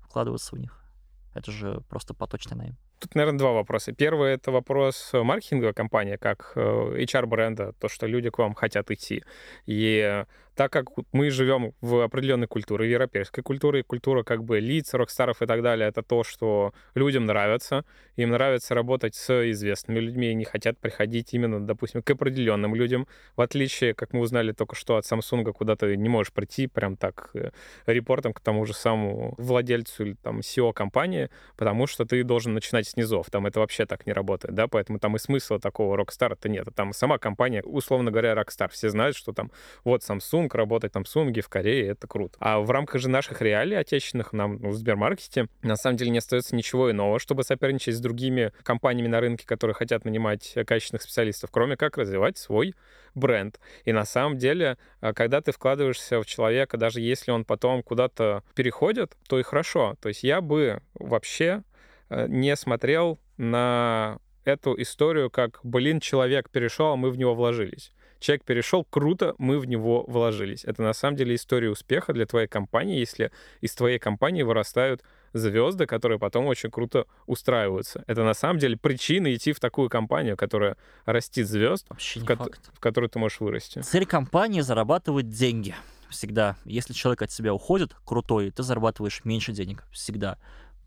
вкладываться 0.00 0.54
в 0.54 0.58
них? 0.58 0.87
Это 1.34 1.50
же 1.52 1.82
просто 1.88 2.14
поточный 2.14 2.56
найм. 2.56 2.76
Тут, 2.98 3.14
наверное, 3.14 3.38
два 3.38 3.52
вопроса. 3.52 3.92
Первый— 3.92 4.32
это 4.34 4.50
вопрос 4.50 5.10
маркетинговой 5.12 5.72
компании, 5.72 6.16
как 6.16 6.52
HR-бренда, 6.56 7.62
э, 7.64 7.72
то, 7.78 7.88
что 7.88 8.06
люди 8.06 8.30
к 8.30 8.38
вам 8.38 8.54
хотят 8.54 8.90
идти. 8.90 9.22
И 9.66 10.24
так 10.58 10.72
как 10.72 10.88
мы 11.12 11.30
живем 11.30 11.72
в 11.80 12.00
определенной 12.00 12.48
культуре, 12.48 12.90
европейской 12.90 13.42
культуре, 13.42 13.84
культура 13.84 14.24
как 14.24 14.42
бы 14.42 14.58
лиц, 14.58 14.92
рокстаров 14.92 15.40
и 15.40 15.46
так 15.46 15.62
далее, 15.62 15.88
это 15.88 16.02
то, 16.02 16.24
что 16.24 16.74
людям 16.96 17.26
нравится. 17.26 17.84
Им 18.16 18.30
нравится 18.30 18.74
работать 18.74 19.14
с 19.14 19.50
известными 19.52 20.00
людьми, 20.00 20.32
и 20.32 20.34
не 20.34 20.44
хотят 20.44 20.76
приходить 20.76 21.32
именно, 21.32 21.64
допустим, 21.64 22.02
к 22.02 22.10
определенным 22.10 22.74
людям. 22.74 23.06
В 23.36 23.40
отличие, 23.40 23.94
как 23.94 24.12
мы 24.12 24.18
узнали 24.18 24.50
только 24.50 24.74
что 24.74 24.96
от 24.96 25.04
Samsung, 25.04 25.52
куда 25.52 25.76
ты 25.76 25.96
не 25.96 26.08
можешь 26.08 26.32
прийти 26.32 26.66
прям 26.66 26.96
так 26.96 27.30
э, 27.34 27.52
репортом 27.86 28.32
к 28.32 28.40
тому 28.40 28.66
же 28.66 28.74
самому 28.74 29.34
владельцу 29.38 30.06
или 30.06 30.14
там 30.14 30.40
SEO 30.40 30.72
компании, 30.72 31.30
потому 31.56 31.86
что 31.86 32.04
ты 32.04 32.24
должен 32.24 32.54
начинать 32.54 32.88
с 32.88 32.96
низов. 32.96 33.30
Там 33.30 33.46
это 33.46 33.60
вообще 33.60 33.86
так 33.86 34.06
не 34.06 34.12
работает, 34.12 34.56
да, 34.56 34.66
поэтому 34.66 34.98
там 34.98 35.14
и 35.14 35.20
смысла 35.20 35.60
такого 35.60 35.96
рокстара-то 35.96 36.48
нет. 36.48 36.66
Там 36.74 36.92
сама 36.92 37.18
компания, 37.18 37.62
условно 37.62 38.10
говоря, 38.10 38.34
рокстар. 38.34 38.70
Все 38.70 38.88
знают, 38.88 39.14
что 39.14 39.32
там 39.32 39.52
вот 39.84 40.02
Samsung, 40.02 40.47
Samsung, 40.48 40.56
работать 40.56 40.92
там 40.92 41.04
Сунге, 41.04 41.40
в 41.40 41.48
Корее, 41.48 41.88
это 41.88 42.06
круто. 42.06 42.36
А 42.40 42.60
в 42.60 42.70
рамках 42.70 43.00
же 43.00 43.08
наших 43.08 43.42
реалий 43.42 43.78
отечественных 43.78 44.32
нам 44.32 44.58
ну, 44.60 44.70
в 44.70 44.74
Сбермаркете 44.74 45.48
на 45.62 45.76
самом 45.76 45.96
деле 45.96 46.10
не 46.10 46.18
остается 46.18 46.54
ничего 46.56 46.90
иного, 46.90 47.18
чтобы 47.18 47.44
соперничать 47.44 47.96
с 47.96 48.00
другими 48.00 48.52
компаниями 48.62 49.08
на 49.08 49.20
рынке, 49.20 49.46
которые 49.46 49.74
хотят 49.74 50.04
нанимать 50.04 50.54
качественных 50.66 51.02
специалистов, 51.02 51.50
кроме 51.50 51.76
как 51.76 51.96
развивать 51.96 52.38
свой 52.38 52.74
бренд. 53.14 53.58
И 53.84 53.92
на 53.92 54.04
самом 54.04 54.38
деле, 54.38 54.78
а, 55.00 55.12
когда 55.12 55.40
ты 55.40 55.52
вкладываешься 55.52 56.20
в 56.20 56.26
человека, 56.26 56.76
даже 56.76 57.00
если 57.00 57.30
он 57.30 57.44
потом 57.44 57.82
куда-то 57.82 58.42
переходит, 58.54 59.16
то 59.28 59.38
и 59.38 59.42
хорошо. 59.42 59.96
То 60.00 60.08
есть 60.08 60.22
я 60.22 60.40
бы 60.40 60.82
вообще 60.94 61.62
э, 62.10 62.26
не 62.28 62.54
смотрел 62.56 63.18
на 63.36 64.18
эту 64.44 64.80
историю 64.80 65.30
как, 65.30 65.60
блин, 65.62 66.00
человек 66.00 66.50
перешел, 66.50 66.92
а 66.92 66.96
мы 66.96 67.10
в 67.10 67.18
него 67.18 67.34
вложились. 67.34 67.92
Человек 68.20 68.44
перешел, 68.44 68.84
круто, 68.84 69.34
мы 69.38 69.58
в 69.58 69.64
него 69.66 70.04
вложились. 70.08 70.64
Это 70.64 70.82
на 70.82 70.92
самом 70.92 71.16
деле 71.16 71.34
история 71.36 71.70
успеха 71.70 72.12
для 72.12 72.26
твоей 72.26 72.48
компании, 72.48 72.98
если 72.98 73.30
из 73.60 73.74
твоей 73.74 73.98
компании 73.98 74.42
вырастают 74.42 75.02
звезды, 75.32 75.86
которые 75.86 76.18
потом 76.18 76.46
очень 76.46 76.70
круто 76.70 77.06
устраиваются. 77.26 78.02
Это 78.06 78.24
на 78.24 78.34
самом 78.34 78.58
деле 78.58 78.76
причина 78.76 79.32
идти 79.34 79.52
в 79.52 79.60
такую 79.60 79.88
компанию, 79.88 80.36
которая 80.36 80.76
растит 81.04 81.46
звезд, 81.46 81.86
Вообще 81.90 82.20
в, 82.20 82.24
ко- 82.24 82.48
в 82.74 82.80
которую 82.80 83.10
ты 83.10 83.18
можешь 83.18 83.38
вырасти. 83.40 83.80
Цель 83.80 84.06
компании 84.06 84.62
зарабатывать 84.62 85.28
деньги. 85.28 85.74
Всегда. 86.10 86.56
Если 86.64 86.94
человек 86.94 87.22
от 87.22 87.28
тебя 87.28 87.52
уходит, 87.52 87.94
крутой, 88.04 88.50
ты 88.50 88.62
зарабатываешь 88.62 89.24
меньше 89.24 89.52
денег. 89.52 89.84
Всегда. 89.92 90.38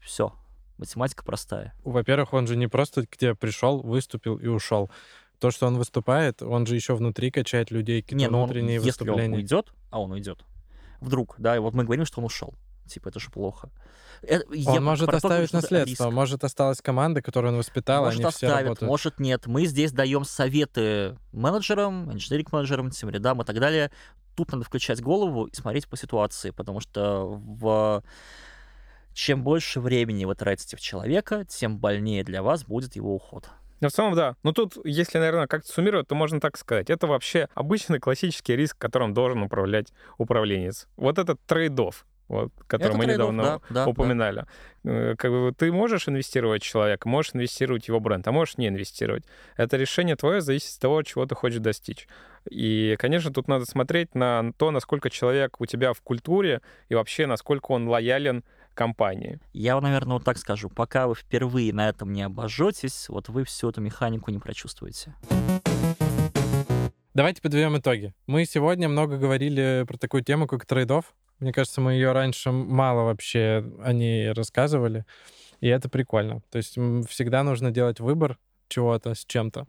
Все. 0.02 0.34
Математика 0.80 1.24
простая. 1.24 1.76
Во-первых, 1.84 2.34
он 2.34 2.48
же 2.48 2.56
не 2.58 2.68
просто 2.68 3.06
к 3.06 3.16
тебе 3.16 3.36
пришел, 3.36 3.82
выступил 3.82 4.38
и 4.38 4.48
ушел 4.48 4.90
то, 5.42 5.50
что 5.50 5.66
он 5.66 5.78
выступает, 5.78 6.44
он 6.44 6.68
же 6.68 6.76
еще 6.76 6.96
внутри 6.96 7.32
качает 7.32 7.72
людей, 7.72 8.04
какие-то 8.04 8.24
Не, 8.24 8.30
ну 8.30 8.44
внутренние 8.44 8.80
он, 8.80 8.86
если 8.86 9.04
выступления. 9.04 9.34
он 9.34 9.40
уйдет, 9.40 9.74
а 9.90 10.00
он 10.00 10.12
уйдет, 10.12 10.46
вдруг, 11.02 11.36
да, 11.40 11.56
и 11.56 11.60
вот 11.60 11.74
мы 11.74 11.84
говорим, 11.84 12.06
что 12.06 12.20
он 12.20 12.26
ушел. 12.26 12.54
Типа, 12.88 13.10
это 13.10 13.20
же 13.20 13.32
плохо. 13.32 13.70
Он 14.30 14.42
я 14.52 14.82
может 14.82 15.10
оставить 15.10 15.50
то, 15.50 15.58
наследство, 15.58 16.06
риск. 16.06 16.14
может 16.14 16.44
осталась 16.44 16.82
команда, 16.82 17.24
которую 17.24 17.54
он 17.54 17.58
воспитал, 17.58 18.04
может 18.04 18.20
они 18.20 18.28
оставит, 18.28 18.54
все 18.54 18.64
работают. 18.64 18.90
Может 18.90 19.20
нет. 19.20 19.48
Мы 19.48 19.66
здесь 19.66 19.92
даем 19.92 20.26
советы 20.26 21.18
менеджерам, 21.32 22.12
инженеринг-менеджерам, 22.12 22.92
тем 22.92 23.10
рядам 23.10 23.42
и 23.42 23.46
так 23.46 23.60
далее. 23.60 23.92
Тут 24.36 24.52
надо 24.52 24.64
включать 24.64 25.02
голову 25.02 25.46
и 25.46 25.56
смотреть 25.56 25.88
по 25.88 25.98
ситуации, 25.98 26.52
потому 26.52 26.82
что 26.82 27.26
в 27.26 28.04
чем 29.14 29.44
больше 29.44 29.80
времени 29.80 30.26
вы 30.26 30.36
тратите 30.36 30.78
в 30.78 30.82
человека, 30.82 31.46
тем 31.46 31.80
больнее 31.80 32.24
для 32.24 32.44
вас 32.44 32.64
будет 32.64 32.96
его 32.96 33.16
уход. 33.16 33.50
Ну, 33.82 33.90
в 33.90 33.92
целом, 33.92 34.16
да. 34.16 34.36
Но 34.44 34.54
тут, 34.54 34.78
если, 34.84 35.18
наверное, 35.18 35.48
как-то 35.48 35.72
суммировать, 35.72 36.08
то 36.08 36.16
можно 36.16 36.40
так 36.40 36.58
сказать. 36.58 36.90
Это 36.90 37.08
вообще 37.08 37.48
обычный 37.56 38.00
классический 38.00 38.56
риск, 38.56 38.78
которым 38.78 39.14
должен 39.14 39.42
управлять 39.42 39.92
управленец. 40.18 40.88
Вот 40.98 41.18
этот 41.18 41.42
трейдов, 41.48 42.06
вот, 42.28 42.54
который 42.68 42.92
Это 42.92 42.98
мы 42.98 43.06
недавно 43.08 43.44
да, 43.44 43.60
да, 43.70 43.88
упоминали. 43.88 44.46
Да. 44.84 44.92
Э, 44.92 45.16
как 45.18 45.32
бы 45.32 45.52
ты 45.58 45.72
можешь 45.72 46.08
инвестировать 46.08 46.64
в 46.64 46.66
человека, 46.66 47.10
можешь 47.10 47.32
инвестировать 47.34 47.86
в 47.86 47.88
его 47.90 48.00
бренд, 48.00 48.26
а 48.28 48.32
можешь 48.32 48.58
не 48.58 48.68
инвестировать. 48.68 49.26
Это 49.58 49.78
решение 49.78 50.16
твое 50.16 50.42
зависит 50.42 50.76
от 50.76 50.80
того, 50.80 51.04
чего 51.04 51.26
ты 51.26 51.36
хочешь 51.36 51.60
достичь. 51.60 52.08
И, 52.50 52.96
конечно, 53.00 53.34
тут 53.34 53.48
надо 53.48 53.66
смотреть 53.66 54.16
на 54.16 54.54
то, 54.58 54.72
насколько 54.72 55.10
человек 55.10 55.60
у 55.60 55.66
тебя 55.66 55.94
в 55.94 56.02
культуре 56.02 56.62
и 56.88 56.96
вообще 56.96 57.26
насколько 57.26 57.72
он 57.72 57.88
лоялен 57.88 58.44
компании. 58.74 59.40
Я, 59.54 59.80
наверное, 59.80 60.14
вот 60.14 60.24
так 60.24 60.38
скажу. 60.38 60.70
Пока 60.70 61.08
вы 61.08 61.16
впервые 61.16 61.74
на 61.74 61.90
этом 61.90 62.14
не 62.14 62.24
обожжетесь, 62.24 63.10
вот 63.10 63.30
вы 63.30 63.44
всю 63.44 63.70
эту 63.70 63.82
механику 63.82 64.32
не 64.32 64.40
прочувствуете. 64.40 65.16
Давайте 67.14 67.42
подведем 67.42 67.78
итоги. 67.78 68.14
Мы 68.26 68.46
сегодня 68.46 68.88
много 68.88 69.18
говорили 69.18 69.84
про 69.88 69.98
такую 69.98 70.24
тему, 70.24 70.48
как 70.48 70.66
трейдов. 70.66 71.14
Мне 71.40 71.52
кажется, 71.52 71.82
мы 71.82 71.94
ее 71.94 72.14
раньше 72.14 72.52
мало 72.52 73.04
вообще 73.04 73.66
о 73.84 73.92
ней 73.92 74.32
рассказывали. 74.32 75.06
И 75.60 75.68
это 75.68 75.90
прикольно. 75.90 76.42
То 76.50 76.58
есть 76.58 76.78
всегда 77.10 77.44
нужно 77.44 77.72
делать 77.72 78.00
выбор 78.00 78.38
чего-то 78.68 79.14
с 79.14 79.26
чем-то. 79.26 79.68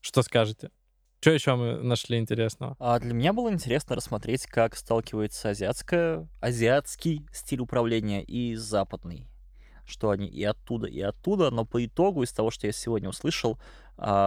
Что 0.00 0.22
скажете? 0.22 0.70
Что 1.24 1.30
еще 1.30 1.54
мы 1.56 1.82
нашли 1.82 2.18
интересного? 2.18 2.76
А 2.78 3.00
для 3.00 3.14
меня 3.14 3.32
было 3.32 3.50
интересно 3.50 3.96
рассмотреть, 3.96 4.44
как 4.44 4.76
сталкивается 4.76 5.48
азиатская, 5.48 6.28
азиатский 6.42 7.26
стиль 7.32 7.60
управления 7.62 8.22
и 8.22 8.54
западный. 8.56 9.26
Что 9.86 10.10
они 10.10 10.26
и 10.26 10.44
оттуда, 10.44 10.86
и 10.86 11.00
оттуда, 11.00 11.50
но 11.50 11.64
по 11.64 11.82
итогу, 11.82 12.24
из 12.24 12.30
того, 12.30 12.50
что 12.50 12.66
я 12.66 12.74
сегодня 12.74 13.08
услышал, 13.08 13.58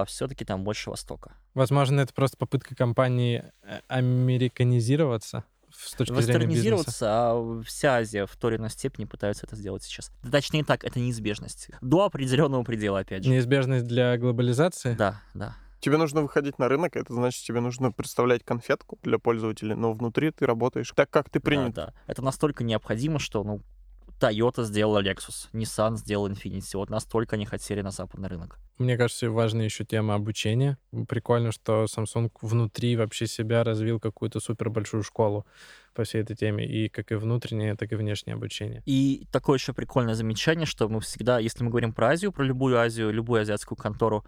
все-таки 0.07 0.43
там 0.43 0.63
больше 0.63 0.89
Востока. 0.89 1.35
Возможно, 1.53 1.99
это 1.99 2.15
просто 2.15 2.35
попытка 2.35 2.73
компании 2.73 3.43
э, 3.61 3.81
американизироваться 3.87 5.43
с 5.71 5.93
точки 5.93 6.13
зрения 6.13 6.47
бизнеса. 6.47 6.49
Вестернизироваться, 6.49 7.05
а 7.11 7.61
вся 7.63 7.97
Азия 7.97 8.25
в 8.25 8.35
той 8.37 8.53
или 8.53 8.57
иной 8.57 8.71
степени 8.71 9.05
пытается 9.05 9.45
это 9.45 9.55
сделать 9.55 9.83
сейчас. 9.83 10.11
Да, 10.23 10.31
Точнее 10.31 10.63
так, 10.63 10.83
это 10.83 10.99
неизбежность. 10.99 11.69
До 11.79 12.05
определенного 12.05 12.63
предела, 12.63 13.01
опять 13.01 13.23
же. 13.23 13.29
Неизбежность 13.29 13.85
для 13.85 14.17
глобализации? 14.17 14.95
Да, 14.95 15.21
да. 15.35 15.57
Тебе 15.79 15.97
нужно 15.97 16.21
выходить 16.21 16.57
на 16.59 16.67
рынок, 16.67 16.95
это 16.95 17.13
значит, 17.13 17.43
тебе 17.45 17.59
нужно 17.59 17.91
представлять 17.91 18.43
конфетку 18.43 18.97
для 19.03 19.19
пользователей, 19.19 19.75
но 19.75 19.93
внутри 19.93 20.31
ты 20.31 20.45
работаешь 20.45 20.91
так, 20.95 21.09
как 21.09 21.29
ты 21.29 21.39
принят. 21.39 21.73
Да, 21.73 21.87
да. 21.87 21.93
Это 22.07 22.23
настолько 22.23 22.63
необходимо, 22.63 23.19
что, 23.19 23.43
ну, 23.43 23.61
Toyota 24.19 24.63
сделала 24.63 25.03
Lexus, 25.03 25.49
Nissan 25.53 25.95
сделал 25.97 26.27
Infiniti. 26.27 26.75
Вот 26.75 26.89
настолько 26.89 27.35
они 27.35 27.45
хотели 27.45 27.81
на 27.81 27.91
западный 27.91 28.29
рынок. 28.29 28.59
Мне 28.79 28.97
кажется, 28.97 29.29
важная 29.29 29.65
еще 29.65 29.85
тема 29.85 30.15
обучения. 30.15 30.77
Прикольно, 31.07 31.51
что 31.51 31.85
Samsung 31.85 32.31
внутри 32.41 32.95
вообще 32.95 33.27
себя 33.27 33.63
развил 33.63 33.99
какую-то 33.99 34.39
супер 34.39 34.69
большую 34.69 35.03
школу 35.03 35.45
по 35.93 36.03
всей 36.03 36.21
этой 36.21 36.35
теме. 36.35 36.65
И 36.65 36.89
как 36.89 37.11
и 37.11 37.15
внутреннее, 37.15 37.75
так 37.75 37.91
и 37.91 37.95
внешнее 37.95 38.35
обучение. 38.35 38.83
И 38.85 39.27
такое 39.31 39.57
еще 39.57 39.73
прикольное 39.73 40.15
замечание, 40.15 40.65
что 40.65 40.89
мы 40.89 40.99
всегда, 40.99 41.39
если 41.39 41.63
мы 41.63 41.69
говорим 41.69 41.93
про 41.93 42.09
Азию, 42.09 42.31
про 42.31 42.43
любую 42.43 42.79
Азию, 42.79 43.11
любую 43.11 43.41
азиатскую 43.41 43.77
контору, 43.77 44.25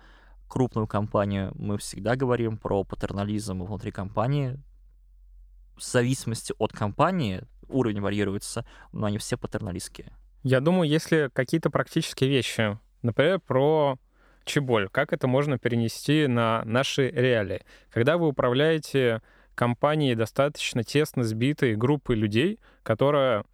крупную 0.50 0.88
компанию, 0.88 1.54
мы 1.56 1.78
всегда 1.78 2.16
говорим 2.16 2.58
про 2.58 2.84
патернализм 2.84 3.64
внутри 3.64 3.92
компании. 3.92 4.60
В 5.78 5.84
зависимости 5.84 6.54
от 6.58 6.74
компании 6.74 7.44
уровень 7.70 8.02
варьируется, 8.02 8.66
но 8.92 9.06
они 9.06 9.18
все 9.18 9.38
патерналистские. 9.38 10.12
Я 10.44 10.60
думаю, 10.60 10.90
если 10.90 11.30
какие-то 11.32 11.70
практические 11.70 12.30
вещи, 12.30 12.78
например, 13.02 13.40
про 13.40 13.98
чеболь, 14.46 14.90
как 14.90 15.14
это 15.14 15.28
можно 15.28 15.58
перенести 15.58 16.28
на 16.28 16.64
наши 16.66 17.10
реалии. 17.10 17.62
Когда 17.92 18.18
вы 18.18 18.28
управляете 18.28 19.22
компанией 19.56 20.16
достаточно 20.16 20.84
тесно 20.84 21.24
сбитой 21.24 21.76
группой 21.76 22.16
людей, 22.16 22.60
которая, 22.84 23.46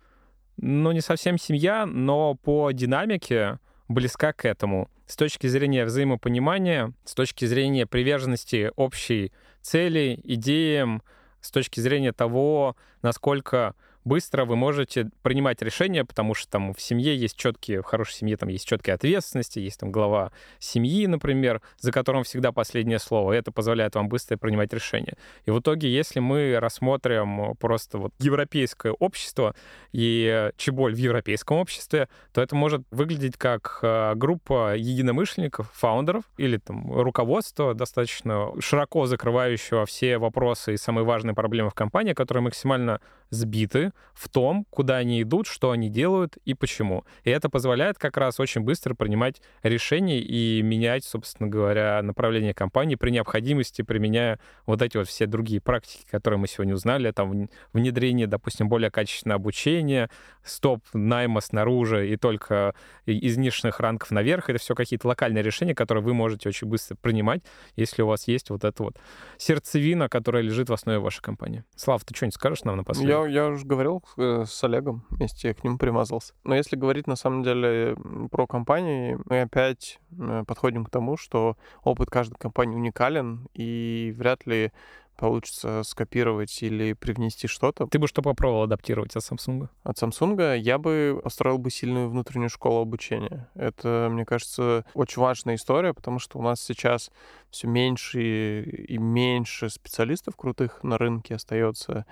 ну, 0.57 0.91
не 0.91 1.01
совсем 1.01 1.37
семья, 1.37 1.85
но 1.85 2.35
по 2.35 2.71
динамике 2.71 3.59
близка 3.87 4.31
к 4.31 4.45
этому. 4.45 4.89
С 5.08 5.16
точки 5.16 5.47
зрения 5.47 5.86
взаимопонимания, 5.86 6.93
с 7.03 7.14
точки 7.14 7.45
зрения 7.45 7.86
приверженности 7.86 8.72
общей 8.76 9.32
цели, 9.62 10.20
идеям, 10.24 11.03
с 11.41 11.51
точки 11.51 11.80
зрения 11.80 12.12
того, 12.12 12.76
насколько 13.03 13.76
быстро 14.06 14.45
вы 14.45 14.56
можете 14.56 15.10
принимать 15.24 15.62
решения, 15.62 16.06
потому 16.06 16.36
что 16.36 16.49
там 16.49 16.74
в 16.74 16.82
семье 16.82 17.16
есть 17.16 17.36
четкие, 17.36 17.82
в 17.82 17.86
хорошей 17.86 18.14
семье 18.14 18.38
там 18.38 18.49
есть 18.49 18.68
четкие 18.68 18.93
ответственности, 18.93 19.60
есть 19.60 19.80
там 19.80 19.91
глава 19.91 20.32
семьи, 20.60 21.08
например, 21.08 21.62
за 21.80 21.91
которым 21.91 22.24
всегда 22.24 22.51
последнее 22.51 22.99
слово. 22.99 23.34
И 23.34 23.38
это 23.38 23.51
позволяет 23.51 23.95
вам 23.95 24.08
быстро 24.08 24.38
принимать 24.38 24.72
решения. 24.74 25.16
И 25.45 25.51
в 25.51 25.60
итоге, 25.60 25.91
если 25.91 26.20
мы 26.20 26.58
рассмотрим 26.60 27.56
просто 27.60 27.97
вот 27.97 28.14
европейское 28.20 28.93
общество 28.93 29.56
и 29.91 30.51
чеболь 30.56 30.93
в 30.93 30.97
европейском 30.97 31.58
обществе, 31.58 32.08
то 32.32 32.41
это 32.41 32.56
может 32.56 32.84
выглядеть 32.91 33.38
как 33.38 33.80
э, 33.82 34.14
группа 34.16 34.76
единомышленников, 34.76 35.72
фаундеров 35.74 36.26
или 36.38 36.58
там 36.58 36.91
руководство 36.91 37.74
достаточно 37.74 38.49
широко 38.60 39.08
закрывающего 39.08 39.86
все 39.86 40.20
вопросы 40.20 40.76
и 40.76 40.78
самые 40.78 41.06
важные 41.06 41.34
проблемы 41.34 41.72
в 41.72 41.74
компании, 41.74 42.14
которые 42.14 42.43
максимально 42.43 43.01
сбиты 43.32 43.91
в 44.13 44.29
том, 44.29 44.65
куда 44.69 44.95
они 44.95 45.21
идут, 45.21 45.45
что 45.45 45.71
они 45.71 45.89
делают 45.89 46.37
и 46.45 46.53
почему. 46.53 47.05
И 47.23 47.29
это 47.29 47.49
позволяет 47.49 47.97
как 47.97 48.17
раз 48.17 48.39
очень 48.39 48.61
быстро 48.61 48.95
принимать 48.95 49.41
решения 49.61 50.19
и 50.19 50.61
менять, 50.61 51.03
собственно 51.03 51.49
говоря, 51.49 52.01
направление 52.01 52.53
компании 52.53 52.95
при 52.95 53.11
необходимости, 53.11 53.81
применяя 53.81 54.39
вот 54.65 54.81
эти 54.81 54.97
вот 54.97 55.07
все 55.07 55.25
другие 55.25 55.59
практики, 55.59 56.05
которые 56.09 56.39
мы 56.39 56.47
сегодня 56.47 56.73
узнали, 56.73 57.11
там 57.11 57.49
внедрение, 57.73 58.27
допустим, 58.27 58.69
более 58.69 58.89
качественного 58.89 59.39
обучения, 59.39 60.09
стоп 60.43 60.83
найма 60.93 61.41
снаружи 61.41 62.09
и 62.09 62.15
только 62.15 62.73
из 63.05 63.37
нижних 63.37 63.79
ранков 63.79 64.11
наверх. 64.11 64.49
Это 64.49 64.59
все 64.59 64.75
какие-то 64.75 65.07
локальные 65.07 65.43
решения, 65.43 65.75
которые 65.75 66.03
вы 66.03 66.13
можете 66.13 66.49
очень 66.49 66.67
быстро 66.67 66.95
принимать, 66.95 67.41
если 67.75 68.01
у 68.01 68.07
вас 68.07 68.27
есть 68.27 68.49
вот 68.49 68.63
эта 68.63 68.81
вот 68.81 68.97
сердцевина, 69.37 70.07
которая 70.07 70.41
лежит 70.41 70.69
в 70.69 70.73
основе 70.73 70.99
вашей 70.99 71.21
компании. 71.21 71.63
Слав, 71.75 72.03
ты 72.05 72.15
что-нибудь 72.15 72.35
скажешь 72.35 72.63
нам 72.63 72.77
напоследок? 72.77 73.27
Я, 73.27 73.43
я 73.43 73.47
уже 73.49 73.65
говорил 73.86 74.03
э, 74.17 74.45
с 74.45 74.63
Олегом, 74.63 75.05
вместе 75.09 75.53
к 75.53 75.63
нему 75.63 75.77
примазался. 75.77 76.33
Но 76.43 76.55
если 76.55 76.75
говорить 76.75 77.07
на 77.07 77.15
самом 77.15 77.43
деле 77.43 77.95
про 78.31 78.47
компании, 78.47 79.17
мы 79.25 79.41
опять 79.41 79.99
э, 80.17 80.43
подходим 80.47 80.86
к 80.86 80.89
тому, 80.89 81.17
что 81.17 81.57
опыт 81.83 82.09
каждой 82.09 82.36
компании 82.36 82.75
уникален, 82.75 83.47
и 83.53 84.13
вряд 84.17 84.45
ли 84.45 84.71
получится 85.16 85.82
скопировать 85.84 86.61
или 86.61 86.93
привнести 86.93 87.47
что-то. 87.47 87.88
Ты 87.88 87.99
бы 87.99 88.07
что 88.07 88.22
попробовал 88.22 88.63
адаптировать 88.63 89.16
от 89.16 89.24
Samsung? 89.24 89.68
От 89.84 90.01
Samsung 90.01 90.57
я 90.57 90.78
бы 90.78 91.20
построил 91.24 91.57
бы 91.57 91.70
сильную 91.72 92.09
внутреннюю 92.09 92.49
школу 92.49 92.82
обучения. 92.82 93.49
Это, 93.55 94.09
мне 94.11 94.26
кажется, 94.26 94.86
очень 94.93 95.22
важная 95.22 95.55
история, 95.55 95.93
потому 95.93 96.20
что 96.20 96.39
у 96.39 96.41
нас 96.41 96.61
сейчас 96.61 97.11
все 97.49 97.68
меньше 97.68 98.63
и 98.63 98.97
меньше 98.97 99.70
специалистов 99.70 100.36
крутых 100.36 100.84
на 100.84 100.97
рынке 100.97 101.36
остается, 101.36 102.05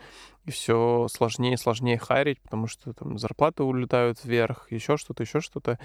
и 0.45 0.51
все 0.51 1.07
сложнее 1.09 1.53
и 1.53 1.57
сложнее 1.57 1.97
харить, 1.97 2.41
потому 2.41 2.67
что 2.67 2.93
там 2.93 3.17
зарплаты 3.17 3.63
улетают 3.63 4.23
вверх, 4.23 4.71
еще 4.71 4.97
что-то, 4.97 5.23
еще 5.23 5.41
что-то. 5.41 5.79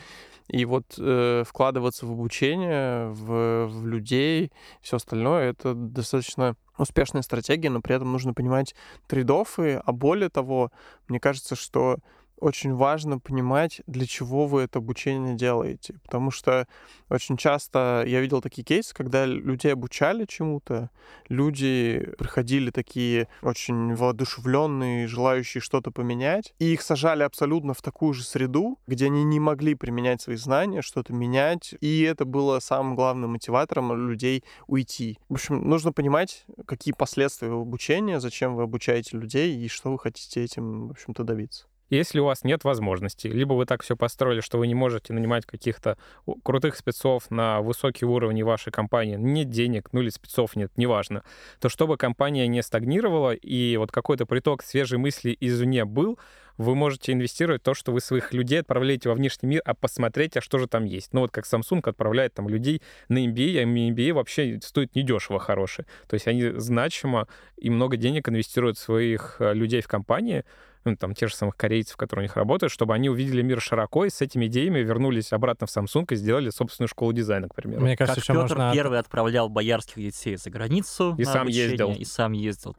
И 0.49 0.65
вот 0.65 0.95
э, 0.99 1.45
вкладываться 1.47 2.07
в 2.07 2.13
обучение, 2.13 3.09
в, 3.09 3.67
в 3.67 3.87
людей, 3.87 4.53
все 4.81 4.97
остальное, 4.97 5.51
это 5.51 5.75
достаточно 5.75 6.57
успешная 6.79 7.23
стратегия, 7.23 7.71
но 7.71 7.81
при 7.81 7.97
этом 7.97 8.13
нужно 8.13 8.35
понимать 8.35 8.75
трейдофы, 9.07 9.83
а 9.85 9.93
более 9.93 10.29
того, 10.29 10.71
мне 11.09 11.21
кажется, 11.21 11.57
что 11.57 11.99
очень 12.41 12.75
важно 12.75 13.19
понимать, 13.19 13.81
для 13.87 14.07
чего 14.07 14.47
вы 14.47 14.63
это 14.63 14.79
обучение 14.79 15.35
делаете. 15.35 15.95
Потому 16.05 16.31
что 16.31 16.67
очень 17.09 17.37
часто 17.37 18.05
я 18.07 18.21
видел 18.21 18.41
такие 18.41 18.65
кейсы, 18.65 18.95
когда 18.95 19.27
людей 19.27 19.73
обучали 19.73 20.25
чему-то, 20.25 20.91
люди 21.29 22.13
приходили 22.19 22.71
такие 22.71 23.29
очень 23.43 23.95
воодушевленные, 23.95 25.07
желающие 25.07 25.61
что-то 25.61 25.91
поменять, 25.91 26.55
и 26.59 26.73
их 26.73 26.83
сажали 26.83 27.23
абсолютно 27.23 27.75
в 27.75 27.83
такую 27.83 28.15
же 28.15 28.25
среду, 28.25 28.79
где 28.87 29.07
они 29.07 29.25
не 29.25 29.41
могли 29.41 29.75
применять 29.75 30.23
свои 30.23 30.37
знания, 30.37 30.83
что-то 30.83 31.13
менять, 31.13 31.75
и 31.81 32.03
это 32.03 32.25
было 32.25 32.61
самым 32.61 32.95
главным 32.95 33.33
мотиватором 33.33 34.09
людей 34.09 34.45
уйти. 34.67 35.19
В 35.29 35.35
общем, 35.35 35.69
нужно 35.69 35.93
понимать, 35.93 36.45
какие 36.67 36.93
последствия 36.93 37.51
обучения, 37.51 38.21
зачем 38.21 38.55
вы 38.55 38.63
обучаете 38.63 39.17
людей 39.17 39.57
и 39.57 39.69
что 39.69 39.93
вы 39.93 39.99
хотите 39.99 40.43
этим, 40.43 40.89
в 40.89 40.91
общем-то, 40.93 41.25
добиться. 41.25 41.67
Если 41.91 42.21
у 42.21 42.25
вас 42.25 42.45
нет 42.45 42.65
возможности, 42.65 43.29
либо 43.29 43.55
вы 43.55 43.67
так 43.67 43.83
все 43.83 43.97
построили, 43.97 44.41
что 44.41 44.59
вы 44.59 44.67
не 44.67 44.75
можете 44.75 45.13
нанимать 45.13 45.47
каких-то 45.47 45.97
крутых 46.43 46.77
спецов 46.77 47.31
на 47.31 47.61
высокие 47.61 48.09
уровни 48.09 48.43
вашей 48.43 48.71
компании, 48.71 49.17
нет 49.17 49.51
денег, 49.51 49.89
ну 49.93 50.01
или 50.01 50.11
спецов 50.11 50.57
нет, 50.57 50.71
неважно, 50.77 51.23
то 51.61 51.69
чтобы 51.69 51.97
компания 51.97 52.47
не 52.47 52.63
стагнировала 52.63 53.33
и 53.33 53.77
вот 53.77 53.91
какой-то 53.91 54.27
приток 54.27 54.63
свежей 54.63 54.99
мысли 54.99 55.37
извне 55.41 55.85
был, 55.85 56.19
вы 56.59 56.75
можете 56.75 57.13
инвестировать 57.13 57.63
то, 57.63 57.73
что 57.73 57.93
вы 57.93 58.01
своих 58.01 58.35
людей 58.35 58.61
отправляете 58.61 59.09
во 59.09 59.15
внешний 59.15 59.49
мир, 59.49 59.63
а 59.65 59.75
посмотреть, 59.75 60.37
а 60.37 60.41
что 60.41 60.59
же 60.59 60.67
там 60.67 60.85
есть. 60.85 61.15
Ну 61.15 61.21
вот 61.21 61.31
как 61.31 61.47
Samsung 61.47 61.81
отправляет 61.89 62.35
там 62.35 62.49
людей 62.49 62.83
на 63.09 63.25
MBA, 63.25 63.61
а 63.61 63.65
MBA 63.65 64.13
вообще 64.13 64.59
стоит 64.61 64.95
недешево 64.95 65.39
хорошие. 65.39 65.87
То 66.09 66.15
есть 66.15 66.27
они 66.27 66.51
значимо 66.57 67.29
и 67.57 67.71
много 67.71 67.97
денег 67.97 68.29
инвестируют 68.29 68.77
своих 68.77 69.37
э, 69.39 69.55
людей 69.55 69.81
в 69.81 69.89
компании, 69.89 70.45
ну, 70.91 70.97
там, 70.97 71.15
тех 71.15 71.29
же 71.29 71.35
самых 71.35 71.57
корейцев, 71.57 71.97
которые 71.97 72.25
у 72.25 72.27
них 72.27 72.37
работают, 72.37 72.73
чтобы 72.73 72.95
они 72.95 73.09
увидели 73.09 73.43
мир 73.43 73.61
широко 73.61 74.05
и 74.05 74.11
с 74.11 74.21
этими 74.21 74.47
идеями 74.47 74.81
вернулись 74.81 75.33
обратно 75.33 75.67
в 75.67 75.77
Samsung 75.77 76.07
и 76.11 76.17
сделали 76.17 76.51
собственную 76.51 76.89
школу 76.89 77.13
дизайна, 77.13 77.49
к 77.49 77.55
примеру. 77.55 77.83
Мне 77.83 77.97
кажется, 77.97 78.21
как 78.21 78.25
еще 78.25 78.33
Петр 78.33 78.57
можно... 78.57 78.73
первый 78.73 78.99
отправлял 78.99 79.49
боярских 79.49 79.97
детей 79.97 80.37
за 80.37 80.51
границу 80.51 81.15
И 81.19 81.25
на 81.25 81.33
сам 81.33 81.43
обучение, 81.43 81.71
ездил. 81.71 81.93
И 81.93 82.05
сам 82.05 82.33
ездил. 82.33 82.77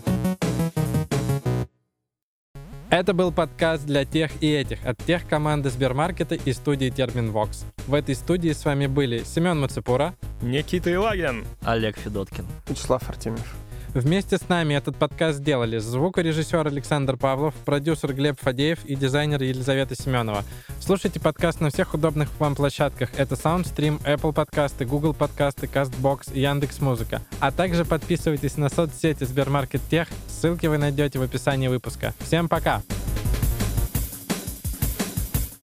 Это 2.90 3.14
был 3.14 3.32
подкаст 3.32 3.86
для 3.86 4.04
тех 4.04 4.32
и 4.42 4.52
этих 4.52 4.84
от 4.84 4.98
тех 4.98 5.28
команды 5.28 5.70
Сбермаркета 5.70 6.34
и 6.34 6.54
студии 6.54 6.90
Терминвокс. 6.90 7.66
В 7.86 7.94
этой 7.94 8.16
студии 8.16 8.52
с 8.52 8.66
вами 8.66 8.88
были 8.88 9.24
Семен 9.24 9.60
Мацепура, 9.60 10.16
Никита 10.42 10.92
Илагин. 10.92 11.46
Олег 11.62 11.98
Федоткин. 11.98 12.48
Вячеслав 12.68 13.08
Артемьев. 13.08 13.56
Вместе 13.94 14.38
с 14.38 14.48
нами 14.48 14.76
этот 14.76 14.96
подкаст 14.98 15.40
сделали 15.40 15.80
звукорежиссер 15.80 16.68
Александр 16.68 17.18
Павлов, 17.18 17.56
продюсер 17.66 18.14
Глеб 18.14 18.40
Фадеев 18.40 18.86
и 18.86 18.96
дизайнер 18.96 19.42
Елизавета 19.42 19.96
Семенова. 19.96 20.44
Слушайте 20.80 21.20
подкаст 21.20 21.60
на 21.60 21.72
всех 21.72 21.96
удобных 21.96 22.30
вам 22.38 22.56
площадках. 22.56 23.10
Это 23.18 23.34
SoundStream, 23.34 24.02
Apple 24.04 24.32
подкасты, 24.32 24.86
Google 24.86 25.16
подкасты, 25.16 25.66
CastBox 25.66 26.34
и 26.34 26.42
Яндекс.Музыка. 26.42 27.22
А 27.40 27.52
также 27.52 27.84
подписывайтесь 27.84 28.58
на 28.58 28.70
соцсети 28.70 29.24
Сбермаркет 29.24 29.82
Тех. 29.90 30.08
Ссылки 30.28 30.68
вы 30.68 30.78
найдете 30.78 31.18
в 31.18 31.24
описании 31.24 31.68
выпуска. 31.68 32.14
Всем 32.20 32.48
пока! 32.48 32.84